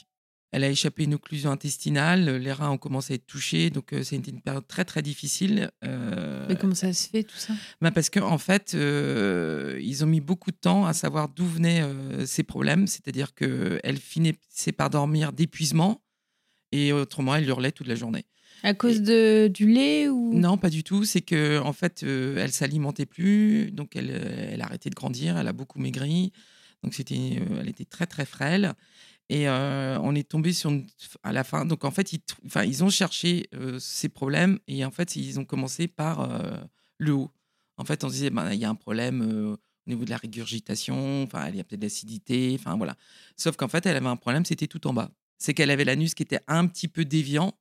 Elle 0.54 0.62
a 0.62 0.68
échappé 0.68 1.02
une 1.02 1.14
occlusion 1.14 1.50
intestinale, 1.50 2.36
les 2.36 2.52
reins 2.52 2.70
ont 2.70 2.78
commencé 2.78 3.14
à 3.14 3.16
être 3.16 3.26
touchés, 3.26 3.70
donc 3.70 3.92
euh, 3.92 4.04
c'était 4.04 4.30
une 4.30 4.40
période 4.40 4.68
très 4.68 4.84
très 4.84 5.02
difficile. 5.02 5.68
Euh, 5.82 6.46
Mais 6.48 6.54
comment 6.54 6.76
ça 6.76 6.92
se 6.92 7.08
fait, 7.08 7.24
tout 7.24 7.36
ça? 7.36 7.54
Bah 7.80 7.90
parce 7.90 8.08
qu'en 8.08 8.30
en 8.30 8.38
fait, 8.38 8.74
euh, 8.76 9.80
ils 9.82 10.04
ont 10.04 10.06
mis 10.06 10.20
beaucoup 10.20 10.52
de 10.52 10.56
temps 10.56 10.86
à 10.86 10.92
savoir 10.92 11.28
d'où 11.28 11.44
venaient 11.44 11.82
euh, 11.82 12.24
ces 12.24 12.44
problèmes. 12.44 12.86
C'est-à-dire 12.86 13.34
qu'elle 13.34 13.98
finissait 13.98 14.70
par 14.70 14.90
dormir 14.90 15.32
d'épuisement 15.32 16.00
et 16.70 16.92
autrement, 16.92 17.34
elle 17.34 17.48
hurlait 17.48 17.72
toute 17.72 17.88
la 17.88 17.96
journée. 17.96 18.24
À 18.62 18.74
cause 18.74 19.02
de, 19.02 19.48
du 19.48 19.66
lait 19.66 20.08
ou? 20.08 20.34
Non, 20.34 20.56
pas 20.56 20.70
du 20.70 20.84
tout. 20.84 21.02
C'est 21.02 21.20
que 21.20 21.58
en 21.58 21.72
fait, 21.72 22.04
euh, 22.04 22.36
elle 22.38 22.52
s'alimentait 22.52 23.06
plus, 23.06 23.72
donc 23.72 23.96
elle, 23.96 24.10
elle 24.52 24.62
a 24.62 24.66
arrêté 24.66 24.88
de 24.88 24.94
grandir. 24.94 25.36
Elle 25.36 25.48
a 25.48 25.52
beaucoup 25.52 25.80
maigri, 25.80 26.32
donc 26.84 26.94
c'était, 26.94 27.40
euh, 27.40 27.58
elle 27.60 27.68
était 27.68 27.84
très 27.84 28.06
très 28.06 28.24
frêle. 28.24 28.74
Et 29.30 29.48
on 29.48 30.14
est 30.14 30.28
tombé 30.28 30.52
sur 30.52 30.70
une- 30.70 30.86
à 31.22 31.32
la 31.32 31.44
fin. 31.44 31.64
Donc 31.64 31.84
en 31.84 31.90
fait, 31.90 32.12
ils, 32.12 32.20
enfin, 32.46 32.64
ils 32.64 32.84
ont 32.84 32.90
cherché 32.90 33.48
ces 33.78 34.08
problèmes 34.08 34.58
et 34.68 34.84
en 34.84 34.90
fait, 34.90 35.16
ils 35.16 35.40
ont 35.40 35.44
commencé 35.44 35.88
par 35.88 36.28
le 36.98 37.12
haut. 37.12 37.30
En 37.76 37.84
fait, 37.84 38.04
on 38.04 38.08
se 38.08 38.14
disait, 38.14 38.30
ben, 38.30 38.52
il 38.52 38.60
y 38.60 38.64
a 38.64 38.70
un 38.70 38.74
problème 38.74 39.22
au 39.86 39.90
niveau 39.90 40.04
de 40.04 40.10
la 40.10 40.18
régurgitation. 40.18 41.22
Enfin, 41.22 41.48
il 41.48 41.56
y 41.56 41.60
a 41.60 41.64
peut-être 41.64 41.82
l'acidité. 41.82 42.54
Enfin 42.58 42.76
voilà. 42.76 42.96
Sauf 43.36 43.56
qu'en 43.56 43.68
fait, 43.68 43.86
elle 43.86 43.96
avait 43.96 44.06
un 44.06 44.16
problème, 44.16 44.44
c'était 44.44 44.66
tout 44.66 44.86
en 44.86 44.92
bas. 44.92 45.10
C'est 45.38 45.54
qu'elle 45.54 45.70
avait 45.70 45.84
l'anus 45.84 46.14
qui 46.14 46.22
était 46.22 46.40
un 46.46 46.66
petit 46.66 46.88
peu 46.88 47.04
déviant 47.04 47.52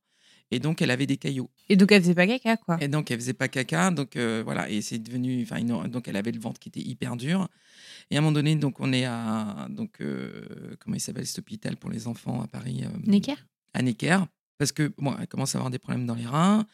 et 0.50 0.58
donc 0.58 0.82
elle 0.82 0.90
avait 0.90 1.06
des 1.06 1.16
caillots. 1.16 1.50
Et 1.68 1.76
donc 1.76 1.92
elle 1.92 2.02
faisait 2.02 2.14
pas 2.14 2.26
caca, 2.26 2.56
quoi. 2.56 2.78
Et 2.80 2.88
donc, 2.88 3.10
elle 3.10 3.18
faisait 3.18 3.32
pas 3.32 3.48
caca. 3.48 3.90
Donc, 3.90 4.16
euh, 4.16 4.42
voilà. 4.44 4.68
Et 4.70 4.82
c'est 4.82 4.98
devenu. 4.98 5.42
Enfin, 5.42 5.62
donc, 5.62 6.08
elle 6.08 6.16
avait 6.16 6.32
le 6.32 6.40
ventre 6.40 6.60
qui 6.60 6.68
était 6.68 6.80
hyper 6.80 7.16
dur. 7.16 7.48
Et 8.10 8.16
à 8.16 8.18
un 8.18 8.22
moment 8.22 8.32
donné, 8.32 8.56
donc, 8.56 8.80
on 8.80 8.92
est 8.92 9.04
à. 9.04 9.66
Donc, 9.70 10.00
euh, 10.00 10.76
comment 10.80 10.96
il 10.96 11.00
s'appelle 11.00 11.26
cet 11.26 11.38
hôpital 11.38 11.76
pour 11.76 11.90
les 11.90 12.06
enfants 12.06 12.42
à 12.42 12.46
Paris 12.46 12.84
euh, 12.84 12.88
Necker? 13.06 13.36
À 13.72 13.82
Necker. 13.82 14.18
Parce 14.58 14.72
que, 14.72 14.92
bon, 14.98 15.14
elle 15.18 15.26
commence 15.26 15.54
à 15.54 15.58
avoir 15.58 15.70
des 15.70 15.78
problèmes 15.78 16.06
dans 16.06 16.14
les 16.14 16.26
reins. 16.26 16.66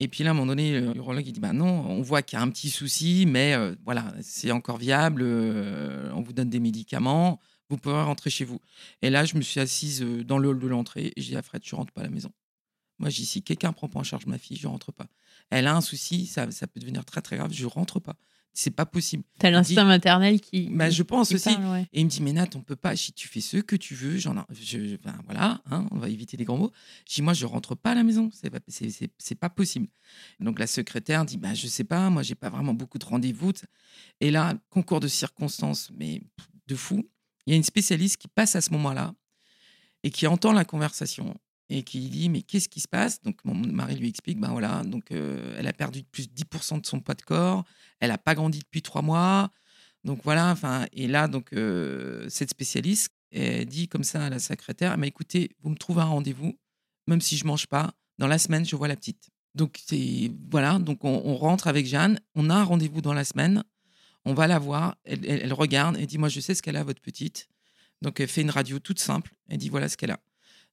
Et 0.00 0.06
puis 0.08 0.22
là, 0.22 0.30
à 0.30 0.32
un 0.32 0.34
moment 0.34 0.46
donné, 0.46 0.80
le 0.80 0.96
urologue, 0.96 1.26
il 1.26 1.32
dit 1.32 1.40
Bah 1.40 1.52
non, 1.52 1.86
on 1.88 2.02
voit 2.02 2.22
qu'il 2.22 2.38
y 2.38 2.40
a 2.40 2.42
un 2.42 2.50
petit 2.50 2.70
souci, 2.70 3.24
mais 3.26 3.54
euh, 3.54 3.74
voilà, 3.84 4.14
c'est 4.22 4.52
encore 4.52 4.78
viable. 4.78 5.22
on 5.22 6.22
vous 6.22 6.32
donne 6.32 6.50
des 6.50 6.60
médicaments. 6.60 7.40
Vous 7.68 7.76
pouvez 7.76 8.00
rentrer 8.00 8.30
chez 8.30 8.46
vous. 8.46 8.60
Et 9.02 9.10
là, 9.10 9.26
je 9.26 9.36
me 9.36 9.42
suis 9.42 9.60
assise 9.60 10.00
dans 10.00 10.38
le 10.38 10.48
hall 10.48 10.58
de 10.58 10.66
l'entrée 10.68 11.12
et 11.14 11.20
j'ai 11.20 11.32
dit 11.32 11.36
à 11.36 11.42
Fred 11.42 11.60
Je 11.64 11.76
rentre 11.76 11.92
pas 11.92 12.00
à 12.00 12.04
la 12.04 12.10
maison. 12.10 12.30
Moi, 12.98 13.10
j'ai 13.10 13.22
dit, 13.22 13.26
si 13.26 13.42
quelqu'un 13.42 13.72
prend 13.72 13.88
pas 13.88 14.00
en 14.00 14.04
charge 14.04 14.26
ma 14.26 14.38
fille, 14.38 14.56
je 14.56 14.66
rentre 14.66 14.92
pas. 14.92 15.06
Elle 15.50 15.66
a 15.66 15.74
un 15.74 15.80
souci, 15.80 16.26
ça, 16.26 16.50
ça 16.50 16.66
peut 16.66 16.80
devenir 16.80 17.04
très 17.04 17.22
très 17.22 17.36
grave, 17.36 17.52
je 17.52 17.66
rentre 17.66 18.00
pas. 18.00 18.16
C'est 18.54 18.72
pas 18.72 18.86
possible. 18.86 19.22
T'as 19.38 19.50
l'instinct 19.50 19.84
maternel 19.84 20.40
qui. 20.40 20.68
Bah, 20.70 20.90
je 20.90 21.04
pense 21.04 21.30
aussi. 21.30 21.54
parle, 21.54 21.70
ouais. 21.70 21.86
Et 21.92 22.00
il 22.00 22.06
me 22.06 22.10
dit, 22.10 22.20
mais 22.20 22.32
Nat, 22.32 22.48
on 22.56 22.60
peut 22.60 22.74
pas. 22.74 22.96
Si 22.96 23.12
tu 23.12 23.28
fais 23.28 23.40
ce 23.40 23.58
que 23.58 23.76
tu 23.76 23.94
veux, 23.94 24.16
j'en 24.16 24.44
je, 24.50 24.96
ben, 24.96 25.16
voilà, 25.26 25.62
hein, 25.70 25.86
on 25.92 25.98
va 25.98 26.08
éviter 26.08 26.36
les 26.36 26.44
grands 26.44 26.56
mots. 26.56 26.72
Je 27.08 27.14
dis, 27.14 27.22
moi, 27.22 27.34
je 27.34 27.46
rentre 27.46 27.76
pas 27.76 27.92
à 27.92 27.94
la 27.94 28.02
maison. 28.02 28.30
C'est 28.32 28.50
pas, 28.50 28.58
c'est, 28.66 29.34
pas 29.36 29.48
possible. 29.48 29.86
Donc 30.40 30.58
la 30.58 30.66
secrétaire 30.66 31.24
dit, 31.24 31.36
bah, 31.36 31.54
je 31.54 31.68
sais 31.68 31.84
pas, 31.84 32.10
moi, 32.10 32.24
j'ai 32.24 32.34
pas 32.34 32.50
vraiment 32.50 32.74
beaucoup 32.74 32.98
de 32.98 33.04
rendez-vous. 33.04 33.52
Et 34.20 34.32
là, 34.32 34.54
concours 34.70 34.98
de 34.98 35.08
circonstances, 35.08 35.92
mais 35.96 36.20
de 36.66 36.74
fou. 36.74 37.08
Il 37.46 37.52
y 37.52 37.54
a 37.54 37.56
une 37.56 37.62
spécialiste 37.62 38.16
qui 38.16 38.26
passe 38.26 38.56
à 38.56 38.60
ce 38.60 38.70
moment-là 38.72 39.14
et 40.02 40.10
qui 40.10 40.26
entend 40.26 40.52
la 40.52 40.64
conversation 40.64 41.36
et 41.70 41.82
qui 41.82 42.08
dit 42.08 42.28
mais 42.28 42.42
qu'est-ce 42.42 42.68
qui 42.68 42.80
se 42.80 42.88
passe? 42.88 43.20
Donc 43.22 43.44
mon 43.44 43.54
mari 43.54 43.96
lui 43.96 44.08
explique 44.08 44.40
ben 44.40 44.50
voilà 44.50 44.82
donc 44.84 45.10
euh, 45.10 45.56
elle 45.58 45.66
a 45.66 45.72
perdu 45.72 46.02
plus 46.04 46.28
de 46.28 46.34
10% 46.34 46.80
de 46.80 46.86
son 46.86 47.00
poids 47.00 47.14
de 47.14 47.22
corps 47.22 47.64
elle 48.00 48.10
a 48.10 48.18
pas 48.18 48.34
grandi 48.34 48.60
depuis 48.60 48.82
trois 48.82 49.02
mois. 49.02 49.50
Donc 50.04 50.20
voilà 50.24 50.50
enfin 50.50 50.86
et 50.92 51.06
là 51.08 51.28
donc 51.28 51.52
euh, 51.52 52.26
cette 52.28 52.50
spécialiste 52.50 53.12
dit 53.66 53.88
comme 53.88 54.04
ça 54.04 54.24
à 54.24 54.30
la 54.30 54.38
secrétaire 54.38 54.96
mais 54.96 55.08
écoutez 55.08 55.50
vous 55.62 55.68
me 55.70 55.76
trouvez 55.76 56.00
un 56.00 56.06
rendez-vous 56.06 56.56
même 57.06 57.20
si 57.20 57.36
je 57.36 57.46
mange 57.46 57.66
pas 57.66 57.92
dans 58.18 58.26
la 58.26 58.38
semaine 58.38 58.64
je 58.64 58.74
vois 58.76 58.88
la 58.88 58.96
petite. 58.96 59.28
Donc 59.54 59.80
voilà 60.50 60.78
donc 60.78 61.04
on, 61.04 61.34
rentre 61.36 61.66
avec 61.66 61.86
Jeanne 61.86 62.20
on 62.34 62.48
a 62.48 62.54
un 62.54 62.64
rendez-vous 62.64 63.02
dans 63.02 63.12
la 63.12 63.24
semaine 63.24 63.64
on 64.24 64.32
va 64.32 64.46
la 64.46 64.58
voir 64.58 64.96
elle, 65.04 65.26
elle- 65.26 65.52
regarde 65.52 65.96
elle 65.98 66.06
dit 66.06 66.16
moi 66.18 66.28
je 66.30 66.40
sais 66.40 66.54
ce 66.54 66.62
qu'elle 66.62 66.76
a 66.76 66.84
votre 66.84 67.02
petite. 67.02 67.48
Donc 68.00 68.20
elle 68.20 68.28
fait 68.28 68.42
une 68.42 68.50
radio 68.50 68.78
toute 68.78 69.00
simple 69.00 69.34
elle 69.48 69.58
dit 69.58 69.68
voilà 69.68 69.88
ce 69.90 69.98
qu'elle 69.98 70.12
a 70.12 70.20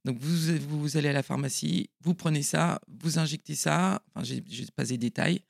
donc, 0.05 0.19
vous, 0.19 0.55
vous, 0.69 0.97
allez 0.97 1.09
à 1.09 1.13
la 1.13 1.23
pharmacie, 1.23 1.89
vous 2.01 2.13
prenez 2.13 2.43
ça, 2.43 2.79
vous 2.87 3.17
injectez 3.17 3.55
ça. 3.55 4.03
Enfin, 4.13 4.23
j'ai 4.23 4.41
pas 4.75 4.83
les 4.83 4.99
détails. 4.99 5.41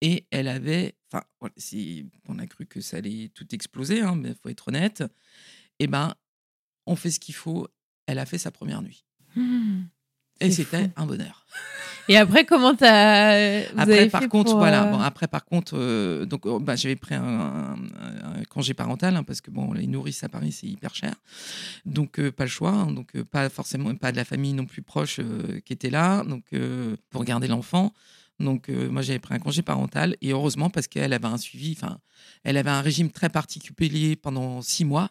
Et 0.00 0.26
elle 0.32 0.48
avait. 0.48 0.96
Enfin, 1.12 1.24
on 2.26 2.38
a 2.40 2.46
cru 2.46 2.66
que 2.66 2.80
ça 2.80 2.96
allait 2.96 3.30
tout 3.32 3.46
exploser, 3.54 4.00
hein, 4.00 4.16
mais 4.16 4.30
il 4.30 4.34
faut 4.34 4.48
être 4.48 4.66
honnête. 4.66 5.04
Eh 5.78 5.86
ben, 5.86 6.14
on 6.86 6.96
fait 6.96 7.12
ce 7.12 7.20
qu'il 7.20 7.36
faut. 7.36 7.68
elle 8.06 8.18
a 8.18 8.26
fait 8.26 8.38
sa 8.38 8.50
première 8.50 8.82
nuit. 8.82 9.04
Hmm. 9.36 9.82
Et 10.40 10.50
c'était 10.50 10.90
un 10.96 11.06
bonheur. 11.06 11.46
Et 12.10 12.16
après, 12.16 12.44
comment 12.44 12.74
t'as. 12.74 13.60
vous 13.72 13.80
Après, 13.80 14.08
par 14.10 14.20
fait 14.22 14.28
contre, 14.28 14.56
voilà. 14.56 14.84
euh, 14.88 14.90
Bon, 14.90 14.98
après, 14.98 15.28
par 15.28 15.44
contre, 15.44 15.74
euh, 15.76 16.26
donc, 16.26 16.44
oh, 16.44 16.58
bah, 16.58 16.74
j'avais 16.74 16.96
pris 16.96 17.14
un, 17.14 17.22
un- 17.22 17.74
un 18.40 18.44
congé 18.48 18.74
parental 18.74 19.14
hein, 19.16 19.22
parce 19.22 19.40
que 19.40 19.50
bon, 19.52 19.72
les 19.72 19.86
nourrices 19.86 20.24
à 20.24 20.28
Paris, 20.28 20.50
c'est 20.50 20.66
hyper 20.66 20.92
cher. 20.94 21.14
Donc, 21.86 22.18
euh, 22.18 22.32
pas 22.32 22.44
le 22.44 22.50
choix. 22.50 22.72
hein, 22.72 22.90
donc, 22.92 23.14
euh, 23.14 23.24
pas 23.24 23.48
forcément, 23.48 23.94
pas 23.94 24.10
de 24.10 24.16
la 24.16 24.24
famille 24.24 24.52
non 24.54 24.66
plus 24.66 24.82
proche 24.82 25.20
euh, 25.20 25.60
qui 25.64 25.72
était 25.72 25.90
là. 25.90 26.24
Donc, 26.24 26.44
euh, 26.52 26.96
pour 27.10 27.24
garder 27.24 27.46
l'enfant. 27.46 27.92
Donc, 28.40 28.70
euh, 28.70 28.90
moi, 28.90 29.02
j'avais 29.02 29.18
pris 29.18 29.34
un 29.34 29.38
congé 29.38 29.62
parental 29.62 30.16
et 30.22 30.32
heureusement 30.32 30.68
parce 30.70 30.88
qu'elle 30.88 31.12
avait 31.12 31.26
un 31.26 31.36
suivi. 31.38 31.76
Enfin, 31.76 31.98
elle 32.42 32.56
avait 32.56 32.70
un 32.70 32.80
régime 32.80 33.10
très 33.10 33.28
particulier 33.28 34.16
pendant 34.16 34.62
six 34.62 34.84
mois. 34.84 35.10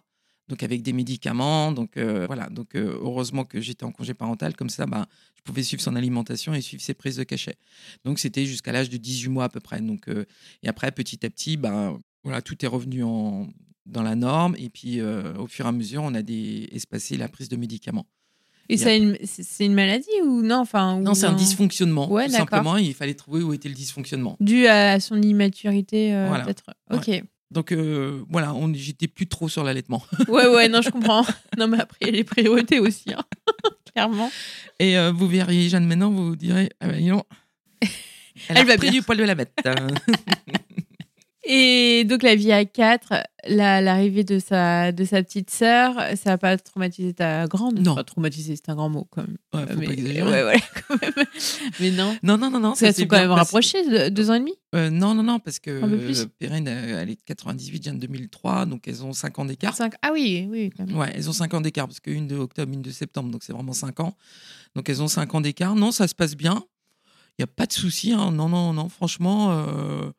Donc, 0.50 0.64
avec 0.64 0.82
des 0.82 0.94
médicaments. 0.94 1.72
Donc, 1.72 1.96
euh, 1.96 2.26
voilà. 2.26 2.50
Donc, 2.50 2.76
euh, 2.76 2.98
heureusement 3.02 3.46
que 3.46 3.62
j'étais 3.62 3.84
en 3.84 3.92
congé 3.92 4.16
parental. 4.16 4.56
Comme 4.56 4.70
ça, 4.70 4.88
bah, 4.88 5.08
je 5.36 5.44
pouvais 5.44 5.62
suivre 5.62 5.82
son 5.82 5.96
alimentation 5.96 6.56
et 6.56 6.62
suivre 6.62 6.82
ses 6.82 6.96
prises 6.96 7.18
de 7.18 7.24
cachet. 7.24 7.56
Donc 8.04 8.20
c'était 8.20 8.46
jusqu'à 8.46 8.72
l'âge 8.72 8.90
de 8.90 8.98
18 8.98 9.30
mois 9.30 9.44
à 9.46 9.50
peu 9.50 9.60
près. 9.60 9.80
Donc, 9.80 10.10
euh, 10.10 10.26
et 10.64 10.68
après, 10.68 10.92
petit 10.92 11.24
à 11.24 11.30
petit, 11.30 11.56
ben, 11.56 12.00
voilà, 12.24 12.42
tout 12.42 12.66
est 12.66 12.68
revenu 12.68 13.04
en, 13.04 13.48
dans 13.86 14.02
la 14.02 14.16
norme. 14.16 14.56
Et 14.58 14.70
puis, 14.70 15.02
au 15.02 15.46
fur 15.46 15.66
et 15.66 15.70
à 15.70 15.72
mesure, 15.72 16.02
on 16.02 16.16
a 16.16 16.24
des, 16.24 16.68
espacé 16.72 17.16
la 17.16 17.30
prise 17.30 17.48
de 17.48 17.56
médicaments. 17.56 18.08
Et 18.72 18.78
c'est 18.78 19.66
une 19.66 19.74
maladie 19.74 20.10
ou 20.24 20.42
non 20.42 20.58
enfin, 20.58 21.00
Non, 21.00 21.14
c'est 21.14 21.26
un 21.26 21.34
dysfonctionnement. 21.34 22.12
Ouais, 22.12 22.26
tout 22.26 22.34
simplement, 22.34 22.78
il 22.78 22.94
fallait 22.96 23.14
trouver 23.14 23.44
où 23.44 23.54
était 23.54 23.70
le 23.70 23.76
dysfonctionnement. 23.76 24.36
Dû 24.40 24.66
à 24.68 25.00
son 25.00 25.22
immaturité, 25.22 26.10
Voilà. 26.28 26.44
peut-être. 26.44 26.64
Ok. 26.92 27.24
Donc 27.52 27.72
euh, 27.72 28.24
voilà, 28.30 28.54
on 28.54 28.72
j'étais 28.74 29.08
plus 29.08 29.28
trop 29.28 29.50
sur 29.50 29.64
l'allaitement. 29.64 30.04
Ouais, 30.28 30.48
ouais, 30.48 30.68
non, 30.70 30.82
je 30.82 30.90
comprends. 30.90 31.26
Non, 31.58 31.68
mais 31.68 31.80
après, 31.80 31.98
il 32.02 32.08
y 32.08 32.10
a 32.10 32.14
les 32.14 32.24
priorités 32.24 32.80
aussi, 32.80 33.12
hein. 33.14 33.24
clairement. 33.94 34.32
Et 34.80 34.98
euh, 34.98 35.12
vous 35.12 35.28
verriez 35.28 35.68
Jeanne 35.70 35.86
maintenant, 35.88 36.12
vous 36.12 36.28
vous 36.30 36.36
direz, 36.36 36.70
ah 36.80 36.88
ben, 36.88 37.02
dis 37.02 37.10
donc, 37.10 37.26
elle, 37.82 37.90
Elle 38.50 38.58
a 38.58 38.64
va 38.64 38.78
pris 38.78 38.90
bien. 38.90 39.00
du 39.00 39.02
poil 39.02 39.18
de 39.18 39.24
la 39.24 39.36
bête. 39.36 39.54
Et 41.46 42.04
donc, 42.04 42.22
la 42.22 42.36
vie 42.36 42.52
à 42.52 42.66
quatre, 42.66 43.14
la- 43.48 43.80
l'arrivée 43.80 44.26
de 44.26 44.40
sa, 44.40 44.92
de 44.92 45.06
sa 45.06 45.24
petite 45.24 45.50
sœur, 45.50 45.96
ça 46.18 46.32
n'a 46.32 46.38
pas 46.38 46.58
traumatisé 46.58 47.14
ta 47.14 47.48
grande? 47.48 47.80
Non. 47.80 47.96
Pas 47.96 48.04
traumatisé, 48.04 48.58
c'est 48.58 48.70
un 48.70 48.76
grand 48.76 48.90
mot, 48.90 49.08
quand 49.10 49.22
même. 49.22 49.38
Ouais, 49.54 49.66
faut 49.74 49.80
mais, 49.80 49.86
pas 49.88 49.94
exagérer. 49.94 50.30
ouais, 50.30 50.44
ouais, 50.44 50.60
quand 50.88 51.02
même. 51.02 51.26
Mais 51.80 51.92
non. 51.92 52.18
Non, 52.24 52.38
non, 52.38 52.52
non, 52.52 52.60
non. 52.60 52.76
Ça 52.76 52.92
sont 52.92 53.06
quand 53.06 53.18
même 53.18 53.32
rapprochés, 53.32 53.88
de- 53.88 54.10
deux 54.10 54.30
ans 54.30 54.34
et 54.34 54.40
demi? 54.40 54.54
Euh, 54.76 54.90
non, 54.90 55.14
non, 55.16 55.24
non, 55.24 55.40
parce 55.40 55.60
que 55.60 55.72
euh, 55.72 56.26
Perrine, 56.40 56.68
euh, 56.68 57.02
elle 57.02 57.10
est 57.10 57.16
de 57.16 57.24
98, 57.26 57.84
Jeanne 57.86 58.00
2003, 58.00 58.66
donc 58.66 58.88
elles 58.90 59.04
ont 59.06 59.14
5 59.14 59.40
ans 59.40 59.46
d'écart. 59.46 59.76
Cinq- 59.76 59.96
Ah 60.02 60.10
oui, 60.12 60.46
oui, 60.52 60.72
quand 60.76 60.86
même. 60.86 60.98
Ouais, 60.98 61.12
elles 61.16 61.30
ont 61.30 61.34
5 61.34 61.54
ans 61.54 61.62
d'écart, 61.62 61.88
parce 61.88 62.02
qu'une 62.02 62.28
de 62.28 62.36
octobre, 62.36 62.72
une 62.74 62.82
de 62.82 62.92
septembre, 62.92 63.32
donc 63.32 63.44
c'est 63.44 63.54
vraiment 63.54 63.74
5 63.74 64.02
ans. 64.02 64.14
Donc 64.76 64.90
elles 64.90 65.02
ont 65.02 65.08
5 65.08 65.34
ans 65.36 65.42
d'écart. 65.42 65.74
Non, 65.76 65.92
ça 65.92 66.08
se 66.10 66.14
passe 66.16 66.36
bien. 66.36 66.64
Il 67.38 67.44
n'y 67.44 67.44
a 67.46 67.48
pas 67.48 67.66
de 67.66 67.72
souci. 67.72 68.12
hein. 68.12 68.32
Non, 68.32 68.50
non, 68.50 68.74
non, 68.74 68.90
franchement, 68.90 69.52
euh, 69.52 70.12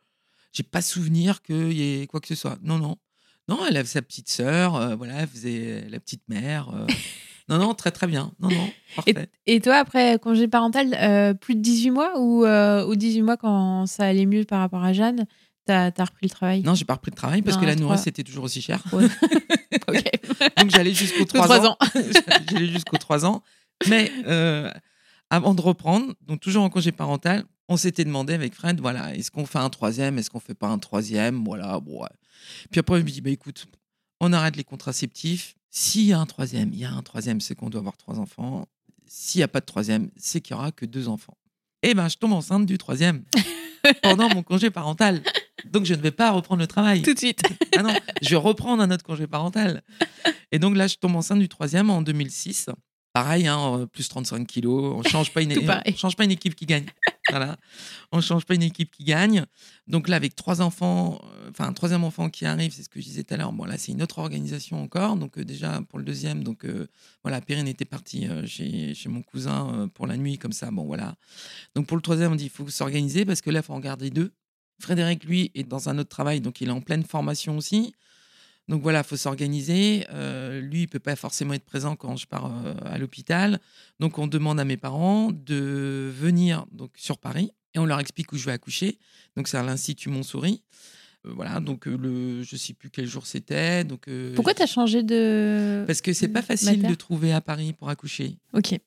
j'ai 0.52 0.62
pas 0.62 0.82
souvenir 0.82 1.42
qu'il 1.42 1.72
y 1.72 2.02
ait 2.02 2.06
quoi 2.06 2.20
que 2.20 2.28
ce 2.28 2.34
soit. 2.34 2.58
Non, 2.62 2.78
non. 2.78 2.96
Non, 3.48 3.58
elle 3.68 3.76
avait 3.76 3.88
sa 3.88 4.02
petite 4.02 4.28
sœur, 4.30 4.76
euh, 4.76 4.94
voilà, 4.94 5.14
elle 5.22 5.26
faisait 5.26 5.84
la 5.90 5.98
petite 5.98 6.22
mère. 6.28 6.68
euh. 6.72 6.86
non, 7.48 7.58
non, 7.58 7.74
très, 7.74 7.90
très 7.90 8.06
bien. 8.06 8.32
Non, 8.38 8.48
non, 8.48 8.70
parfait. 8.94 9.28
Et 9.46 9.60
toi, 9.60 9.76
après 9.76 10.18
congé 10.20 10.46
parental, 10.46 10.94
euh, 11.00 11.34
plus 11.34 11.56
de 11.56 11.60
18 11.60 11.90
mois 11.90 12.20
ou, 12.20 12.44
euh, 12.44 12.86
ou 12.86 12.94
18 12.94 13.22
mois 13.22 13.36
quand 13.36 13.86
ça 13.86 14.04
allait 14.04 14.26
mieux 14.26 14.44
par 14.44 14.60
rapport 14.60 14.84
à 14.84 14.92
Jeanne, 14.92 15.26
t'as 15.66 15.90
as 15.96 16.04
repris 16.04 16.26
le 16.26 16.30
travail? 16.30 16.62
Non, 16.62 16.74
j'ai 16.76 16.84
pas 16.84 16.94
repris 16.94 17.10
de 17.10 17.16
travail 17.16 17.42
parce 17.42 17.56
Non, 17.56 17.62
que 17.62 17.66
la 17.66 17.74
nourrice 17.74 18.02
c'était 18.02 18.22
toujours 18.22 18.44
aussi. 18.44 18.64
Ouais. 18.92 19.06
Ok. 19.88 20.04
Donc 20.58 20.70
j'allais 20.70 20.94
jusqu'aux 20.94 21.24
Tous 21.24 21.38
3, 21.38 21.44
trois 21.46 21.66
ans. 21.66 21.76
j'allais 22.50 22.68
jusqu'aux 22.68 22.98
3 22.98 23.24
ans. 23.24 23.42
Mais 23.88 24.12
avant 25.30 25.54
de 25.54 25.60
reprendre, 25.60 26.14
donc 26.26 26.40
toujours 26.40 26.62
en 26.64 26.70
congé 26.70 26.92
parental, 26.92 27.44
on 27.70 27.76
s'était 27.76 28.04
demandé 28.04 28.34
avec 28.34 28.54
Fred, 28.54 28.80
voilà, 28.80 29.14
est-ce 29.14 29.30
qu'on 29.30 29.46
fait 29.46 29.58
un 29.58 29.70
troisième, 29.70 30.18
est-ce 30.18 30.28
qu'on 30.28 30.40
fait 30.40 30.54
pas 30.54 30.66
un 30.66 30.78
troisième, 30.78 31.44
voilà, 31.44 31.78
bon, 31.78 32.02
ouais. 32.02 32.08
Puis 32.70 32.80
après, 32.80 32.98
je 32.98 33.04
me 33.04 33.10
dis, 33.10 33.20
bah 33.20 33.30
écoute, 33.30 33.66
on 34.18 34.32
arrête 34.32 34.56
les 34.56 34.64
contraceptifs. 34.64 35.54
S'il 35.70 36.06
y 36.06 36.12
a 36.12 36.18
un 36.18 36.26
troisième, 36.26 36.70
il 36.72 36.80
y 36.80 36.84
a 36.84 36.90
un 36.90 37.02
troisième, 37.02 37.40
c'est 37.40 37.54
qu'on 37.54 37.70
doit 37.70 37.78
avoir 37.78 37.96
trois 37.96 38.18
enfants. 38.18 38.66
S'il 39.06 39.38
n'y 39.38 39.44
a 39.44 39.48
pas 39.48 39.60
de 39.60 39.66
troisième, 39.66 40.10
c'est 40.16 40.40
qu'il 40.40 40.56
y 40.56 40.58
aura 40.58 40.72
que 40.72 40.84
deux 40.84 41.06
enfants. 41.06 41.36
Eh 41.82 41.94
ben, 41.94 42.08
je 42.08 42.16
tombe 42.16 42.32
enceinte 42.32 42.66
du 42.66 42.76
troisième 42.76 43.22
pendant 44.02 44.28
mon 44.28 44.42
congé 44.42 44.70
parental. 44.70 45.22
Donc, 45.64 45.84
je 45.84 45.94
ne 45.94 46.00
vais 46.00 46.10
pas 46.10 46.32
reprendre 46.32 46.60
le 46.60 46.66
travail. 46.66 47.02
Tout 47.02 47.14
de 47.14 47.18
suite. 47.18 47.42
Ah 47.76 47.82
non, 47.82 47.94
je 48.20 48.28
vais 48.30 48.36
reprendre 48.36 48.82
un 48.82 48.90
autre 48.90 49.04
congé 49.04 49.28
parental. 49.28 49.82
Et 50.50 50.58
donc 50.58 50.76
là, 50.76 50.88
je 50.88 50.96
tombe 50.96 51.14
enceinte 51.14 51.38
du 51.38 51.48
troisième 51.48 51.88
en 51.88 52.02
2006. 52.02 52.68
Pareil, 53.12 53.46
hein, 53.46 53.78
euh, 53.78 53.86
plus 53.86 54.08
35 54.08 54.46
kilos. 54.46 54.94
On 54.96 55.02
change 55.08 55.32
pas 55.32 55.40
une, 55.40 55.52
on 55.86 55.96
change 55.96 56.16
pas 56.16 56.24
une 56.24 56.30
équipe 56.32 56.54
qui 56.54 56.66
gagne. 56.66 56.86
Voilà, 57.30 57.56
on 58.12 58.20
change 58.20 58.44
pas 58.44 58.54
une 58.54 58.62
équipe 58.62 58.90
qui 58.90 59.04
gagne. 59.04 59.46
Donc 59.86 60.08
là, 60.08 60.16
avec 60.16 60.34
trois 60.34 60.60
enfants, 60.60 61.20
euh, 61.24 61.50
enfin 61.50 61.66
un 61.66 61.72
troisième 61.72 62.04
enfant 62.04 62.28
qui 62.28 62.44
arrive, 62.44 62.72
c'est 62.72 62.82
ce 62.82 62.88
que 62.88 63.00
je 63.00 63.06
disais 63.06 63.24
tout 63.24 63.34
à 63.34 63.36
l'heure. 63.36 63.52
Bon 63.52 63.64
là, 63.64 63.78
c'est 63.78 63.92
une 63.92 64.02
autre 64.02 64.18
organisation 64.18 64.82
encore. 64.82 65.16
Donc 65.16 65.38
euh, 65.38 65.44
déjà 65.44 65.80
pour 65.88 65.98
le 65.98 66.04
deuxième, 66.04 66.44
donc 66.44 66.64
euh, 66.64 66.86
voilà, 67.22 67.40
Perrine 67.40 67.68
était 67.68 67.84
partie 67.84 68.28
chez, 68.46 68.94
chez 68.94 69.08
mon 69.08 69.22
cousin 69.22 69.88
pour 69.94 70.06
la 70.06 70.16
nuit 70.16 70.38
comme 70.38 70.52
ça. 70.52 70.70
Bon 70.70 70.84
voilà. 70.84 71.16
Donc 71.74 71.86
pour 71.86 71.96
le 71.96 72.02
troisième, 72.02 72.32
on 72.32 72.36
dit 72.36 72.44
il 72.44 72.50
faut 72.50 72.68
s'organiser 72.68 73.24
parce 73.24 73.40
que 73.40 73.50
là, 73.50 73.62
faut 73.62 73.74
en 73.74 73.80
garder 73.80 74.10
deux. 74.10 74.32
Frédéric, 74.80 75.24
lui, 75.24 75.50
est 75.54 75.64
dans 75.64 75.88
un 75.88 75.98
autre 75.98 76.08
travail, 76.08 76.40
donc 76.40 76.60
il 76.60 76.68
est 76.68 76.72
en 76.72 76.80
pleine 76.80 77.04
formation 77.04 77.56
aussi. 77.56 77.92
Donc 78.70 78.82
voilà, 78.82 79.00
il 79.00 79.04
faut 79.04 79.16
s'organiser. 79.16 80.06
Euh, 80.12 80.60
lui, 80.60 80.82
il 80.82 80.86
peut 80.86 81.00
pas 81.00 81.16
forcément 81.16 81.54
être 81.54 81.64
présent 81.64 81.96
quand 81.96 82.16
je 82.16 82.26
pars 82.28 82.46
euh, 82.64 82.74
à 82.84 82.98
l'hôpital. 82.98 83.58
Donc 83.98 84.18
on 84.18 84.28
demande 84.28 84.60
à 84.60 84.64
mes 84.64 84.76
parents 84.76 85.32
de 85.32 86.12
venir 86.16 86.64
donc 86.70 86.92
sur 86.94 87.18
Paris 87.18 87.50
et 87.74 87.80
on 87.80 87.84
leur 87.84 87.98
explique 87.98 88.32
où 88.32 88.38
je 88.38 88.46
vais 88.46 88.52
accoucher. 88.52 88.98
Donc 89.36 89.48
c'est 89.48 89.56
à 89.56 89.64
l'Institut 89.64 90.08
Montsouris. 90.08 90.62
Euh, 91.26 91.32
voilà, 91.34 91.58
donc 91.58 91.86
le, 91.86 92.44
je 92.44 92.56
sais 92.56 92.72
plus 92.72 92.90
quel 92.90 93.06
jour 93.06 93.26
c'était. 93.26 93.82
Donc 93.82 94.08
Pourquoi 94.36 94.54
t'as 94.54 94.66
changé 94.66 95.02
de. 95.02 95.82
Parce 95.88 96.00
que 96.00 96.12
c'est 96.12 96.28
pas 96.28 96.42
facile 96.42 96.80
de 96.82 96.94
trouver 96.94 97.32
à 97.32 97.40
Paris 97.40 97.72
pour 97.72 97.88
accoucher. 97.88 98.38
Ok. 98.54 98.78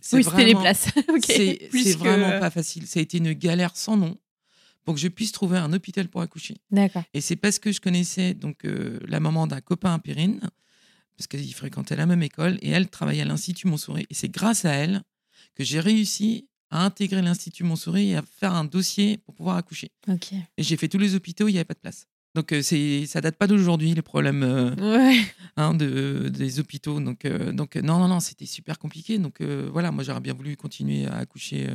C'est 0.00 0.16
Oui, 0.16 0.24
c'était 0.24 0.46
les 0.46 0.56
places. 0.56 0.88
ok. 1.08 1.24
C'est 1.24 1.68
que- 1.70 1.96
vraiment 1.96 2.40
pas 2.40 2.50
facile. 2.50 2.88
Ça 2.88 2.98
a 2.98 3.02
été 3.04 3.18
une 3.18 3.34
galère 3.34 3.76
sans 3.76 3.96
nom 3.96 4.18
pour 4.84 4.94
que 4.94 5.00
je 5.00 5.08
puisse 5.08 5.32
trouver 5.32 5.58
un 5.58 5.72
hôpital 5.72 6.08
pour 6.08 6.20
accoucher. 6.22 6.56
D'accord. 6.70 7.02
Et 7.14 7.20
c'est 7.20 7.36
parce 7.36 7.58
que 7.58 7.70
je 7.72 7.80
connaissais 7.80 8.34
donc 8.34 8.64
euh, 8.64 8.98
la 9.06 9.20
maman 9.20 9.46
d'un 9.46 9.60
copain 9.60 9.94
à 9.94 9.98
Périne, 9.98 10.40
parce 11.16 11.26
qu'ils 11.28 11.54
fréquentaient 11.54 11.96
la 11.96 12.06
même 12.06 12.22
école, 12.22 12.58
et 12.62 12.70
elle 12.70 12.88
travaillait 12.88 13.22
à 13.22 13.26
l'Institut 13.26 13.68
Montsouris. 13.68 14.06
Et 14.10 14.14
c'est 14.14 14.28
grâce 14.30 14.64
à 14.64 14.72
elle 14.72 15.02
que 15.54 15.62
j'ai 15.64 15.78
réussi 15.80 16.48
à 16.70 16.84
intégrer 16.84 17.20
l'Institut 17.22 17.64
Montsouris 17.64 18.10
et 18.10 18.16
à 18.16 18.22
faire 18.22 18.54
un 18.54 18.64
dossier 18.64 19.18
pour 19.18 19.34
pouvoir 19.34 19.56
accoucher. 19.56 19.90
Ok. 20.08 20.32
Et 20.56 20.62
j'ai 20.62 20.76
fait 20.76 20.88
tous 20.88 20.98
les 20.98 21.14
hôpitaux, 21.14 21.46
il 21.48 21.52
n'y 21.52 21.58
avait 21.58 21.64
pas 21.66 21.74
de 21.74 21.80
place. 21.80 22.06
Donc 22.34 22.50
euh, 22.52 22.62
c'est 22.62 23.04
ça 23.04 23.20
date 23.20 23.36
pas 23.36 23.46
d'aujourd'hui 23.46 23.92
les 23.92 24.00
problèmes 24.00 24.42
euh, 24.42 24.74
Ouais. 24.76 25.20
hein, 25.58 25.74
de, 25.74 26.30
des 26.32 26.60
hôpitaux. 26.60 26.98
Donc, 26.98 27.26
euh, 27.26 27.52
donc 27.52 27.76
non, 27.76 27.98
non, 27.98 28.08
non, 28.08 28.20
c'était 28.20 28.46
super 28.46 28.78
compliqué. 28.78 29.18
Donc 29.18 29.42
voilà, 29.42 29.92
moi 29.92 30.02
j'aurais 30.02 30.20
bien 30.22 30.32
voulu 30.32 30.56
continuer 30.56 31.04
à 31.06 31.16
accoucher 31.16 31.68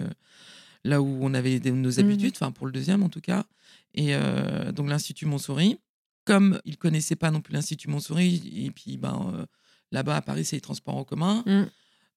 là 0.83 1.01
où 1.01 1.19
on 1.21 1.33
avait 1.33 1.59
nos 1.71 1.99
habitudes, 1.99 2.33
enfin 2.35 2.51
pour 2.51 2.65
le 2.65 2.71
deuxième 2.71 3.03
en 3.03 3.09
tout 3.09 3.21
cas. 3.21 3.45
Et 3.93 4.15
euh, 4.15 4.71
donc 4.71 4.89
l'Institut 4.89 5.25
Montsouris, 5.25 5.77
comme 6.25 6.59
ils 6.65 6.77
connaissaient 6.77 7.15
pas 7.15 7.31
non 7.31 7.41
plus 7.41 7.53
l'Institut 7.53 7.89
Montsouris, 7.89 8.41
et 8.55 8.71
puis 8.71 8.97
ben 8.97 9.31
euh, 9.33 9.45
là-bas 9.91 10.17
à 10.17 10.21
Paris 10.21 10.45
c'est 10.45 10.55
les 10.57 10.61
transports 10.61 10.95
en 10.97 11.03
commun. 11.03 11.43
Mm. 11.45 11.63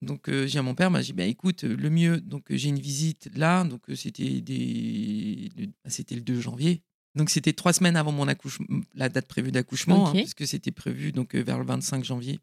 Donc 0.07 0.29
euh, 0.29 0.43
j'ai 0.47 0.53
dit 0.53 0.59
à 0.59 0.63
mon 0.63 0.75
père, 0.75 0.91
j'ai 0.97 1.03
dit, 1.05 1.13
bah, 1.13 1.25
écoute, 1.25 1.63
le 1.65 1.91
mieux, 1.91 2.21
donc 2.21 2.47
j'ai 2.51 2.71
une 2.71 2.79
visite 2.79 3.29
là, 3.37 3.65
donc 3.65 3.83
euh, 3.91 3.95
c'était 3.95 4.41
des, 4.41 5.51
le- 5.59 5.67
bah, 5.67 5.89
c'était 5.89 6.15
le 6.15 6.23
2 6.23 6.41
janvier. 6.41 6.83
Donc 7.17 7.29
c'était 7.29 7.53
trois 7.53 7.73
semaines 7.73 7.97
avant 7.97 8.13
mon 8.13 8.27
accouchement, 8.29 8.67
la 8.95 9.09
date 9.09 9.27
prévue 9.27 9.51
d'accouchement, 9.53 10.07
hein, 10.07 10.11
Ok. 10.13 10.17
puisque 10.19 10.47
c'était 10.47 10.71
prévu 10.71 11.13
donc 11.13 11.35
vers 11.35 11.59
le 11.59 11.65
25 11.67 12.05
janvier 12.05 12.39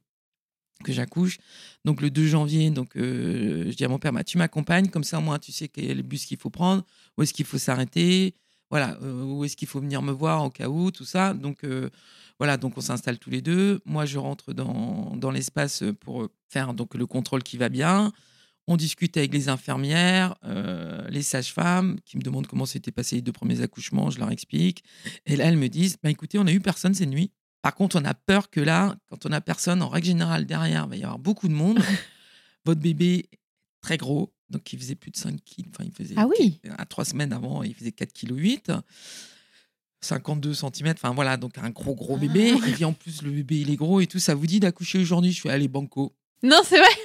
que 0.83 0.91
j'accouche. 0.91 1.37
Donc 1.85 2.01
le 2.01 2.09
2 2.09 2.27
janvier, 2.27 2.69
donc 2.69 2.95
euh, 2.95 3.69
je 3.69 3.75
dis 3.75 3.85
à 3.85 3.87
mon 3.87 3.99
père, 3.99 4.13
bah, 4.13 4.23
tu 4.23 4.37
m'accompagnes, 4.37 4.89
comme 4.89 5.03
ça 5.03 5.19
au 5.19 5.21
moins 5.21 5.39
tu 5.39 5.51
sais 5.51 5.67
quel 5.67 6.03
bus 6.03 6.25
qu'il 6.25 6.37
faut 6.37 6.49
prendre, 6.49 6.83
où 7.17 7.23
est-ce 7.23 7.33
qu'il 7.33 7.45
faut 7.45 7.57
s'arrêter, 7.57 8.33
voilà, 8.69 8.97
euh, 9.01 9.23
où 9.23 9.45
est-ce 9.45 9.55
qu'il 9.55 9.67
faut 9.67 9.79
venir 9.79 10.01
me 10.01 10.11
voir 10.11 10.43
au 10.43 10.49
cas 10.49 10.67
où, 10.67 10.91
tout 10.91 11.05
ça. 11.05 11.33
Donc 11.33 11.63
euh, 11.63 11.89
voilà, 12.39 12.57
donc 12.57 12.77
on 12.77 12.81
s'installe 12.81 13.17
tous 13.19 13.29
les 13.29 13.41
deux. 13.41 13.79
Moi 13.85 14.05
je 14.05 14.17
rentre 14.17 14.53
dans, 14.53 15.15
dans 15.15 15.31
l'espace 15.31 15.83
pour 15.99 16.27
faire 16.49 16.73
donc 16.73 16.95
le 16.95 17.05
contrôle 17.05 17.43
qui 17.43 17.57
va 17.57 17.69
bien. 17.69 18.11
On 18.69 18.75
discute 18.75 19.15
avec 19.15 19.33
les 19.33 19.47
infirmières, 19.47 20.35
les 21.09 21.21
sages-femmes 21.21 21.95
qui 22.03 22.17
me 22.17 22.21
demandent 22.21 22.47
comment 22.47 22.65
s'étaient 22.65 22.91
passés 22.91 23.15
les 23.15 23.21
deux 23.21 23.31
premiers 23.31 23.61
accouchements. 23.61 24.09
Je 24.09 24.19
leur 24.19 24.29
explique. 24.29 24.83
Et 25.25 25.37
là, 25.37 25.45
elles 25.45 25.55
me 25.55 25.69
disent 25.69 25.95
bah, 26.03 26.09
écoutez, 26.09 26.37
on 26.37 26.43
n'a 26.43 26.51
eu 26.51 26.59
personne 26.59 26.93
cette 26.93 27.07
nuit. 27.07 27.31
Par 27.61 27.75
contre, 27.75 27.95
on 27.99 28.05
a 28.05 28.13
peur 28.13 28.49
que 28.49 28.59
là, 28.59 28.95
quand 29.09 29.25
on 29.25 29.31
a 29.31 29.41
personne, 29.41 29.81
en 29.81 29.89
règle 29.89 30.07
générale, 30.07 30.45
derrière, 30.45 30.83
il 30.85 30.89
va 30.89 30.95
y 30.95 31.03
avoir 31.03 31.19
beaucoup 31.19 31.47
de 31.47 31.53
monde. 31.53 31.79
Votre 32.65 32.79
bébé 32.81 33.27
est 33.31 33.39
très 33.81 33.97
gros, 33.97 34.33
donc 34.49 34.71
il 34.73 34.79
faisait 34.79 34.95
plus 34.95 35.11
de 35.11 35.17
5 35.17 35.41
kilos. 35.43 35.71
Enfin, 35.73 35.83
il 35.85 35.91
faisait 35.91 36.15
Ah 36.17 36.27
oui. 36.27 36.59
à 36.77 36.85
trois 36.85 37.05
semaines 37.05 37.33
avant, 37.33 37.63
il 37.63 37.73
faisait 37.73 37.91
4,8 37.91 38.61
kg. 38.61 38.81
52 40.01 40.53
cm, 40.53 40.89
enfin 40.93 41.11
voilà, 41.13 41.37
donc 41.37 41.57
un 41.57 41.69
gros 41.71 41.95
gros 41.95 42.17
bébé. 42.17 42.53
Ah. 42.61 42.67
Et 42.67 42.71
puis 42.73 42.85
en 42.85 42.93
plus, 42.93 43.21
le 43.23 43.31
bébé 43.31 43.61
il 43.61 43.71
est 43.71 43.75
gros 43.75 43.99
et 43.99 44.07
tout. 44.07 44.19
Ça 44.19 44.35
vous 44.35 44.45
dit 44.45 44.59
d'accoucher 44.59 44.99
aujourd'hui? 44.99 45.31
Je 45.31 45.37
suis 45.39 45.49
allé 45.49 45.67
banco. 45.67 46.15
Non, 46.43 46.61
c'est 46.63 46.77
vrai. 46.77 46.87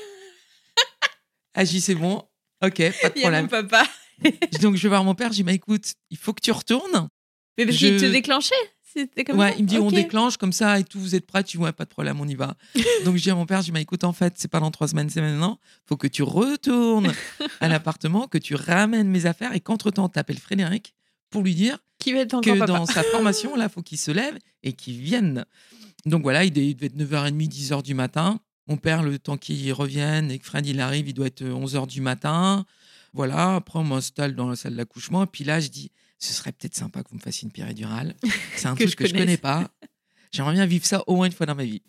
Ah, 1.54 1.64
dit, 1.64 1.82
c'est 1.82 1.94
bon. 1.94 2.16
Ok, 2.64 2.76
pas 3.02 3.10
de 3.10 3.14
Il 3.16 3.22
y 3.22 3.24
a 3.26 3.30
mon 3.42 3.46
problème. 3.46 3.48
papa. 3.48 3.86
Donc, 4.62 4.76
je 4.76 4.82
vais 4.84 4.88
voir 4.88 5.04
mon 5.04 5.14
père. 5.14 5.28
J'ai 5.32 5.36
dit, 5.36 5.42
bah, 5.42 5.52
écoute, 5.52 5.92
il 6.08 6.16
faut 6.16 6.32
que 6.32 6.40
tu 6.40 6.50
retournes. 6.50 7.08
Mais 7.58 7.66
parce 7.66 7.76
Je- 7.76 7.88
qu'il 7.88 8.00
te 8.00 8.06
déclenchait? 8.06 8.54
C'était 8.94 9.24
comme 9.24 9.38
ouais, 9.38 9.50
ça 9.50 9.56
il 9.56 9.62
me 9.64 9.68
dit, 9.68 9.78
on 9.78 9.90
déclenche 9.90 10.36
comme 10.36 10.52
ça 10.52 10.78
et 10.78 10.84
tout, 10.84 11.00
vous 11.00 11.14
êtes 11.14 11.26
prêts 11.26 11.42
Tu 11.44 11.56
vois, 11.56 11.72
pas 11.72 11.84
de 11.84 11.88
problème, 11.88 12.20
on 12.20 12.28
y 12.28 12.34
va. 12.34 12.56
Donc, 13.04 13.16
je 13.16 13.22
dis 13.22 13.30
à 13.30 13.34
mon 13.34 13.46
père, 13.46 13.60
je 13.60 13.66
dis, 13.66 13.72
bah, 13.72 13.80
écoute, 13.80 14.04
en 14.04 14.12
fait, 14.12 14.34
c'est 14.36 14.48
pas 14.48 14.60
dans 14.60 14.70
trois 14.70 14.88
semaines, 14.88 15.08
c'est 15.08 15.22
maintenant. 15.22 15.58
faut 15.86 15.96
que 15.96 16.06
tu 16.06 16.22
retournes 16.22 17.12
à 17.60 17.68
l'appartement, 17.68 18.28
que 18.28 18.38
tu 18.38 18.54
ramènes 18.54 19.08
mes 19.08 19.26
affaires 19.26 19.54
et 19.54 19.60
qu'entre-temps, 19.60 20.08
t'appelles 20.08 20.38
Frédéric 20.38 20.94
pour 21.30 21.42
lui 21.42 21.54
dire 21.54 21.78
Qui 21.98 22.12
va 22.12 22.20
être 22.20 22.40
que 22.40 22.50
papa 22.50 22.66
dans 22.66 22.86
sa 22.86 23.02
formation, 23.02 23.56
là, 23.56 23.68
faut 23.68 23.82
qu'il 23.82 23.98
se 23.98 24.10
lève 24.10 24.38
et 24.62 24.74
qu'il 24.74 24.98
vienne. 24.98 25.44
Donc 26.04 26.22
voilà, 26.22 26.44
il 26.44 26.52
devait 26.52 26.86
être 26.86 26.96
9h30, 26.96 27.48
10h 27.48 27.82
du 27.82 27.94
matin. 27.94 28.40
Mon 28.68 28.76
père, 28.76 29.02
le 29.02 29.18
temps 29.18 29.36
qu'il 29.36 29.72
revienne 29.72 30.30
et 30.30 30.38
que 30.38 30.44
Fred 30.44 30.66
il 30.66 30.80
arrive, 30.80 31.08
il 31.08 31.14
doit 31.14 31.26
être 31.26 31.42
11h 31.42 31.86
du 31.86 32.00
matin. 32.00 32.64
Voilà, 33.12 33.56
après 33.56 33.78
on 33.78 33.84
m'installe 33.84 34.34
dans 34.34 34.48
la 34.48 34.56
salle 34.56 34.76
d'accouchement. 34.76 35.24
Et 35.24 35.26
puis 35.26 35.44
là, 35.44 35.60
je 35.60 35.68
dis, 35.68 35.90
ce 36.22 36.32
serait 36.32 36.52
peut-être 36.52 36.76
sympa 36.76 37.02
que 37.02 37.10
vous 37.10 37.16
me 37.16 37.20
fassiez 37.20 37.46
une 37.46 37.52
péridurale. 37.52 38.14
C'est 38.56 38.66
un 38.66 38.74
Que 38.76 38.84
truc 38.84 38.90
je 38.90 38.96
que 38.96 39.06
je 39.06 39.14
connais 39.14 39.36
pas. 39.36 39.70
J'aimerais 40.30 40.54
bien 40.54 40.66
vivre 40.66 40.86
ça 40.86 41.02
au 41.08 41.16
moins 41.16 41.26
une 41.26 41.32
fois 41.32 41.46
dans 41.46 41.54
ma 41.54 41.64
vie. 41.64 41.82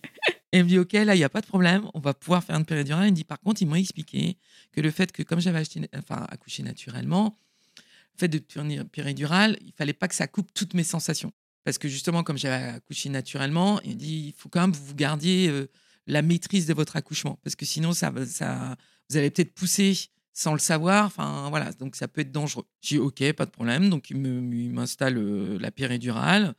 Et 0.51 0.59
il 0.59 0.63
me 0.63 0.69
dit, 0.69 0.77
OK, 0.77 0.93
là, 0.93 1.15
il 1.15 1.17
n'y 1.17 1.23
a 1.23 1.29
pas 1.29 1.41
de 1.41 1.45
problème, 1.45 1.89
on 1.93 1.99
va 1.99 2.13
pouvoir 2.13 2.43
faire 2.43 2.55
une 2.55 2.65
péridurale. 2.65 3.07
Il 3.07 3.11
me 3.11 3.15
dit, 3.15 3.23
par 3.23 3.39
contre, 3.39 3.61
ils 3.61 3.65
m'ont 3.65 3.75
expliqué 3.75 4.38
que 4.71 4.81
le 4.81 4.91
fait 4.91 5.11
que, 5.11 5.23
comme 5.23 5.39
j'avais 5.39 5.59
acheté, 5.59 5.81
enfin, 5.95 6.27
accouché 6.29 6.61
naturellement, 6.61 7.39
le 7.77 8.19
fait 8.19 8.27
de 8.27 8.38
tourner 8.39 8.84
péridurale, 8.84 9.57
il 9.61 9.71
fallait 9.71 9.93
pas 9.93 10.07
que 10.07 10.15
ça 10.15 10.27
coupe 10.27 10.53
toutes 10.53 10.73
mes 10.73 10.84
sensations. 10.84 11.31
Parce 11.63 11.77
que 11.77 11.88
justement, 11.88 12.23
comme 12.23 12.38
j'avais 12.38 12.75
accouché 12.75 13.09
naturellement, 13.09 13.81
il 13.81 13.97
dit, 13.97 14.25
il 14.27 14.34
faut 14.34 14.49
quand 14.49 14.61
même 14.61 14.73
que 14.73 14.77
vous 14.77 14.95
gardiez 14.95 15.47
euh, 15.47 15.69
la 16.07 16.21
maîtrise 16.21 16.65
de 16.65 16.73
votre 16.73 16.95
accouchement. 16.95 17.39
Parce 17.43 17.55
que 17.55 17.65
sinon, 17.65 17.93
ça, 17.93 18.11
ça, 18.27 18.75
vous 19.09 19.17
allez 19.17 19.31
peut-être 19.31 19.53
pousser 19.53 20.09
sans 20.34 20.53
le 20.53 20.59
savoir. 20.59 21.05
Enfin, 21.05 21.47
voilà, 21.49 21.71
donc 21.73 21.95
ça 21.95 22.07
peut 22.07 22.21
être 22.21 22.31
dangereux. 22.31 22.65
J'ai 22.81 22.95
dit, 22.95 22.99
OK, 23.01 23.31
pas 23.34 23.45
de 23.45 23.51
problème. 23.51 23.89
Donc, 23.89 24.09
il 24.09 24.17
m'installe 24.17 25.17
euh, 25.17 25.57
la 25.59 25.71
péridurale. 25.71 26.55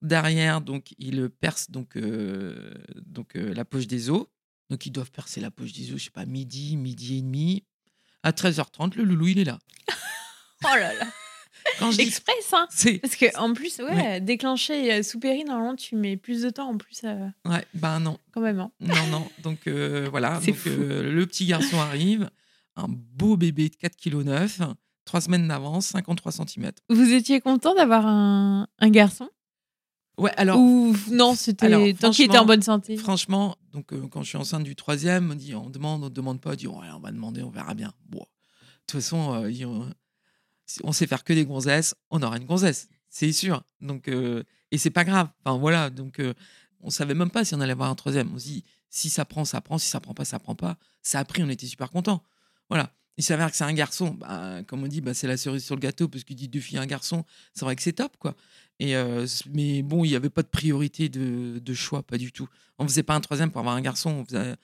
Derrière, 0.00 0.60
donc, 0.60 0.94
il 0.98 1.28
perce 1.28 1.70
donc, 1.70 1.96
euh, 1.96 2.72
donc, 3.04 3.36
euh, 3.36 3.52
la 3.54 3.64
poche 3.64 3.86
des 3.86 4.10
os. 4.10 4.26
Donc, 4.70 4.86
ils 4.86 4.90
doivent 4.90 5.10
percer 5.10 5.40
la 5.40 5.50
poche 5.50 5.72
des 5.72 5.92
os, 5.92 5.98
je 5.98 6.04
sais 6.04 6.10
pas, 6.10 6.24
midi, 6.26 6.76
midi 6.76 7.18
et 7.18 7.22
demi. 7.22 7.64
À 8.22 8.32
13h30, 8.32 8.96
le 8.96 9.04
loulou, 9.04 9.28
il 9.28 9.38
est 9.38 9.44
là. 9.44 9.58
Oh 10.64 10.74
là 10.74 10.92
là. 10.92 11.06
Quand 11.78 11.92
je 11.92 11.98
dis 11.98 12.02
Express, 12.08 12.52
hein. 12.52 12.66
Parce 13.00 13.14
que 13.14 13.36
en 13.38 13.54
plus, 13.54 13.78
ouais, 13.78 14.20
déclencher 14.20 14.92
euh, 14.92 15.02
sous 15.04 15.20
péri, 15.20 15.44
normalement, 15.44 15.76
tu 15.76 15.94
mets 15.94 16.16
plus 16.16 16.42
de 16.42 16.50
temps 16.50 16.70
en 16.70 16.76
plus, 16.76 17.02
ouais, 17.04 17.64
ben 17.74 18.00
non, 18.00 18.18
quand 18.32 18.40
même. 18.40 18.58
hein. 18.58 18.72
non, 18.80 19.06
non. 19.08 19.28
Donc 19.44 19.68
voilà, 19.68 20.40
donc 20.46 20.64
le 20.64 21.24
petit 21.26 21.46
garçon 21.46 21.78
arrive, 21.78 22.28
un 22.78 22.86
beau 22.88 23.36
bébé 23.36 23.68
de 23.68 23.74
4,9 23.74 24.58
kg, 24.58 24.74
3 25.04 25.20
semaines 25.20 25.48
d'avance, 25.48 25.86
53 25.88 26.32
cm. 26.32 26.70
Vous 26.88 27.12
étiez 27.12 27.40
content 27.40 27.74
d'avoir 27.74 28.06
un, 28.06 28.68
un 28.78 28.90
garçon? 28.90 29.28
Ouais, 30.16 30.32
alors 30.36 30.58
Ou 30.58 30.96
non, 31.12 31.34
c'était 31.34 31.94
tant 31.94 32.10
qu'il 32.10 32.24
était 32.24 32.38
en 32.38 32.44
bonne 32.44 32.62
santé? 32.62 32.96
franchement, 32.96 33.56
donc 33.72 33.92
euh, 33.92 34.06
quand 34.10 34.22
je 34.22 34.28
suis 34.30 34.36
enceinte 34.38 34.64
du 34.64 34.74
troisième, 34.74 35.30
on 35.30 35.34
dit 35.34 35.54
on 35.54 35.70
demande, 35.70 36.02
on 36.02 36.10
demande 36.10 36.40
pas, 36.40 36.52
on 36.52 36.54
dit 36.54 36.66
ouais, 36.66 36.88
on 36.94 36.98
va 36.98 37.12
demander, 37.12 37.42
on 37.42 37.50
verra 37.50 37.74
bien. 37.74 37.92
Bon, 38.08 38.18
de 38.18 38.24
toute 38.86 39.00
façon, 39.00 39.34
euh, 39.44 39.84
on 40.82 40.92
sait 40.92 41.06
faire 41.06 41.22
que 41.22 41.32
des 41.32 41.44
gonzesses, 41.46 41.94
on 42.10 42.20
aura 42.22 42.36
une 42.36 42.46
gonzesse, 42.46 42.88
c'est 43.08 43.30
sûr. 43.32 43.62
Donc 43.80 44.08
euh, 44.08 44.42
et 44.72 44.78
c'est 44.78 44.90
pas 44.90 45.04
grave. 45.04 45.28
Enfin 45.44 45.56
voilà, 45.56 45.88
donc 45.88 46.18
euh, 46.18 46.34
on 46.80 46.90
savait 46.90 47.14
même 47.14 47.30
pas 47.30 47.44
si 47.44 47.54
on 47.54 47.60
allait 47.60 47.72
avoir 47.72 47.88
un 47.90 47.94
troisième. 47.94 48.32
On 48.34 48.38
se 48.38 48.44
dit 48.44 48.64
si 48.90 49.10
ça 49.10 49.24
prend, 49.24 49.44
ça 49.44 49.60
prend, 49.60 49.78
si 49.78 49.88
ça 49.88 50.00
prend 50.00 50.14
pas, 50.14 50.24
ça 50.24 50.40
prend 50.40 50.56
pas. 50.56 50.78
Ça 51.02 51.20
a 51.20 51.24
pris, 51.24 51.44
on 51.44 51.48
était 51.48 51.66
super 51.66 51.90
contents. 51.90 52.22
Voilà. 52.68 52.92
Il 53.16 53.24
s'avère 53.24 53.50
que 53.50 53.56
c'est 53.56 53.64
un 53.64 53.72
garçon. 53.72 54.14
Bah, 54.14 54.62
comme 54.66 54.84
on 54.84 54.86
dit, 54.86 55.00
bah, 55.00 55.12
c'est 55.12 55.26
la 55.26 55.36
cerise 55.36 55.64
sur 55.64 55.74
le 55.74 55.80
gâteau 55.80 56.06
parce 56.08 56.22
qu'il 56.22 56.36
dit 56.36 56.46
deux 56.48 56.60
filles, 56.60 56.78
un 56.78 56.86
garçon. 56.86 57.24
C'est 57.52 57.64
vrai 57.64 57.74
que 57.74 57.82
c'est 57.82 57.92
top, 57.94 58.16
quoi. 58.18 58.36
Et 58.78 58.94
euh, 58.94 59.26
mais 59.52 59.82
bon, 59.82 60.04
il 60.04 60.10
n'y 60.10 60.14
avait 60.16 60.30
pas 60.30 60.42
de 60.42 60.46
priorité 60.48 61.08
de, 61.08 61.58
de 61.58 61.74
choix, 61.74 62.04
pas 62.04 62.16
du 62.16 62.30
tout. 62.30 62.48
On 62.78 62.86
faisait 62.86 63.02
pas 63.02 63.14
un 63.16 63.20
troisième 63.20 63.50
pour 63.50 63.58
avoir 63.58 63.74
un 63.74 63.80
garçon. 63.80 64.10
On, 64.20 64.24
faisait- 64.24 64.54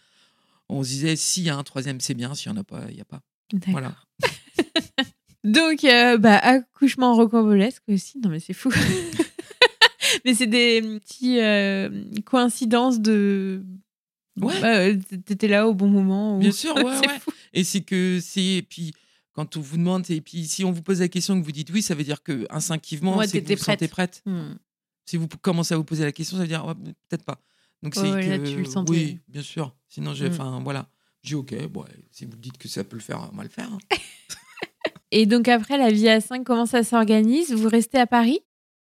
on 0.68 0.84
se 0.84 0.88
disait 0.88 1.16
s'il 1.16 1.42
y 1.42 1.50
a 1.50 1.56
un 1.56 1.64
troisième, 1.64 2.00
c'est 2.00 2.14
bien. 2.14 2.32
S'il 2.36 2.52
y 2.52 2.54
en 2.54 2.56
a 2.56 2.62
pas, 2.62 2.82
il 2.90 2.96
y 2.96 3.00
a 3.00 3.04
pas. 3.04 3.22
Voilà. 3.68 3.96
Donc, 5.44 5.82
euh, 5.84 6.16
bah, 6.16 6.36
accouchement 6.38 7.14
rocambolesque 7.14 7.82
aussi. 7.88 8.18
Non, 8.20 8.30
mais 8.30 8.38
c'est 8.40 8.52
fou. 8.54 8.70
mais 10.24 10.34
c'est 10.34 10.46
des 10.46 10.80
petites 11.00 11.38
euh, 11.38 12.04
coïncidences 12.24 13.00
de. 13.00 13.62
Ouais. 14.40 14.60
Bah, 14.60 14.76
euh, 14.78 14.96
T'étais 15.26 15.48
là 15.48 15.68
au 15.68 15.74
bon 15.74 15.88
moment. 15.88 16.38
Bien 16.38 16.52
sûr, 16.52 16.74
ouais. 16.76 16.94
fou. 17.20 17.30
Et 17.54 17.64
c'est 17.64 17.80
que 17.80 18.20
c'est 18.20 18.44
et 18.44 18.62
puis 18.62 18.92
quand 19.32 19.56
on 19.56 19.60
vous 19.60 19.76
demande 19.78 20.08
et 20.10 20.20
puis 20.20 20.46
si 20.46 20.64
on 20.64 20.70
vous 20.72 20.82
pose 20.82 21.00
la 21.00 21.08
question 21.08 21.40
que 21.40 21.44
vous 21.44 21.52
dites 21.52 21.70
oui, 21.70 21.80
ça 21.82 21.94
veut 21.94 22.04
dire 22.04 22.22
que 22.22 22.46
instinctivement 22.50 23.16
Ouais, 23.16 23.26
c'est 23.26 23.42
que 23.42 23.52
vous 23.54 23.62
sentez 23.62 23.88
prête. 23.88 24.22
Hmm. 24.26 24.54
Si 25.06 25.16
vous 25.16 25.26
commencez 25.28 25.74
à 25.74 25.76
vous 25.76 25.84
poser 25.84 26.04
la 26.04 26.12
question, 26.12 26.36
ça 26.36 26.42
veut 26.42 26.48
dire 26.48 26.64
ouais, 26.66 26.74
peut-être 27.08 27.24
pas. 27.24 27.40
Donc 27.82 27.94
c'est 27.94 28.02
Ouais, 28.02 28.12
ouais, 28.12 28.24
que 28.24 28.30
là, 28.30 28.38
tu 28.38 28.56
le 28.58 28.64
sentais. 28.64 28.90
oui, 28.92 29.18
bien 29.28 29.42
sûr. 29.42 29.74
Sinon 29.88 30.14
j'ai 30.14 30.28
Mm. 30.28 30.32
enfin 30.32 30.60
voilà. 30.62 30.88
J'ai 31.22 31.28
dit, 31.30 31.34
ok, 31.36 31.68
bon, 31.68 31.84
si 32.10 32.26
vous 32.26 32.36
dites 32.36 32.58
que 32.58 32.68
ça 32.68 32.84
peut 32.84 32.96
le 32.96 33.02
faire, 33.02 33.30
on 33.32 33.36
va 33.36 33.42
le 33.44 33.48
faire. 33.48 33.72
hein. 33.72 33.78
Et 35.10 35.26
donc, 35.26 35.48
après, 35.48 35.78
la 35.78 35.90
vie 35.90 36.08
à 36.08 36.20
5, 36.20 36.44
comment 36.44 36.66
ça 36.66 36.82
s'organise? 36.82 37.52
Vous 37.52 37.68
restez 37.68 37.98
à 37.98 38.06
Paris? 38.06 38.40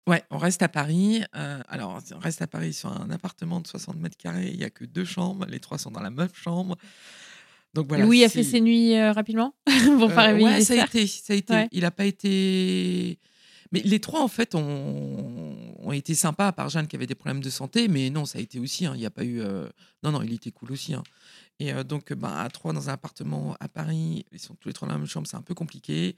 Ouais, 0.09 0.25
on 0.31 0.39
reste 0.39 0.63
à 0.63 0.69
Paris. 0.69 1.23
euh, 1.37 1.61
alors, 1.69 2.01
on 2.13 2.19
reste 2.19 2.43
à 2.43 2.47
Paris 2.49 2.73
sur 2.73 2.91
un 2.91 3.11
appartement 3.11 3.61
de 3.61 3.67
60 3.69 3.97
mètres 3.97 4.17
carrés. 4.17 4.49
Il 4.53 4.59
n'y 4.59 4.65
a 4.65 4.71
que 4.71 4.85
deux 4.85 5.05
chambres. 5.05 5.47
Les 5.47 5.61
trois 5.61 5.79
sont 5.79 5.91
dans 5.93 6.01
la 6.01 6.11
même 6.11 6.29
chambre. 6.35 6.77
Donc 7.75 7.89
voilà. 7.89 8.05
Louis 8.05 8.23
a 8.25 8.29
fait 8.29 8.43
ses 8.43 8.61
nuits 8.61 8.95
euh, 8.95 9.13
rapidement 9.13 9.55
pour 9.99 10.13
pas 10.13 10.23
réveiller 10.27 10.45
ouais, 10.47 10.59
les 10.59 10.65
ça 10.65 10.75
a 10.81 10.85
été, 10.85 11.07
ça 11.07 11.33
a 11.33 11.37
été. 11.37 11.53
Ouais. 11.55 11.69
Il 11.73 11.81
n'a 11.83 11.91
pas 11.91 12.05
été. 12.05 13.19
Mais 13.73 13.81
les 13.81 14.01
trois, 14.01 14.21
en 14.23 14.29
fait, 14.29 14.55
ont, 14.55 15.57
ont 15.79 15.93
été 15.93 16.15
sympas, 16.15 16.49
à 16.49 16.53
part 16.53 16.69
Jeanne 16.69 16.87
qui 16.87 16.97
avait 16.97 17.07
des 17.07 17.15
problèmes 17.15 17.41
de 17.43 17.49
santé. 17.49 17.89
Mais 17.89 18.11
non, 18.11 18.27
ça 18.27 18.39
a 18.39 18.43
été 18.43 18.59
aussi. 18.59 18.85
hein, 18.85 18.93
Il 18.95 19.01
n'y 19.01 19.07
a 19.07 19.11
pas 19.11 19.25
eu. 19.25 19.41
euh, 19.41 19.67
Non, 20.03 20.13
non, 20.13 20.21
il 20.23 20.35
était 20.35 20.51
cool 20.51 20.73
aussi. 20.73 20.93
hein. 20.93 21.03
Et 21.59 21.73
euh, 21.73 21.83
donc, 21.83 22.13
ben, 22.13 22.29
à 22.29 22.51
trois 22.51 22.75
dans 22.75 22.91
un 22.91 22.93
appartement 22.93 23.57
à 23.61 23.69
Paris, 23.69 24.27
ils 24.33 24.39
sont 24.39 24.55
tous 24.57 24.69
les 24.69 24.75
trois 24.75 24.87
dans 24.89 24.93
la 24.95 24.99
même 24.99 25.07
chambre, 25.09 25.27
c'est 25.27 25.37
un 25.39 25.43
peu 25.43 25.55
compliqué. 25.55 26.17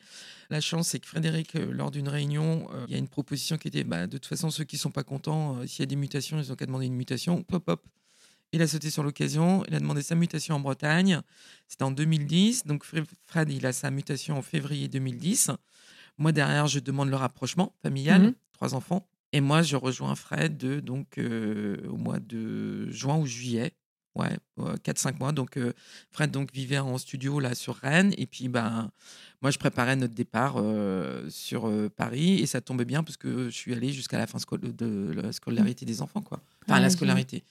La 0.50 0.61
chance, 0.61 0.88
c'est 0.88 0.98
que 0.98 1.07
Frédéric, 1.07 1.55
euh, 1.55 1.70
lors 1.70 1.92
d'une 1.92 2.09
réunion, 2.09 2.66
il 2.88 2.92
y 2.92 2.96
a 2.96 2.98
une 2.98 3.07
proposition 3.09 3.57
qui 3.57 3.68
était 3.68 3.84
bah, 3.84 4.09
de 4.09 4.16
toute 4.18 4.26
façon, 4.26 4.50
ceux 4.50 4.64
qui 4.64 4.74
ne 4.74 4.80
sont 4.80 4.90
pas 4.90 5.05
contents, 5.05 5.64
s'il 5.68 5.80
y 5.80 5.82
a 5.84 5.86
des 5.86 5.94
mutations, 5.96 6.38
ils 6.40 6.50
ont 6.50 6.57
qu'à 6.57 6.66
demander 6.66 6.86
une 6.86 6.94
mutation. 6.96 7.42
Pop, 7.44 7.62
hop. 7.68 7.84
Il 8.55 8.62
a 8.62 8.68
sauté 8.68 8.88
sur 8.88 9.02
l'occasion. 9.02 9.64
Il 9.66 9.74
a 9.74 9.80
demandé 9.80 10.00
sa 10.00 10.14
mutation 10.14 10.55
en 10.55 10.61
Bretagne. 10.61 11.20
C'était 11.66 11.82
en 11.82 11.90
2010. 11.90 12.66
Donc, 12.66 12.84
Fr- 12.84 13.05
Fred, 13.26 13.50
il 13.50 13.66
a 13.66 13.72
sa 13.72 13.90
mutation 13.90 14.38
en 14.38 14.42
février 14.42 14.86
2010. 14.86 15.50
Moi, 16.18 16.30
derrière, 16.30 16.68
je 16.68 16.78
demande 16.78 17.09
le 17.11 17.16
rapprochement 17.16 17.74
familial, 17.82 18.22
Mhm. 18.22 18.34
trois 18.52 18.74
enfants. 18.74 19.09
Et 19.32 19.40
moi, 19.40 19.62
je 19.62 19.74
rejoins 19.74 20.14
Fred 20.14 20.57
de, 20.57 20.78
donc, 20.78 21.18
euh, 21.18 21.78
au 21.88 21.96
mois 21.96 22.20
de 22.20 22.88
juin 22.92 23.16
ou 23.16 23.26
juillet. 23.26 23.72
Ouais, 24.14 24.38
4-5 24.84 25.18
mois. 25.18 25.32
Donc, 25.32 25.57
euh, 25.57 25.72
Fred 26.12 26.30
donc, 26.30 26.52
vivait 26.55 26.78
en 26.78 26.96
studio 26.98 27.40
là 27.40 27.57
sur 27.57 27.74
Rennes. 27.74 28.14
Et 28.16 28.26
puis, 28.26 28.46
ben, 28.46 28.92
moi, 29.42 29.50
je 29.50 29.59
préparais 29.59 29.96
notre 29.96 30.14
départ 30.14 30.55
euh, 30.59 31.28
sur 31.28 31.68
Paris. 31.96 32.34
Et 32.38 32.46
ça 32.46 32.61
tombait 32.61 32.84
bien 32.84 33.02
parce 33.02 33.16
que 33.16 33.46
je 33.46 33.57
suis 33.57 33.74
allé 33.74 33.92
jusqu'à 33.92 34.18
la 34.18 34.28
fin 34.28 34.38
de 34.38 35.12
la 35.20 35.32
scolarité 35.32 35.84
des 35.84 36.00
enfants. 36.00 36.22
Quoi. 36.22 36.38
Enfin, 36.62 36.66
Ah, 36.68 36.70
la 36.74 36.76
génial. 36.82 36.90
scolarité. 36.92 37.42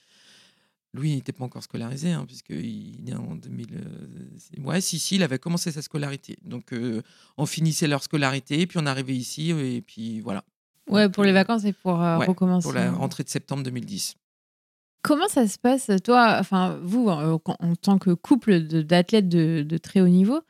Lui, 0.94 1.10
il 1.10 1.14
n'était 1.16 1.32
pas 1.32 1.44
encore 1.44 1.62
scolarisé, 1.62 2.12
hein, 2.12 2.24
puisqu'il 2.26 3.02
est 3.08 3.14
en 3.14 3.34
2000. 3.34 3.66
euh, 3.74 4.62
Ouais, 4.64 4.80
si, 4.80 4.98
si, 5.00 5.16
il 5.16 5.22
avait 5.24 5.40
commencé 5.40 5.72
sa 5.72 5.82
scolarité. 5.82 6.38
Donc, 6.44 6.72
euh, 6.72 7.02
on 7.36 7.46
finissait 7.46 7.88
leur 7.88 8.02
scolarité, 8.02 8.64
puis 8.66 8.78
on 8.80 8.86
arrivait 8.86 9.14
ici, 9.16 9.50
et 9.50 9.82
puis 9.82 10.20
voilà. 10.20 10.44
Ouais, 10.88 11.08
pour 11.08 11.24
les 11.24 11.30
euh, 11.30 11.34
vacances 11.34 11.64
et 11.64 11.72
pour 11.72 12.00
euh, 12.00 12.18
ouais, 12.18 12.26
recommencer. 12.26 12.62
Pour 12.64 12.72
la 12.74 12.92
rentrée 12.92 13.24
de 13.24 13.28
septembre 13.28 13.64
2010. 13.64 14.14
Comment 15.02 15.28
ça 15.28 15.46
se 15.48 15.58
passe, 15.58 15.90
toi, 16.02 16.36
enfin, 16.40 16.78
vous, 16.82 17.08
en, 17.08 17.34
en 17.44 17.74
tant 17.76 17.98
que 17.98 18.10
couple 18.10 18.60
d'athlètes 18.60 19.28
de, 19.28 19.62
de 19.62 19.76
très 19.78 20.00
haut 20.00 20.08
niveau, 20.08 20.40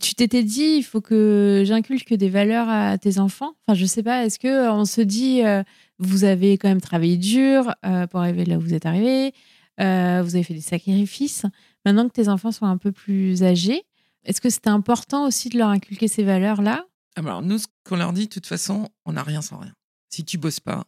tu 0.00 0.14
t'étais 0.14 0.42
dit, 0.42 0.76
il 0.78 0.82
faut 0.82 1.00
que 1.00 1.62
j'inculque 1.66 2.14
des 2.14 2.28
valeurs 2.30 2.68
à 2.68 2.98
tes 2.98 3.18
enfants? 3.18 3.52
Enfin, 3.66 3.76
je 3.78 3.84
sais 3.86 4.02
pas, 4.02 4.24
est-ce 4.24 4.38
que 4.38 4.68
on 4.70 4.84
se 4.84 5.00
dit, 5.00 5.44
euh, 5.44 5.62
vous 5.98 6.24
avez 6.24 6.58
quand 6.58 6.68
même 6.68 6.80
travaillé 6.80 7.16
dur 7.18 7.72
euh, 7.84 8.06
pour 8.08 8.20
arriver 8.20 8.44
là 8.46 8.56
où 8.56 8.60
vous 8.60 8.74
êtes 8.74 8.86
arrivé, 8.86 9.32
euh, 9.80 10.22
vous 10.22 10.34
avez 10.34 10.44
fait 10.44 10.54
des 10.54 10.60
sacrifices. 10.60 11.44
Maintenant 11.84 12.06
que 12.08 12.12
tes 12.14 12.28
enfants 12.28 12.52
sont 12.52 12.66
un 12.66 12.76
peu 12.78 12.92
plus 12.92 13.42
âgés, 13.42 13.82
est-ce 14.24 14.40
que 14.40 14.50
c'était 14.50 14.70
important 14.70 15.26
aussi 15.26 15.48
de 15.48 15.58
leur 15.58 15.68
inculquer 15.68 16.08
ces 16.08 16.22
valeurs-là? 16.24 16.86
Alors, 17.16 17.42
nous, 17.42 17.58
ce 17.58 17.66
qu'on 17.84 17.96
leur 17.96 18.12
dit, 18.12 18.26
de 18.26 18.32
toute 18.32 18.46
façon, 18.46 18.88
on 19.04 19.12
n'a 19.12 19.22
rien 19.22 19.42
sans 19.42 19.58
rien. 19.58 19.74
Si 20.08 20.24
tu 20.24 20.38
bosses 20.38 20.60
pas, 20.60 20.84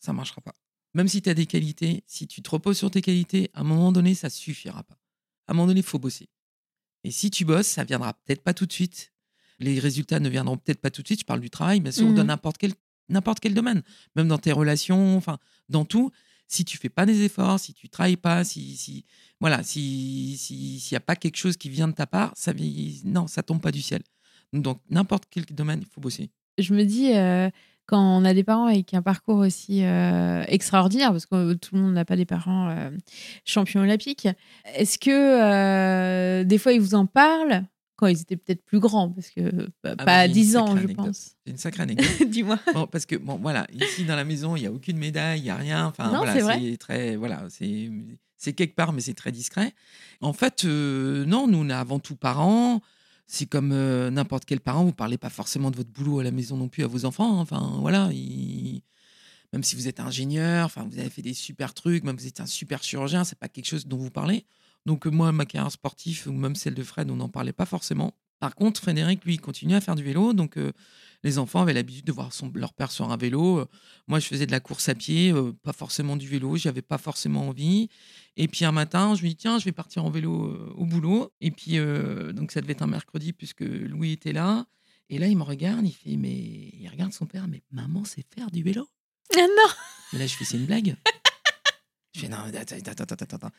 ça 0.00 0.12
marchera 0.12 0.40
pas. 0.40 0.54
Même 0.94 1.08
si 1.08 1.22
tu 1.22 1.30
as 1.30 1.34
des 1.34 1.46
qualités, 1.46 2.02
si 2.06 2.26
tu 2.26 2.42
te 2.42 2.50
reposes 2.50 2.78
sur 2.78 2.90
tes 2.90 3.00
qualités, 3.00 3.50
à 3.54 3.60
un 3.60 3.64
moment 3.64 3.92
donné, 3.92 4.14
ça 4.14 4.28
suffira 4.28 4.82
pas. 4.82 4.98
À 5.46 5.52
un 5.52 5.54
moment 5.54 5.68
donné, 5.68 5.80
il 5.80 5.86
faut 5.86 5.98
bosser. 5.98 6.28
Et 7.04 7.10
si 7.10 7.30
tu 7.30 7.44
bosses, 7.44 7.66
ça 7.68 7.84
viendra 7.84 8.12
peut-être 8.14 8.42
pas 8.42 8.52
tout 8.54 8.66
de 8.66 8.72
suite. 8.72 9.12
Les 9.58 9.78
résultats 9.78 10.20
ne 10.20 10.28
viendront 10.28 10.56
peut-être 10.56 10.80
pas 10.80 10.90
tout 10.90 11.02
de 11.02 11.06
suite. 11.06 11.20
Je 11.20 11.24
parle 11.24 11.40
du 11.40 11.50
travail, 11.50 11.80
mais 11.80 11.92
sur 11.92 12.06
Mhm. 12.06 12.14
dans 12.16 12.24
n'importe 12.24 12.58
quel, 12.58 12.72
n'importe 13.08 13.40
quel 13.40 13.54
domaine, 13.54 13.82
même 14.16 14.28
dans 14.28 14.38
tes 14.38 14.52
relations, 14.52 15.16
enfin, 15.16 15.38
dans 15.68 15.84
tout. 15.84 16.10
Si 16.50 16.64
tu 16.64 16.76
fais 16.76 16.88
pas 16.88 17.06
des 17.06 17.22
efforts, 17.22 17.60
si 17.60 17.72
tu 17.72 17.88
travailles 17.88 18.16
pas, 18.16 18.42
si, 18.42 18.76
si 18.76 19.04
voilà, 19.40 19.62
si 19.62 20.36
s'il 20.36 20.92
n'y 20.92 20.96
a 20.96 21.00
pas 21.00 21.14
quelque 21.14 21.36
chose 21.36 21.56
qui 21.56 21.70
vient 21.70 21.86
de 21.86 21.94
ta 21.94 22.06
part, 22.06 22.32
ça 22.34 22.52
non, 23.04 23.28
ça 23.28 23.42
tombe 23.42 23.60
pas 23.60 23.70
du 23.70 23.80
ciel. 23.80 24.02
Donc 24.52 24.80
n'importe 24.90 25.24
quel 25.30 25.44
domaine, 25.46 25.78
il 25.80 25.86
faut 25.86 26.00
bosser. 26.00 26.28
Je 26.58 26.74
me 26.74 26.84
dis 26.84 27.14
euh, 27.14 27.48
quand 27.86 28.00
on 28.00 28.24
a 28.24 28.34
des 28.34 28.42
parents 28.42 28.66
avec 28.66 28.92
un 28.94 29.02
parcours 29.02 29.38
aussi 29.38 29.84
euh, 29.84 30.42
extraordinaire, 30.48 31.12
parce 31.12 31.24
que 31.24 31.52
tout 31.54 31.76
le 31.76 31.82
monde 31.82 31.94
n'a 31.94 32.04
pas 32.04 32.16
des 32.16 32.26
parents 32.26 32.68
euh, 32.70 32.90
champions 33.44 33.82
olympiques, 33.82 34.26
est-ce 34.74 34.98
que 34.98 36.42
des 36.42 36.58
fois 36.58 36.72
ils 36.72 36.80
vous 36.80 36.96
en 36.96 37.06
parlent? 37.06 37.64
Quand 38.00 38.08
ils 38.08 38.20
étaient 38.20 38.36
peut-être 38.36 38.64
plus 38.64 38.80
grands, 38.80 39.10
parce 39.10 39.30
que 39.30 39.68
bah, 39.84 39.94
Ah 39.98 40.04
pas 40.04 40.18
à 40.18 40.22
j'ai 40.24 40.28
une 40.28 40.32
10 40.34 40.56
ans, 40.56 40.66
je 40.66 40.72
anecdote. 40.84 40.96
pense. 41.06 41.36
C'est 41.44 41.50
une 41.52 41.58
sacrée 41.58 41.82
anecdote. 41.84 42.28
Dis-moi. 42.28 42.58
Bon, 42.74 42.86
parce 42.88 43.06
que 43.06 43.14
bon, 43.16 43.36
voilà, 43.36 43.66
ici 43.72 44.04
dans 44.04 44.16
la 44.16 44.24
maison, 44.24 44.56
il 44.56 44.62
y 44.62 44.66
a 44.66 44.72
aucune 44.72 44.96
médaille, 44.98 45.40
il 45.40 45.46
y 45.46 45.50
a 45.50 45.56
rien. 45.56 45.86
Enfin, 45.86 46.10
Non, 46.10 46.16
voilà, 46.18 46.32
c'est 46.34 46.40
vrai. 46.40 46.58
c'est 46.60 46.76
très, 46.78 47.16
voilà, 47.16 47.44
c'est 47.50 47.90
c'est 48.36 48.54
quelque 48.54 48.74
part, 48.74 48.92
mais 48.94 49.02
c'est 49.02 49.14
très 49.14 49.32
discret. 49.32 49.74
En 50.22 50.32
fait, 50.32 50.64
euh, 50.64 51.24
non, 51.26 51.46
nous 51.46 51.58
on 51.58 51.68
est 51.68 51.72
avant 51.74 51.98
tout 51.98 52.16
parents. 52.16 52.80
C'est 53.26 53.46
comme 53.46 53.70
euh, 53.72 54.10
n'importe 54.10 54.44
quel 54.44 54.58
parent, 54.60 54.82
vous 54.84 54.92
parlez 54.92 55.16
pas 55.18 55.30
forcément 55.30 55.70
de 55.70 55.76
votre 55.76 55.90
boulot 55.90 56.18
à 56.18 56.24
la 56.24 56.32
maison 56.32 56.56
non 56.56 56.66
plus 56.68 56.82
à 56.82 56.88
vos 56.88 57.04
enfants. 57.04 57.38
hein. 57.38 57.42
Enfin, 57.42 57.76
voilà, 57.80 58.08
ils- 58.12 58.82
même 59.52 59.62
si 59.62 59.76
vous 59.76 59.86
êtes 59.88 60.00
ingénieur, 60.00 60.64
enfin, 60.66 60.86
vous 60.90 60.98
avez 60.98 61.10
fait 61.10 61.22
des 61.22 61.34
super 61.34 61.74
trucs, 61.74 62.02
même 62.04 62.16
si 62.18 62.24
vous 62.24 62.28
êtes 62.28 62.40
un 62.40 62.46
super 62.46 62.82
chirurgien, 62.82 63.24
c'est 63.24 63.38
pas 63.38 63.48
quelque 63.48 63.66
chose 63.66 63.86
dont 63.86 63.98
vous 63.98 64.10
parlez. 64.10 64.44
Donc 64.86 65.06
moi, 65.06 65.32
ma 65.32 65.46
carrière 65.46 65.70
sportive 65.70 66.24
ou 66.26 66.32
même 66.32 66.54
celle 66.54 66.74
de 66.74 66.82
Fred, 66.82 67.10
on 67.10 67.16
n'en 67.16 67.28
parlait 67.28 67.52
pas 67.52 67.66
forcément. 67.66 68.14
Par 68.40 68.54
contre, 68.54 68.80
Frédéric, 68.80 69.24
lui, 69.26 69.36
continuait 69.36 69.76
à 69.76 69.80
faire 69.82 69.94
du 69.94 70.02
vélo. 70.02 70.32
Donc, 70.32 70.56
euh, 70.56 70.72
les 71.22 71.38
enfants 71.38 71.60
avaient 71.60 71.74
l'habitude 71.74 72.06
de 72.06 72.12
voir 72.12 72.32
son, 72.32 72.50
leur 72.54 72.72
père 72.72 72.90
sur 72.90 73.12
un 73.12 73.16
vélo. 73.18 73.58
Euh, 73.58 73.66
Moi, 74.08 74.18
je 74.18 74.26
faisais 74.26 74.46
de 74.46 74.50
la 74.50 74.60
course 74.60 74.88
à 74.88 74.94
pied, 74.94 75.30
euh, 75.30 75.52
pas 75.62 75.74
forcément 75.74 76.16
du 76.16 76.26
vélo. 76.26 76.56
J'avais 76.56 76.80
pas 76.80 76.96
forcément 76.96 77.48
envie. 77.48 77.90
Et 78.38 78.48
puis, 78.48 78.64
un 78.64 78.72
matin, 78.72 79.14
je 79.14 79.22
me 79.22 79.28
dis, 79.28 79.36
tiens, 79.36 79.58
je 79.58 79.66
vais 79.66 79.72
partir 79.72 80.06
en 80.06 80.10
vélo 80.10 80.46
euh, 80.46 80.72
au 80.74 80.86
boulot. 80.86 81.30
Et 81.42 81.50
puis, 81.50 81.76
donc, 82.34 82.50
ça 82.52 82.62
devait 82.62 82.72
être 82.72 82.82
un 82.82 82.86
mercredi 82.86 83.34
puisque 83.34 83.60
Louis 83.60 84.12
était 84.12 84.32
là. 84.32 84.64
Et 85.10 85.18
là, 85.18 85.26
il 85.26 85.36
me 85.36 85.42
regarde, 85.42 85.84
il 85.86 85.92
fait, 85.92 86.16
mais 86.16 86.32
il 86.32 86.88
regarde 86.90 87.12
son 87.12 87.26
père, 87.26 87.46
mais 87.46 87.62
maman 87.70 88.04
sait 88.04 88.24
faire 88.34 88.50
du 88.50 88.62
vélo. 88.62 88.88
Ah 89.36 89.40
non 89.40 89.72
Et 90.14 90.18
là, 90.18 90.26
je 90.26 90.34
fais, 90.34 90.44
c'est 90.44 90.56
une 90.56 90.66
blague. 90.66 90.96
Je 92.12 92.20
fais, 92.20 92.28
non, 92.28 92.38
attends, 92.38 92.58
attends, 92.58 92.90
attends, 92.90 93.14
attends, 93.14 93.36
attends. 93.36 93.50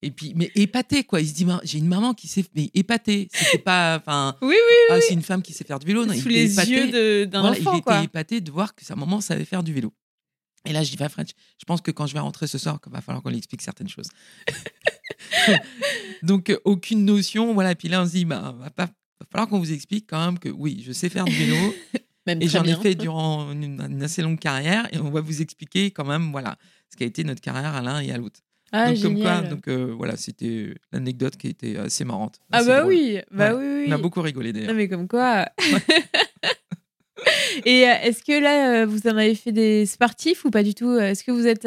Et 0.00 0.10
puis, 0.10 0.32
mais 0.34 0.50
épaté, 0.54 1.04
quoi. 1.04 1.20
Il 1.20 1.28
se 1.28 1.34
dit, 1.34 1.46
j'ai 1.64 1.78
une 1.78 1.88
maman 1.88 2.14
qui 2.14 2.26
sait, 2.28 2.44
mais 2.54 2.70
épaté. 2.72 3.28
C'était 3.32 3.58
pas, 3.58 3.98
enfin, 3.98 4.36
Oui, 4.40 4.54
oui, 4.54 4.76
ah, 4.90 4.98
c'est 5.00 5.12
une 5.14 5.22
femme 5.22 5.42
qui 5.42 5.52
sait 5.52 5.64
faire 5.64 5.78
du 5.78 5.86
vélo. 5.86 6.06
Non, 6.06 6.14
il 6.14 6.22
sous 6.22 6.28
était 6.28 6.38
les 6.38 6.52
épaté. 6.52 6.70
yeux 6.70 7.26
d'un 7.26 7.40
Voilà, 7.42 7.58
enfant, 7.58 7.74
il 7.74 7.78
était 7.80 8.04
épaté 8.04 8.40
de 8.40 8.50
voir 8.50 8.74
que 8.74 8.84
sa 8.84 8.96
maman 8.96 9.20
savait 9.20 9.44
faire 9.44 9.62
du 9.62 9.74
vélo. 9.74 9.92
Et 10.64 10.72
là, 10.72 10.82
je 10.82 10.90
dis, 10.90 10.96
va, 10.96 11.08
Fred, 11.08 11.28
je 11.28 11.64
pense 11.66 11.80
que 11.80 11.90
quand 11.90 12.06
je 12.06 12.14
vais 12.14 12.20
rentrer 12.20 12.46
ce 12.46 12.56
soir, 12.58 12.78
il 12.86 12.92
va 12.92 13.00
falloir 13.00 13.22
qu'on 13.22 13.30
lui 13.30 13.38
explique 13.38 13.62
certaines 13.62 13.88
choses. 13.88 14.08
Donc, 16.22 16.50
euh, 16.50 16.58
aucune 16.64 17.04
notion. 17.04 17.52
Voilà. 17.54 17.74
Puis 17.74 17.88
là, 17.88 18.02
on 18.02 18.06
se 18.06 18.12
dit, 18.12 18.24
bah, 18.24 18.54
va, 18.58 18.70
pas, 18.70 18.86
va 18.86 19.26
falloir 19.30 19.48
qu'on 19.48 19.58
vous 19.58 19.72
explique 19.72 20.06
quand 20.08 20.24
même 20.24 20.38
que 20.38 20.48
oui, 20.48 20.82
je 20.86 20.92
sais 20.92 21.08
faire 21.08 21.24
du 21.24 21.32
vélo. 21.32 21.74
Même 22.28 22.42
et 22.42 22.46
j'en 22.48 22.62
ai 22.64 22.74
fait 22.74 22.94
durant 22.94 23.50
une, 23.52 23.80
une 23.90 24.02
assez 24.02 24.20
longue 24.22 24.38
carrière. 24.38 24.86
Et 24.92 24.98
on 24.98 25.10
va 25.10 25.20
vous 25.22 25.40
expliquer 25.42 25.90
quand 25.90 26.04
même, 26.04 26.30
voilà, 26.30 26.56
ce 26.92 26.96
qu'a 26.96 27.06
été 27.06 27.24
notre 27.24 27.40
carrière 27.40 27.74
à 27.74 27.80
l'un 27.82 28.00
et 28.00 28.12
à 28.12 28.18
l'autre. 28.18 28.40
Ah, 28.70 28.92
donc, 28.92 29.00
comme 29.02 29.14
quoi, 29.22 29.36
génial. 29.36 29.48
donc 29.48 29.66
euh, 29.68 29.94
voilà, 29.96 30.16
c'était 30.18 30.74
l'anecdote 30.92 31.38
qui 31.38 31.46
était 31.48 31.78
assez 31.78 32.04
marrante. 32.04 32.38
Ah 32.52 32.58
assez 32.58 32.66
bah 32.68 32.80
drôle. 32.80 32.92
oui, 32.92 33.18
bah 33.30 33.54
Ouais. 33.54 33.62
oui, 33.64 33.82
oui. 33.84 33.86
On 33.88 33.92
a 33.92 33.98
beaucoup 33.98 34.20
rigolé 34.20 34.52
d'ailleurs. 34.52 34.68
Non 34.72 34.76
mais 34.76 34.88
comme 34.88 35.08
quoi. 35.08 35.46
Et 37.64 37.88
euh, 37.88 37.94
est-ce 38.02 38.22
que 38.22 38.38
là, 38.40 38.82
euh, 38.82 38.86
vous 38.86 39.06
en 39.08 39.16
avez 39.16 39.34
fait 39.34 39.50
des 39.52 39.86
sportifs 39.86 40.44
ou 40.44 40.50
pas 40.50 40.62
du 40.62 40.74
tout? 40.74 40.96
Est-ce 40.98 41.24
que 41.24 41.32
vous 41.32 41.46
êtes... 41.46 41.66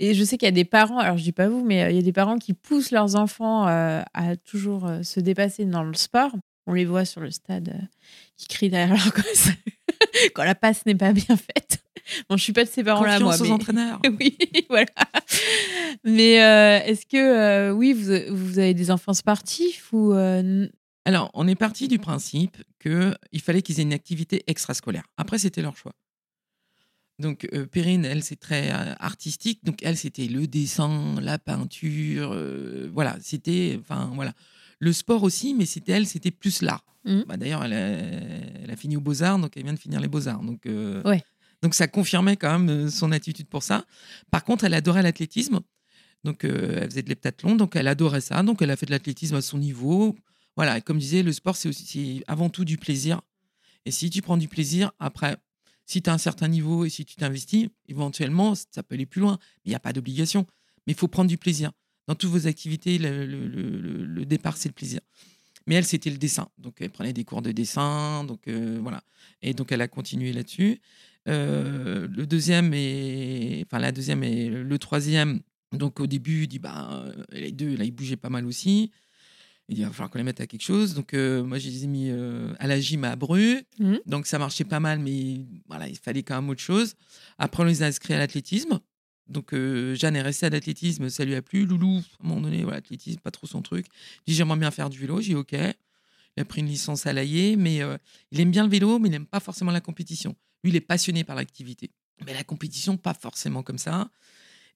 Et 0.00 0.12
je 0.14 0.24
sais 0.24 0.36
qu'il 0.38 0.46
y 0.46 0.48
a 0.48 0.52
des 0.52 0.64
parents, 0.64 0.98
alors 0.98 1.16
je 1.18 1.22
dis 1.22 1.32
pas 1.32 1.48
vous, 1.48 1.64
mais 1.64 1.90
il 1.92 1.96
y 1.96 2.00
a 2.00 2.02
des 2.02 2.12
parents 2.12 2.38
qui 2.38 2.52
poussent 2.54 2.90
leurs 2.90 3.14
enfants 3.14 3.66
à 3.66 4.36
toujours 4.44 4.90
se 5.02 5.20
dépasser 5.20 5.64
dans 5.66 5.84
le 5.84 5.94
sport. 5.94 6.32
On 6.66 6.72
les 6.72 6.84
voit 6.84 7.04
sur 7.04 7.20
le 7.20 7.30
stade 7.30 7.88
qui 8.36 8.48
crient 8.48 8.70
derrière 8.70 8.88
leur 8.96 9.12
gosse 9.14 9.50
quand 10.34 10.44
la 10.44 10.54
passe 10.54 10.84
n'est 10.86 10.94
pas 10.94 11.12
bien 11.12 11.36
faite. 11.36 11.78
Bon, 12.30 12.36
je 12.36 12.42
suis 12.42 12.52
pas 12.52 12.64
de 12.64 12.70
ces 12.70 12.82
parents-là, 12.82 13.20
moi. 13.20 13.32
Confiance 13.32 13.40
aux 13.40 13.44
mais- 13.44 13.50
entraîneurs. 13.54 14.00
oui, 14.18 14.36
voilà. 14.70 14.86
Mais 16.04 16.42
euh, 16.42 16.80
est-ce 16.84 17.04
que, 17.06 17.16
euh, 17.16 17.70
oui, 17.72 17.92
vous, 17.92 18.12
vous 18.34 18.58
avez 18.58 18.74
des 18.74 18.90
enfants 18.90 19.12
sportifs 19.14 19.92
ou... 19.92 20.12
euh, 20.14 20.66
Alors, 21.04 21.30
on 21.34 21.46
est 21.46 21.54
parti 21.54 21.86
du 21.88 21.98
principe 21.98 22.56
qu'il 22.80 23.40
fallait 23.42 23.60
qu'ils 23.62 23.78
aient 23.80 23.82
une 23.82 23.92
activité 23.92 24.42
extrascolaire. 24.46 25.04
Après, 25.18 25.38
c'était 25.38 25.60
leur 25.62 25.76
choix. 25.76 25.92
Donc, 27.18 27.48
euh, 27.52 27.66
Perrine, 27.66 28.04
elle, 28.04 28.22
c'est 28.22 28.36
très 28.38 28.70
euh, 28.70 28.94
artistique. 29.00 29.64
Donc, 29.64 29.82
elle, 29.82 29.96
c'était 29.96 30.26
le 30.26 30.46
dessin, 30.46 31.16
la 31.20 31.38
peinture. 31.38 32.30
euh, 32.32 32.88
voilà, 32.92 33.16
c'était. 33.20 33.76
Enfin, 33.80 34.12
voilà. 34.14 34.32
Le 34.80 34.92
sport 34.92 35.22
aussi, 35.22 35.54
mais 35.54 35.66
c'était 35.66 35.92
elle, 35.92 36.06
c'était 36.06 36.30
plus 36.30 36.62
l'art. 36.62 36.84
Mhm. 37.04 37.24
Bah, 37.26 37.36
D'ailleurs, 37.36 37.64
elle, 37.64 37.72
a- 37.72 37.76
elle 38.64 38.70
a 38.70 38.76
fini 38.76 38.96
aux 38.96 39.00
Beaux-Arts, 39.00 39.38
donc 39.38 39.56
elle 39.56 39.64
vient 39.64 39.72
de 39.72 39.78
finir 39.78 40.00
les 40.00 40.08
Beaux-Arts. 40.08 40.42
Donc, 40.42 40.66
euh, 40.66 41.02
Ouais. 41.04 41.22
donc, 41.62 41.74
ça 41.74 41.88
confirmait 41.88 42.36
quand 42.36 42.58
même 42.58 42.68
euh, 42.86 42.90
son 42.90 43.10
attitude 43.12 43.48
pour 43.48 43.62
ça. 43.62 43.84
Par 44.30 44.44
contre, 44.44 44.64
elle 44.64 44.74
adorait 44.74 45.02
l'athlétisme. 45.02 45.60
Donc, 46.24 46.44
euh, 46.44 46.80
elle 46.82 46.90
faisait 46.90 47.02
de 47.02 47.08
l'heptathlon, 47.08 47.54
donc 47.56 47.76
elle 47.76 47.86
adorait 47.88 48.20
ça. 48.20 48.42
Donc, 48.42 48.60
elle 48.62 48.70
a 48.70 48.76
fait 48.76 48.86
de 48.86 48.90
l'athlétisme 48.90 49.36
à 49.36 49.40
son 49.40 49.58
niveau. 49.58 50.16
Voilà, 50.56 50.78
et 50.78 50.82
comme 50.82 50.96
je 50.98 51.04
disais, 51.04 51.22
le 51.22 51.32
sport, 51.32 51.56
c'est 51.56 51.68
aussi 51.68 52.22
avant 52.26 52.48
tout 52.50 52.64
du 52.64 52.76
plaisir. 52.76 53.20
Et 53.84 53.90
si 53.92 54.10
tu 54.10 54.20
prends 54.22 54.36
du 54.36 54.48
plaisir, 54.48 54.90
après, 54.98 55.36
si 55.86 56.02
tu 56.02 56.10
as 56.10 56.12
un 56.12 56.18
certain 56.18 56.48
niveau 56.48 56.84
et 56.84 56.90
si 56.90 57.04
tu 57.04 57.14
t'investis, 57.16 57.68
éventuellement, 57.86 58.54
ça 58.54 58.82
peut 58.82 58.94
aller 58.96 59.06
plus 59.06 59.20
loin. 59.20 59.38
Il 59.64 59.68
n'y 59.70 59.74
a 59.76 59.80
pas 59.80 59.92
d'obligation. 59.92 60.46
Mais 60.86 60.92
il 60.92 60.96
faut 60.98 61.08
prendre 61.08 61.28
du 61.28 61.38
plaisir. 61.38 61.70
Dans 62.08 62.16
toutes 62.16 62.30
vos 62.30 62.46
activités, 62.48 62.98
le, 62.98 63.24
le- 63.26 63.46
le- 63.46 63.80
le- 63.80 64.04
le 64.04 64.24
départ, 64.24 64.56
c'est 64.56 64.68
le 64.68 64.74
plaisir. 64.74 65.00
Mais 65.68 65.76
elle, 65.76 65.84
c'était 65.84 66.10
le 66.10 66.16
dessin. 66.18 66.48
Donc, 66.58 66.78
elle 66.80 66.90
prenait 66.90 67.12
des 67.12 67.22
cours 67.24 67.42
de 67.42 67.52
dessin. 67.52 68.24
Donc, 68.24 68.48
euh, 68.48 68.78
voilà. 68.82 69.04
Et 69.42 69.54
donc, 69.54 69.70
elle 69.70 69.82
a 69.82 69.88
continué 69.88 70.32
là-dessus. 70.32 70.80
Euh, 71.28 72.08
le 72.10 72.26
deuxième 72.26 72.72
et 72.72 73.62
enfin 73.66 73.78
la 73.78 73.92
deuxième 73.92 74.24
et 74.24 74.48
le 74.48 74.78
troisième. 74.78 75.40
Donc 75.72 76.00
au 76.00 76.06
début, 76.06 76.44
il 76.44 76.48
dit 76.48 76.58
bah 76.58 77.04
euh, 77.04 77.12
les 77.32 77.52
deux 77.52 77.76
là 77.76 77.84
ils 77.84 77.90
bougeaient 77.90 78.16
pas 78.16 78.30
mal 78.30 78.46
aussi. 78.46 78.90
Il 79.68 79.74
dit 79.74 79.82
il 79.82 79.84
va 79.84 79.90
falloir 79.92 80.08
qu'on 80.10 80.16
les 80.16 80.24
mette 80.24 80.40
à 80.40 80.46
quelque 80.46 80.62
chose. 80.62 80.94
Donc 80.94 81.12
euh, 81.12 81.42
moi 81.44 81.58
je 81.58 81.68
les 81.68 81.84
ai 81.84 81.86
mis 81.86 82.08
euh, 82.08 82.54
à 82.58 82.66
la 82.66 82.80
gym 82.80 83.04
à 83.04 83.14
Bru. 83.16 83.60
Mhm. 83.78 83.98
Donc 84.06 84.26
ça 84.26 84.38
marchait 84.38 84.64
pas 84.64 84.80
mal, 84.80 85.00
mais 85.00 85.44
voilà 85.68 85.86
il 85.88 85.98
fallait 85.98 86.22
quand 86.22 86.36
même 86.40 86.48
autre 86.48 86.62
chose. 86.62 86.94
Après 87.36 87.62
on 87.62 87.66
les 87.66 87.82
a 87.82 87.86
inscrits 87.86 88.14
à 88.14 88.18
l'athlétisme. 88.18 88.80
Donc 89.28 89.52
euh, 89.52 89.94
Jeanne 89.94 90.16
est 90.16 90.22
restée 90.22 90.46
à 90.46 90.50
l'athlétisme, 90.50 91.08
ça 91.10 91.24
lui 91.24 91.34
a 91.34 91.42
plu. 91.42 91.66
Loulou, 91.66 91.98
à 92.20 92.24
un 92.24 92.28
moment 92.28 92.40
donné, 92.40 92.62
voilà, 92.62 92.78
l'athlétisme, 92.78 93.20
pas 93.20 93.30
trop 93.30 93.46
son 93.46 93.62
truc. 93.62 93.86
Il 94.26 94.30
dit 94.32 94.34
j'aimerais 94.36 94.58
bien 94.58 94.70
faire 94.70 94.90
du 94.90 94.98
vélo. 94.98 95.20
J'ai 95.20 95.34
ok. 95.34 95.52
Il 95.52 96.40
a 96.40 96.44
pris 96.44 96.60
une 96.60 96.68
licence 96.68 97.06
à 97.06 97.12
l'AIE, 97.12 97.56
mais 97.56 97.82
euh, 97.82 97.98
il 98.30 98.40
aime 98.40 98.50
bien 98.50 98.64
le 98.64 98.70
vélo, 98.70 98.98
mais 98.98 99.08
il 99.08 99.12
n'aime 99.12 99.26
pas 99.26 99.40
forcément 99.40 99.72
la 99.72 99.80
compétition. 99.80 100.36
Lui, 100.62 100.70
il 100.70 100.76
est 100.76 100.80
passionné 100.80 101.24
par 101.24 101.36
l'activité. 101.36 101.90
Mais 102.24 102.32
la 102.32 102.44
compétition, 102.44 102.96
pas 102.96 103.14
forcément 103.14 103.62
comme 103.62 103.78
ça. 103.78 104.10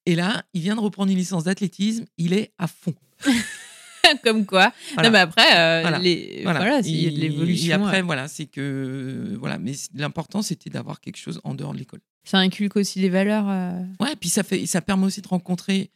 Et 0.04 0.14
là, 0.14 0.44
il 0.52 0.62
vient 0.62 0.74
de 0.74 0.80
reprendre 0.80 1.10
une 1.10 1.18
licence 1.18 1.44
d'athlétisme, 1.44 2.04
il 2.18 2.32
est 2.32 2.52
à 2.58 2.66
fond. 2.66 2.94
Comme 4.24 4.46
quoi. 4.46 4.72
Voilà. 4.94 5.08
Non, 5.08 5.12
mais 5.12 5.18
après, 5.20 5.56
euh, 5.56 5.80
Voilà. 5.82 5.98
les... 5.98 6.40
Voilà. 6.42 6.58
voilà, 6.60 6.80
il 6.80 6.96
y 7.02 7.06
a 7.06 7.10
de 7.10 7.16
Et- 7.16 7.18
l'évolution. 7.20 7.70
Et 7.70 7.72
après, 7.72 7.96
ouais. 7.98 8.02
voilà, 8.02 8.28
c'est 8.28 8.46
que. 8.46 9.36
Voilà, 9.38 9.58
mais 9.58 9.72
l'important, 9.94 10.42
c'était 10.42 10.70
d'avoir 10.70 11.00
quelque 11.00 11.16
chose 11.18 11.40
en 11.44 11.54
dehors 11.54 11.72
de 11.72 11.78
l'école. 11.78 12.00
Ça 12.24 12.38
inculque 12.38 12.76
aussi 12.76 13.00
des 13.00 13.08
valeurs. 13.08 13.48
euh, 13.48 13.82
Ouais, 14.00 14.14
puis 14.16 14.28
ça, 14.28 14.42
fait, 14.42 14.66
ça 14.66 14.80
permet 14.80 15.06
aussi 15.06 15.20
de 15.22 15.28
rencontrer 15.28 15.90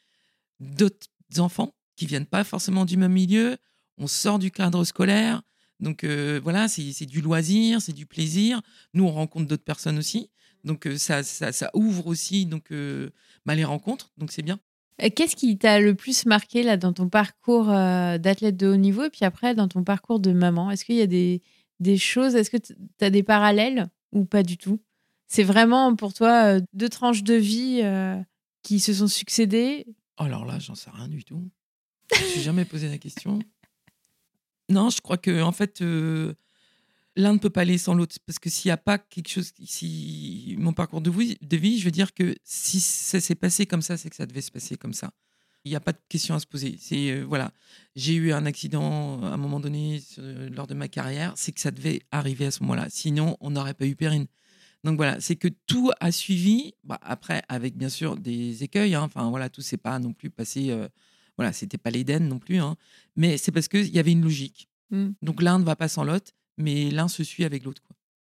d'autres 0.60 1.06
enfants 1.38 1.74
qui 1.96 2.06
viennent 2.06 2.26
pas 2.26 2.44
forcément 2.44 2.84
du 2.84 2.96
même 2.96 3.12
milieu. 3.12 3.56
On 3.98 4.06
sort 4.06 4.38
du 4.38 4.50
cadre 4.50 4.84
scolaire. 4.84 5.42
Donc 5.80 6.04
euh, 6.04 6.40
voilà, 6.42 6.68
c'est 6.68 6.92
c'est 6.92 7.06
du 7.06 7.20
loisir, 7.20 7.80
c'est 7.82 7.92
du 7.92 8.06
plaisir. 8.06 8.60
Nous, 8.94 9.04
on 9.04 9.10
rencontre 9.12 9.46
d'autres 9.46 9.64
personnes 9.64 9.98
aussi. 9.98 10.30
Donc 10.64 10.86
euh, 10.86 10.96
ça, 10.98 11.22
ça, 11.22 11.52
ça 11.52 11.70
ouvre 11.74 12.06
aussi 12.06 12.46
donc, 12.46 12.72
euh, 12.72 13.10
bah, 13.44 13.54
les 13.54 13.64
rencontres. 13.64 14.10
Donc 14.16 14.32
c'est 14.32 14.42
bien. 14.42 14.58
Euh, 15.02 15.10
Qu'est-ce 15.14 15.36
qui 15.36 15.58
t'a 15.58 15.80
le 15.80 15.94
plus 15.94 16.26
marqué 16.26 16.62
là 16.62 16.76
dans 16.76 16.92
ton 16.92 17.08
parcours 17.08 17.70
euh, 17.70 18.18
d'athlète 18.18 18.56
de 18.56 18.68
haut 18.68 18.76
niveau 18.76 19.04
et 19.04 19.10
puis 19.10 19.24
après 19.24 19.54
dans 19.54 19.68
ton 19.68 19.84
parcours 19.84 20.20
de 20.20 20.32
maman? 20.32 20.70
Est-ce 20.70 20.84
qu'il 20.84 20.96
y 20.96 21.02
a 21.02 21.06
des, 21.06 21.98
choses? 21.98 22.34
Est-ce 22.34 22.50
que 22.50 22.56
tu 22.56 22.74
as 23.00 23.10
des 23.10 23.22
parallèles 23.22 23.88
ou 24.12 24.24
pas 24.24 24.42
du 24.42 24.56
tout? 24.56 24.80
C'est 25.28 25.42
vraiment 25.42 25.94
pour 25.96 26.14
toi 26.14 26.56
euh, 26.56 26.60
deux 26.72 26.88
tranches 26.88 27.22
de 27.22 27.34
vie 27.34 27.82
qui 28.62 28.80
se 28.80 28.94
sont 28.94 29.08
succédées? 29.08 29.86
Oh, 30.18 30.24
alors 30.24 30.44
là, 30.44 30.58
j'en 30.58 30.74
sais 30.74 30.90
rien 30.90 31.08
du 31.08 31.24
tout. 31.24 31.48
Je 32.14 32.22
me 32.22 32.28
suis 32.28 32.40
jamais 32.40 32.64
posé 32.64 32.88
la 32.88 32.98
question. 32.98 33.38
Non, 34.68 34.90
je 34.90 35.00
crois 35.00 35.18
que 35.18 35.42
en 35.42 35.52
fait, 35.52 35.82
l'un 37.16 37.32
ne 37.32 37.38
peut 37.38 37.50
pas 37.50 37.62
aller 37.62 37.78
sans 37.78 37.94
l'autre. 37.94 38.16
Parce 38.26 38.38
que 38.38 38.50
s'il 38.50 38.68
n'y 38.68 38.72
a 38.72 38.76
pas 38.76 38.98
quelque 38.98 39.28
chose, 39.28 39.52
si 39.64 40.54
mon 40.58 40.72
parcours 40.72 41.00
de 41.00 41.10
vie, 41.10 41.36
de 41.40 41.56
vie, 41.56 41.78
je 41.78 41.84
veux 41.84 41.90
dire 41.90 42.14
que 42.14 42.34
si 42.44 42.80
ça 42.80 43.20
s'est 43.20 43.34
passé 43.34 43.66
comme 43.66 43.82
ça, 43.82 43.96
c'est 43.96 44.10
que 44.10 44.16
ça 44.16 44.26
devait 44.26 44.40
se 44.42 44.50
passer 44.50 44.76
comme 44.76 44.94
ça. 44.94 45.10
Il 45.64 45.70
n'y 45.70 45.76
a 45.76 45.80
pas 45.80 45.92
de 45.92 45.98
question 46.08 46.36
à 46.36 46.38
se 46.40 46.46
poser. 46.46 46.76
C'est 46.80 47.10
euh, 47.10 47.24
voilà, 47.24 47.50
j'ai 47.96 48.14
eu 48.14 48.32
un 48.32 48.46
accident 48.46 49.20
à 49.22 49.28
un 49.30 49.36
moment 49.36 49.58
donné 49.58 50.00
euh, 50.18 50.48
lors 50.50 50.68
de 50.68 50.74
ma 50.74 50.86
carrière, 50.86 51.32
c'est 51.36 51.50
que 51.50 51.60
ça 51.60 51.72
devait 51.72 52.02
arriver 52.12 52.46
à 52.46 52.50
ce 52.52 52.62
moment-là. 52.62 52.86
Sinon, 52.88 53.36
on 53.40 53.50
n'aurait 53.50 53.74
pas 53.74 53.86
eu 53.86 53.96
Perrine. 53.96 54.26
Donc 54.84 54.96
voilà, 54.96 55.20
c'est 55.20 55.34
que 55.34 55.48
tout 55.66 55.90
a 55.98 56.12
suivi. 56.12 56.74
Bah, 56.84 57.00
après, 57.02 57.42
avec 57.48 57.76
bien 57.76 57.88
sûr 57.88 58.16
des 58.16 58.62
écueils. 58.62 58.94
hein. 58.94 59.02
Enfin 59.02 59.28
voilà, 59.30 59.48
tout 59.48 59.60
s'est 59.62 59.76
pas 59.76 59.98
non 59.98 60.12
plus 60.12 60.30
passé. 60.30 60.70
euh, 60.70 60.86
voilà, 61.36 61.52
c'était 61.52 61.78
pas 61.78 61.90
l'Éden 61.90 62.20
non 62.28 62.38
plus. 62.38 62.58
hein. 62.58 62.76
Mais 63.16 63.36
c'est 63.36 63.50
parce 63.50 63.66
qu'il 63.66 63.88
y 63.88 63.98
avait 63.98 64.12
une 64.12 64.22
logique. 64.22 64.68
Mm. 64.90 65.08
Donc 65.22 65.42
l'un 65.42 65.58
ne 65.58 65.64
va 65.64 65.74
pas 65.74 65.88
sans 65.88 66.04
l'autre, 66.04 66.30
mais 66.58 66.90
l'un 66.90 67.08
se 67.08 67.22
suit 67.24 67.44
avec 67.44 67.64
l'autre. 67.64 67.82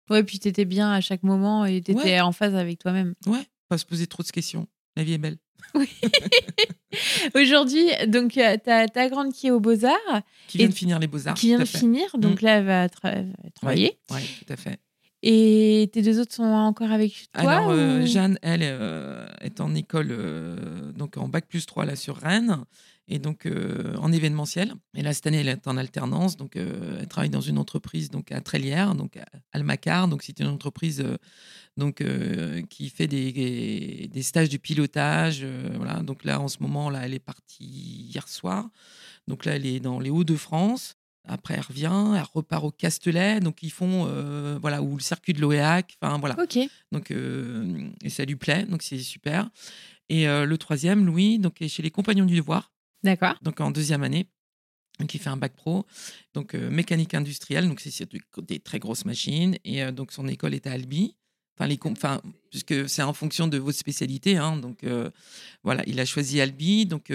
Ouais, 0.09 0.23
puis 0.25 0.39
t'étais 0.39 0.65
bien 0.65 0.91
à 0.93 1.01
chaque 1.01 1.23
moment 1.23 1.65
et 1.65 1.81
t'étais 1.81 2.01
Ouais. 2.01 2.21
en 2.21 2.33
phase 2.33 2.55
avec 2.55 2.79
toi-même. 2.79 3.15
Ouais, 3.27 3.47
pas 3.69 3.79
se 3.79 3.85
poser 3.87 4.07
trop 4.07 4.23
de 4.23 4.29
questions. 4.29 4.67
La 4.97 5.05
vie 5.05 5.13
est 5.13 5.19
belle. 5.19 5.39
Aujourd'hui, 7.35 7.87
donc, 8.09 8.37
euh, 8.37 8.57
t'as 8.63 8.89
ta 8.89 9.09
grande 9.09 9.33
qui 9.33 9.47
est 9.47 9.51
aux 9.51 9.61
Beaux-Arts, 9.61 10.23
Qui 10.49 10.59
vient 10.59 10.69
de 10.69 10.75
finir 10.75 10.99
les 10.99 11.07
beaux-arts. 11.07 11.35
qui 11.35 11.47
vient 11.47 11.59
de 11.59 11.65
finir. 11.65 12.05
Donc 12.19 12.43
Mm. 12.43 12.45
là, 12.45 12.57
elle 12.59 12.65
va 12.65 12.87
tra- 12.89 13.25
va 13.27 13.51
travailler. 13.55 13.99
Oui, 14.11 14.21
tout 14.45 14.53
à 14.53 14.57
fait. 14.57 14.79
Et 15.23 15.91
tes 15.93 16.01
deux 16.03 16.19
autres 16.19 16.35
sont 16.35 16.43
encore 16.45 16.91
avec 16.91 17.13
toi 17.33 17.43
Alors, 17.51 17.71
euh, 17.71 18.03
ou- 18.03 18.07
Jeanne, 18.07 18.39
elle, 18.43 18.63
euh, 18.65 19.27
est 19.43 19.61
en 19.61 19.75
école, 19.75 20.09
euh, 20.11 20.93
donc 20.93 21.17
en 21.19 21.29
bac 21.29 21.47
plus 21.47 21.67
3 21.67 21.85
là, 21.85 21.95
sur 21.95 22.17
Rennes, 22.17 22.65
et 23.11 23.19
donc 23.19 23.45
euh, 23.45 23.95
en 23.97 24.13
événementiel. 24.13 24.73
Et 24.95 25.03
là, 25.03 25.13
cette 25.13 25.27
année, 25.27 25.41
elle 25.41 25.49
est 25.49 25.67
en 25.69 25.77
alternance, 25.77 26.37
donc 26.37 26.57
euh, 26.57 26.99
elle 27.01 27.09
travaille 27.09 27.29
dans 27.29 27.41
une 27.41 27.59
entreprise 27.59 28.09
donc 28.09 28.33
à 28.33 28.41
Trélière, 28.41 28.95
donc 28.95 29.17
à 29.19 29.27
Almacar. 29.53 30.09
Donc, 30.09 30.23
c'est 30.23 30.41
une 30.41 30.47
entreprise 30.47 31.03
euh, 31.05 31.17
donc, 31.77 32.03
qui 32.69 32.91
fait 32.91 33.07
des, 33.07 34.09
des 34.13 34.23
stages 34.23 34.49
de 34.49 34.59
pilotage. 34.59 35.47
voilà. 35.77 36.03
Donc 36.03 36.25
là, 36.25 36.41
en 36.41 36.49
ce 36.49 36.59
moment, 36.61 36.91
là, 36.91 37.01
elle 37.05 37.15
est 37.15 37.19
partie 37.19 37.65
hier 37.65 38.29
soir. 38.29 38.69
Donc 39.29 39.45
là, 39.45 39.57
elle 39.57 39.67
est 39.67 39.81
dans 39.81 39.99
les 39.99 40.11
Hauts-de-France. 40.11 40.97
Après, 41.27 41.55
elle 41.55 41.61
revient, 41.61 42.17
elle 42.17 42.25
repart 42.35 42.65
au 42.65 42.71
Castellet. 42.71 43.41
Donc, 43.41 43.63
ils 43.63 43.71
font, 43.71 44.07
euh, 44.07 44.59
voilà, 44.61 44.83
ou 44.83 44.97
le 44.97 45.03
circuit 45.03 45.33
de 45.33 45.41
l'OEAC. 45.41 45.97
Enfin, 46.01 46.19
voilà. 46.19 46.37
Ok. 46.43 46.59
Donc, 46.93 47.11
euh, 47.11 47.89
et 48.03 48.09
ça 48.09 48.25
lui 48.25 48.37
plaît, 48.37 48.65
donc 48.65 48.83
c'est 48.83 48.99
super. 48.99 49.49
Et 50.09 50.29
euh, 50.29 50.45
le 50.45 50.59
troisième, 50.59 51.07
Louis, 51.07 51.39
donc, 51.39 51.63
est 51.63 51.69
chez 51.69 51.83
les 51.83 51.91
Compagnons 51.91 52.25
du 52.25 52.37
Devoir, 52.37 52.73
D'accord. 53.03 53.35
donc 53.43 53.61
en 53.61 53.71
deuxième 53.71 54.03
année, 54.03 54.27
il 55.01 55.19
fait 55.21 55.31
un 55.31 55.37
bac 55.37 55.55
pro, 55.55 55.87
donc 56.35 56.55
euh, 56.55 56.71
mécanique 56.71 57.15
industrielle, 57.15 57.67
donc 57.69 57.81
c'est 57.81 58.09
des 58.43 58.59
très 58.59 58.79
grosses 58.79 59.05
machines. 59.07 59.57
Et 59.65 59.83
euh, 59.83 59.93
donc 59.93 60.13
son 60.13 60.29
école 60.29 60.55
est 60.55 60.67
à 60.67 60.73
Albi. 60.73 61.17
Enfin, 61.59 61.69
les, 61.69 61.79
enfin, 61.85 62.21
puisque 62.51 62.89
c'est 62.89 63.03
en 63.03 63.13
fonction 63.13 63.49
de 63.49 63.59
votre 63.59 63.79
spécialité. 63.79 64.37
hein, 64.37 64.57
donc 64.57 64.85
euh, 64.85 65.11
voilà, 65.63 65.83
il 65.87 65.99
a 66.01 66.05
choisi 66.05 66.41
Albi, 66.41 66.87
donc, 66.87 67.11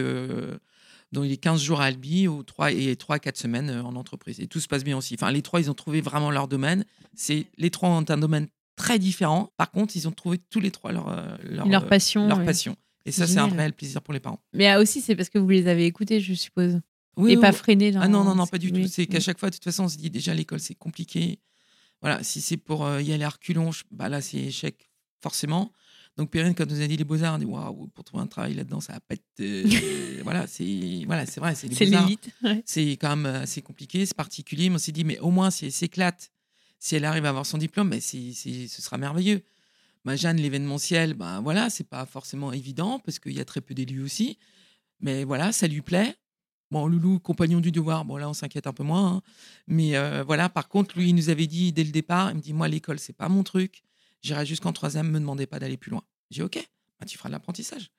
donc 1.12 1.26
il 1.26 1.32
est 1.32 1.38
15 1.38 1.62
jours 1.62 1.82
à 1.82 1.86
Albi 1.86 2.28
ou 2.28 2.44
3 2.44 2.72
et 2.72 2.96
3 2.96 3.16
à 3.18 3.20
4 3.20 3.38
semaines 3.38 3.70
en 3.70 3.96
entreprise. 3.96 4.40
Et 4.40 4.48
tout 4.48 4.60
se 4.60 4.68
passe 4.68 4.84
bien 4.84 4.98
aussi. 4.98 5.16
Enfin, 5.16 5.32
les 5.32 5.42
trois, 5.42 5.60
ils 5.60 5.70
ont 5.70 5.76
trouvé 5.76 6.02
vraiment 6.02 6.32
leur 6.32 6.48
domaine. 6.48 6.86
C'est 7.16 7.46
Les 7.58 7.70
trois 7.70 7.90
ont 7.90 8.06
un 8.10 8.18
domaine 8.18 8.48
très 8.76 9.00
différent. 9.00 9.52
Par 9.58 9.72
contre, 9.72 9.96
ils 9.96 10.08
ont 10.08 10.12
trouvé 10.12 10.38
tous 10.38 10.60
les 10.60 10.72
trois 10.72 10.92
leur, 10.92 11.38
leur, 11.44 11.68
Leur 11.68 11.88
passion. 11.88 12.28
leur 12.28 12.40
ouais. 12.40 12.46
passion. 12.46 12.76
Et 13.06 13.12
ça, 13.12 13.28
c'est 13.28 13.38
un 13.38 13.48
réel 13.48 13.74
plaisir 13.74 14.02
pour 14.02 14.14
les 14.14 14.20
parents. 14.20 14.42
Mais 14.54 14.68
ah, 14.68 14.80
aussi, 14.80 15.00
c'est 15.02 15.16
parce 15.16 15.30
que 15.30 15.38
vous 15.38 15.50
les 15.50 15.68
avez 15.68 15.86
écoutés, 15.86 16.20
je 16.20 16.34
suppose. 16.34 16.80
Oui, 17.18 17.32
et 17.34 17.36
oui, 17.36 17.42
pas 17.42 17.52
oui. 17.52 17.56
freinés 17.56 17.92
dans 17.92 18.02
Ah 18.02 18.08
non, 18.08 18.24
non, 18.24 18.36
non, 18.36 18.48
pas 18.48 18.58
du 18.58 18.72
tout. 18.72 18.88
C'est 18.88 19.06
qu'à 19.06 19.20
chaque 19.20 19.40
fois, 19.40 19.50
de 19.50 19.56
toute 19.56 19.64
façon, 19.64 19.84
on 19.86 19.90
se 19.90 19.98
dit 19.98 20.10
déjà 20.10 20.34
l'école, 20.34 20.60
c'est 20.60 20.76
compliqué. 20.76 21.40
Voilà, 22.02 22.24
si 22.24 22.42
c'est 22.42 22.58
pour 22.58 22.86
euh, 22.86 23.02
y 23.02 23.14
aller 23.14 23.24
à 23.24 23.30
reculons, 23.30 23.72
je- 23.72 23.84
bah 23.92 24.10
là, 24.10 24.22
c'est 24.22 24.38
échec, 24.38 24.90
forcément. 25.22 25.72
Donc, 26.18 26.30
Perrine, 26.32 26.54
quand 26.56 26.70
nous 26.70 26.82
a 26.82 26.88
dit 26.88 26.98
les 26.98 27.04
beaux-arts, 27.04 27.36
on 27.36 27.38
dit 27.38 27.46
waouh, 27.46 27.88
pour 27.88 28.04
trouver 28.04 28.24
un 28.24 28.28
travail 28.28 28.54
là-dedans, 28.54 28.80
ça 28.82 28.94
va 28.94 29.00
pas 29.00 29.14
être. 29.16 29.24
euh, 29.40 29.64
voilà, 30.24 30.46
c'est 30.48 31.04
voilà, 31.06 31.26
c'est 31.26 31.40
vrai, 31.40 31.56
c'est 31.56 31.68
les 31.68 31.76
beaux-arts. 31.86 32.06
l'élite. 32.06 32.30
ouais. 32.44 32.64
C'est 32.66 32.92
quand 32.92 33.16
même 33.16 33.26
assez 33.36 33.62
compliqué, 33.62 34.06
c'est 34.06 34.16
particulier. 34.16 34.70
Mais 34.70 34.76
on 34.76 34.80
s'est 34.80 34.92
dit, 34.92 35.04
mais 35.04 35.20
au 35.20 35.30
moins, 35.32 35.52
si 35.52 35.66
elle 35.66 35.72
s'éclate, 35.72 36.32
si 36.80 36.96
elle 36.96 37.06
arrive 37.06 37.26
à 37.26 37.30
avoir 37.30 37.46
son 37.46 37.58
diplôme, 37.58 37.90
mais 37.90 38.02
ce 38.02 38.82
sera 38.82 38.98
merveilleux. 38.98 39.42
Bah, 40.06 40.16
Jeanne, 40.16 40.38
l'événementiel, 40.38 41.16
ben 41.16 41.42
voilà, 41.42 41.70
c'est 41.70 41.88
pas 41.88 42.06
forcément 42.06 42.54
évident 42.54 43.00
parce 43.00 43.18
qu'il 43.20 43.34
y 43.34 43.40
a 43.42 43.46
très 43.46 43.60
peu 43.62 43.74
d'élus 43.74 44.02
aussi. 44.02 44.38
Mais 45.02 45.24
voilà, 45.24 45.52
ça 45.52 45.68
lui 45.68 45.82
plaît. 45.82 46.16
Bon, 46.72 46.88
Loulou, 46.88 47.20
compagnon 47.20 47.60
du 47.60 47.72
devoir, 47.72 48.06
bon 48.06 48.18
là, 48.18 48.30
on 48.30 48.34
s'inquiète 48.34 48.68
un 48.68 48.74
peu 48.74 48.84
moins. 48.84 49.16
hein. 49.18 49.22
Mais 49.68 49.96
euh, 49.98 50.24
voilà, 50.24 50.48
par 50.50 50.68
contre, 50.68 50.98
lui, 50.98 51.10
il 51.10 51.16
nous 51.16 51.30
avait 51.30 51.48
dit 51.48 51.72
dès 51.74 51.84
le 51.84 51.92
départ, 51.92 52.32
il 52.32 52.38
me 52.38 52.42
dit, 52.42 52.54
moi, 52.54 52.68
l'école, 52.68 53.00
c'est 53.00 53.14
pas 53.14 53.30
mon 53.30 53.44
truc. 53.44 53.82
J'irai 54.22 54.46
jusqu'en 54.46 54.74
troisième, 54.74 55.10
me 55.10 55.20
demandez 55.20 55.46
pas 55.48 55.60
d'aller 55.60 55.78
plus 55.78 55.92
loin. 55.92 56.04
J'ai 56.32 56.42
dit, 56.42 56.46
ok, 56.46 56.68
bah, 57.00 57.06
tu 57.06 57.18
feras 57.18 57.30
de 57.30 57.34
l'apprentissage. 57.34 57.92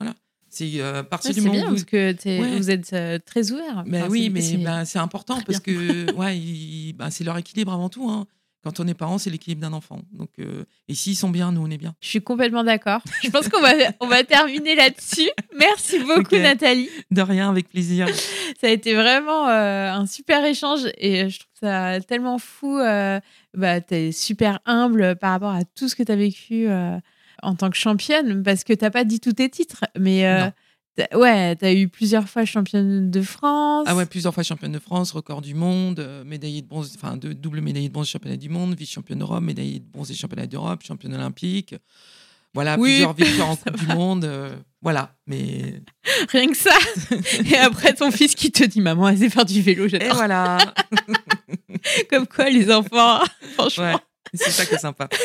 Voilà. 0.00 0.14
C'est 0.48 0.80
euh, 0.80 1.00
à 1.00 1.04
partir 1.04 1.30
Ouais, 1.30 1.34
du 1.34 1.40
moment 1.42 1.52
bien 1.54 1.66
où 1.66 1.70
parce 1.70 1.84
que 1.84 2.40
Ouais. 2.40 2.56
vous 2.58 2.70
êtes 2.70 2.92
euh, 2.92 3.18
très 3.18 3.50
ouverts. 3.52 3.84
mais 3.86 4.00
Enfin, 4.02 4.10
oui, 4.10 4.30
mais 4.30 4.40
c'est- 4.40 4.56
ben, 4.58 4.84
important 4.96 5.40
parce 5.42 5.60
que 5.60 6.12
ouais, 6.14 6.38
il- 6.38 6.92
ben, 6.94 7.10
c'est 7.10 7.24
leur 7.24 7.36
équilibre 7.38 7.72
avant 7.72 7.88
tout. 7.88 8.08
hein. 8.08 8.26
Quand 8.64 8.80
on 8.80 8.86
est 8.86 8.94
parent, 8.94 9.18
c'est 9.18 9.28
l'équilibre 9.28 9.60
d'un 9.60 9.74
enfant. 9.74 10.00
Donc, 10.12 10.30
euh, 10.38 10.64
et 10.88 10.94
s'ils 10.94 11.16
sont 11.16 11.28
bien, 11.28 11.52
nous, 11.52 11.62
on 11.62 11.70
est 11.70 11.76
bien. 11.76 11.94
Je 12.00 12.08
suis 12.08 12.22
complètement 12.22 12.64
d'accord. 12.64 13.02
Je 13.22 13.28
pense 13.28 13.50
qu'on 13.50 13.60
va, 13.60 13.72
on 14.00 14.06
va 14.06 14.24
terminer 14.24 14.74
là-dessus. 14.74 15.28
Merci 15.58 15.98
beaucoup. 16.00 16.36
Nathalie. 16.36 16.88
De 17.10 17.20
rien, 17.20 17.50
avec 17.50 17.68
plaisir. 17.68 18.08
Ça 18.60 18.68
a 18.68 18.70
été 18.70 18.94
vraiment 18.94 19.48
euh, 19.48 19.90
un 19.92 20.06
super 20.06 20.42
échange 20.46 20.86
et 20.96 21.28
je 21.28 21.40
trouve 21.40 21.52
ça 21.60 22.00
tellement 22.00 22.38
fou. 22.38 22.78
Euh, 22.78 23.20
bah, 23.52 23.82
tu 23.82 23.94
es 23.94 24.12
super 24.12 24.60
humble 24.64 25.16
par 25.16 25.32
rapport 25.32 25.52
à 25.52 25.64
tout 25.76 25.88
ce 25.88 25.94
que 25.94 26.02
tu 26.02 26.12
as 26.12 26.16
vécu 26.16 26.66
euh, 26.66 26.98
en 27.42 27.54
tant 27.54 27.68
que 27.68 27.76
championne 27.76 28.42
parce 28.42 28.64
que 28.64 28.72
tu 28.72 28.90
pas 28.90 29.04
dit 29.04 29.20
tous 29.20 29.34
tes 29.34 29.50
titres. 29.50 29.84
Mais 29.98 30.24
t'as- 30.96 31.16
ouais, 31.18 31.56
tu 31.56 31.64
as 31.64 31.72
eu 31.72 31.88
plusieurs 31.88 32.28
fois 32.28 32.44
championne 32.44 33.10
de 33.10 33.22
France. 33.22 33.84
Ah 33.88 33.94
ouais, 33.96 34.06
plusieurs 34.06 34.32
fois 34.34 34.42
championne 34.42 34.72
de 34.72 34.78
France, 34.78 35.12
record 35.12 35.40
du 35.42 35.54
monde, 35.54 36.00
euh, 36.00 36.24
médaillée 36.24 36.62
de 36.62 36.66
bronze, 36.68 36.92
enfin 36.96 37.16
double 37.16 37.60
médaillée 37.60 37.88
de 37.88 37.92
bronze 37.92 38.08
championnat 38.08 38.36
du 38.36 38.48
monde, 38.48 38.74
vice-championne 38.76 39.18
d'Europe, 39.18 39.42
médaillée 39.42 39.80
de 39.80 39.84
bronze 39.90 40.10
et 40.10 40.14
championnat 40.14 40.46
d'Europe, 40.46 40.82
championne 40.86 41.14
olympique. 41.14 41.74
Voilà, 42.54 42.76
Oui, 42.78 42.90
plusieurs 42.92 43.14
victoires 43.14 43.50
en 43.50 43.56
Coupe 43.56 43.76
du 43.78 43.86
Monde. 43.88 44.24
euh, 44.24 44.54
voilà, 44.80 45.12
mais. 45.26 45.82
Rien 46.28 46.46
que 46.48 46.56
ça. 46.56 46.76
et 47.50 47.56
après, 47.56 47.94
ton 47.94 48.12
fils 48.12 48.36
qui 48.36 48.52
te 48.52 48.62
dit 48.62 48.80
Maman, 48.80 49.08
elle 49.08 49.18
sait 49.18 49.28
faire 49.30 49.44
du 49.44 49.60
vélo. 49.60 49.86
Et 49.86 49.88
J'adore. 49.88 50.14
voilà 50.14 50.58
Comme 52.08 52.26
quoi, 52.28 52.50
les 52.50 52.70
enfants, 52.70 53.20
franchement. 53.54 53.84
Ouais, 53.94 53.96
c'est 54.38 54.50
ça 54.50 54.66
qui 54.66 54.74
est 54.74 54.78
sympa. 54.78 55.08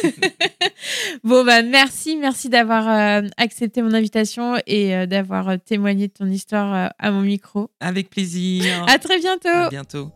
Bon, 1.23 1.43
bah, 1.43 1.61
merci. 1.61 2.15
Merci 2.15 2.49
d'avoir 2.49 2.87
euh, 2.87 3.27
accepté 3.37 3.81
mon 3.81 3.93
invitation 3.93 4.55
et 4.67 4.95
euh, 4.95 5.05
d'avoir 5.05 5.49
euh, 5.49 5.57
témoigné 5.57 6.07
de 6.07 6.13
ton 6.13 6.27
histoire 6.27 6.73
euh, 6.73 6.87
à 6.97 7.11
mon 7.11 7.21
micro. 7.21 7.69
Avec 7.79 8.09
plaisir. 8.09 8.85
À 8.87 8.97
très 8.99 9.19
bientôt. 9.19 9.49
À 9.49 9.69
bientôt. 9.69 10.11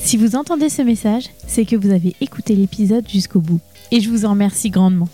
Si 0.00 0.16
vous 0.16 0.36
entendez 0.36 0.68
ce 0.68 0.82
message, 0.82 1.30
c'est 1.46 1.64
que 1.64 1.76
vous 1.76 1.90
avez 1.90 2.14
écouté 2.20 2.54
l'épisode 2.54 3.08
jusqu'au 3.08 3.40
bout. 3.40 3.60
Et 3.90 4.00
je 4.00 4.10
vous 4.10 4.24
en 4.24 4.30
remercie 4.30 4.70
grandement. 4.70 5.08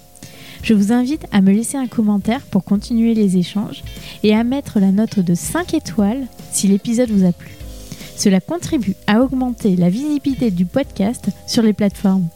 Je 0.63 0.75
vous 0.75 0.93
invite 0.93 1.27
à 1.31 1.41
me 1.41 1.53
laisser 1.53 1.77
un 1.77 1.87
commentaire 1.87 2.43
pour 2.47 2.65
continuer 2.65 3.15
les 3.15 3.37
échanges 3.37 3.85
et 4.23 4.35
à 4.35 4.45
mettre 4.45 4.81
la 4.81 4.91
note 4.91 5.21
de 5.21 5.35
5 5.35 5.75
étoiles 5.75 6.27
si 6.53 6.69
l'épisode 6.69 7.11
vous 7.11 7.27
a 7.27 7.33
plu. 7.33 7.58
Cela 8.19 8.41
contribue 8.41 8.97
à 9.07 9.23
augmenter 9.23 9.77
la 9.77 9.89
visibilité 9.89 10.51
du 10.51 10.67
podcast 10.67 11.29
sur 11.47 11.63
les 11.63 11.73
plateformes. 11.73 12.27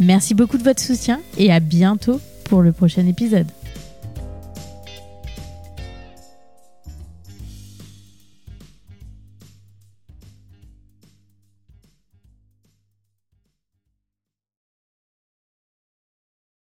Merci 0.00 0.34
beaucoup 0.34 0.56
de 0.56 0.62
votre 0.62 0.80
soutien 0.80 1.20
et 1.36 1.52
à 1.52 1.60
bientôt 1.60 2.20
pour 2.44 2.62
le 2.62 2.72
prochain 2.72 3.06
épisode. 3.06 3.46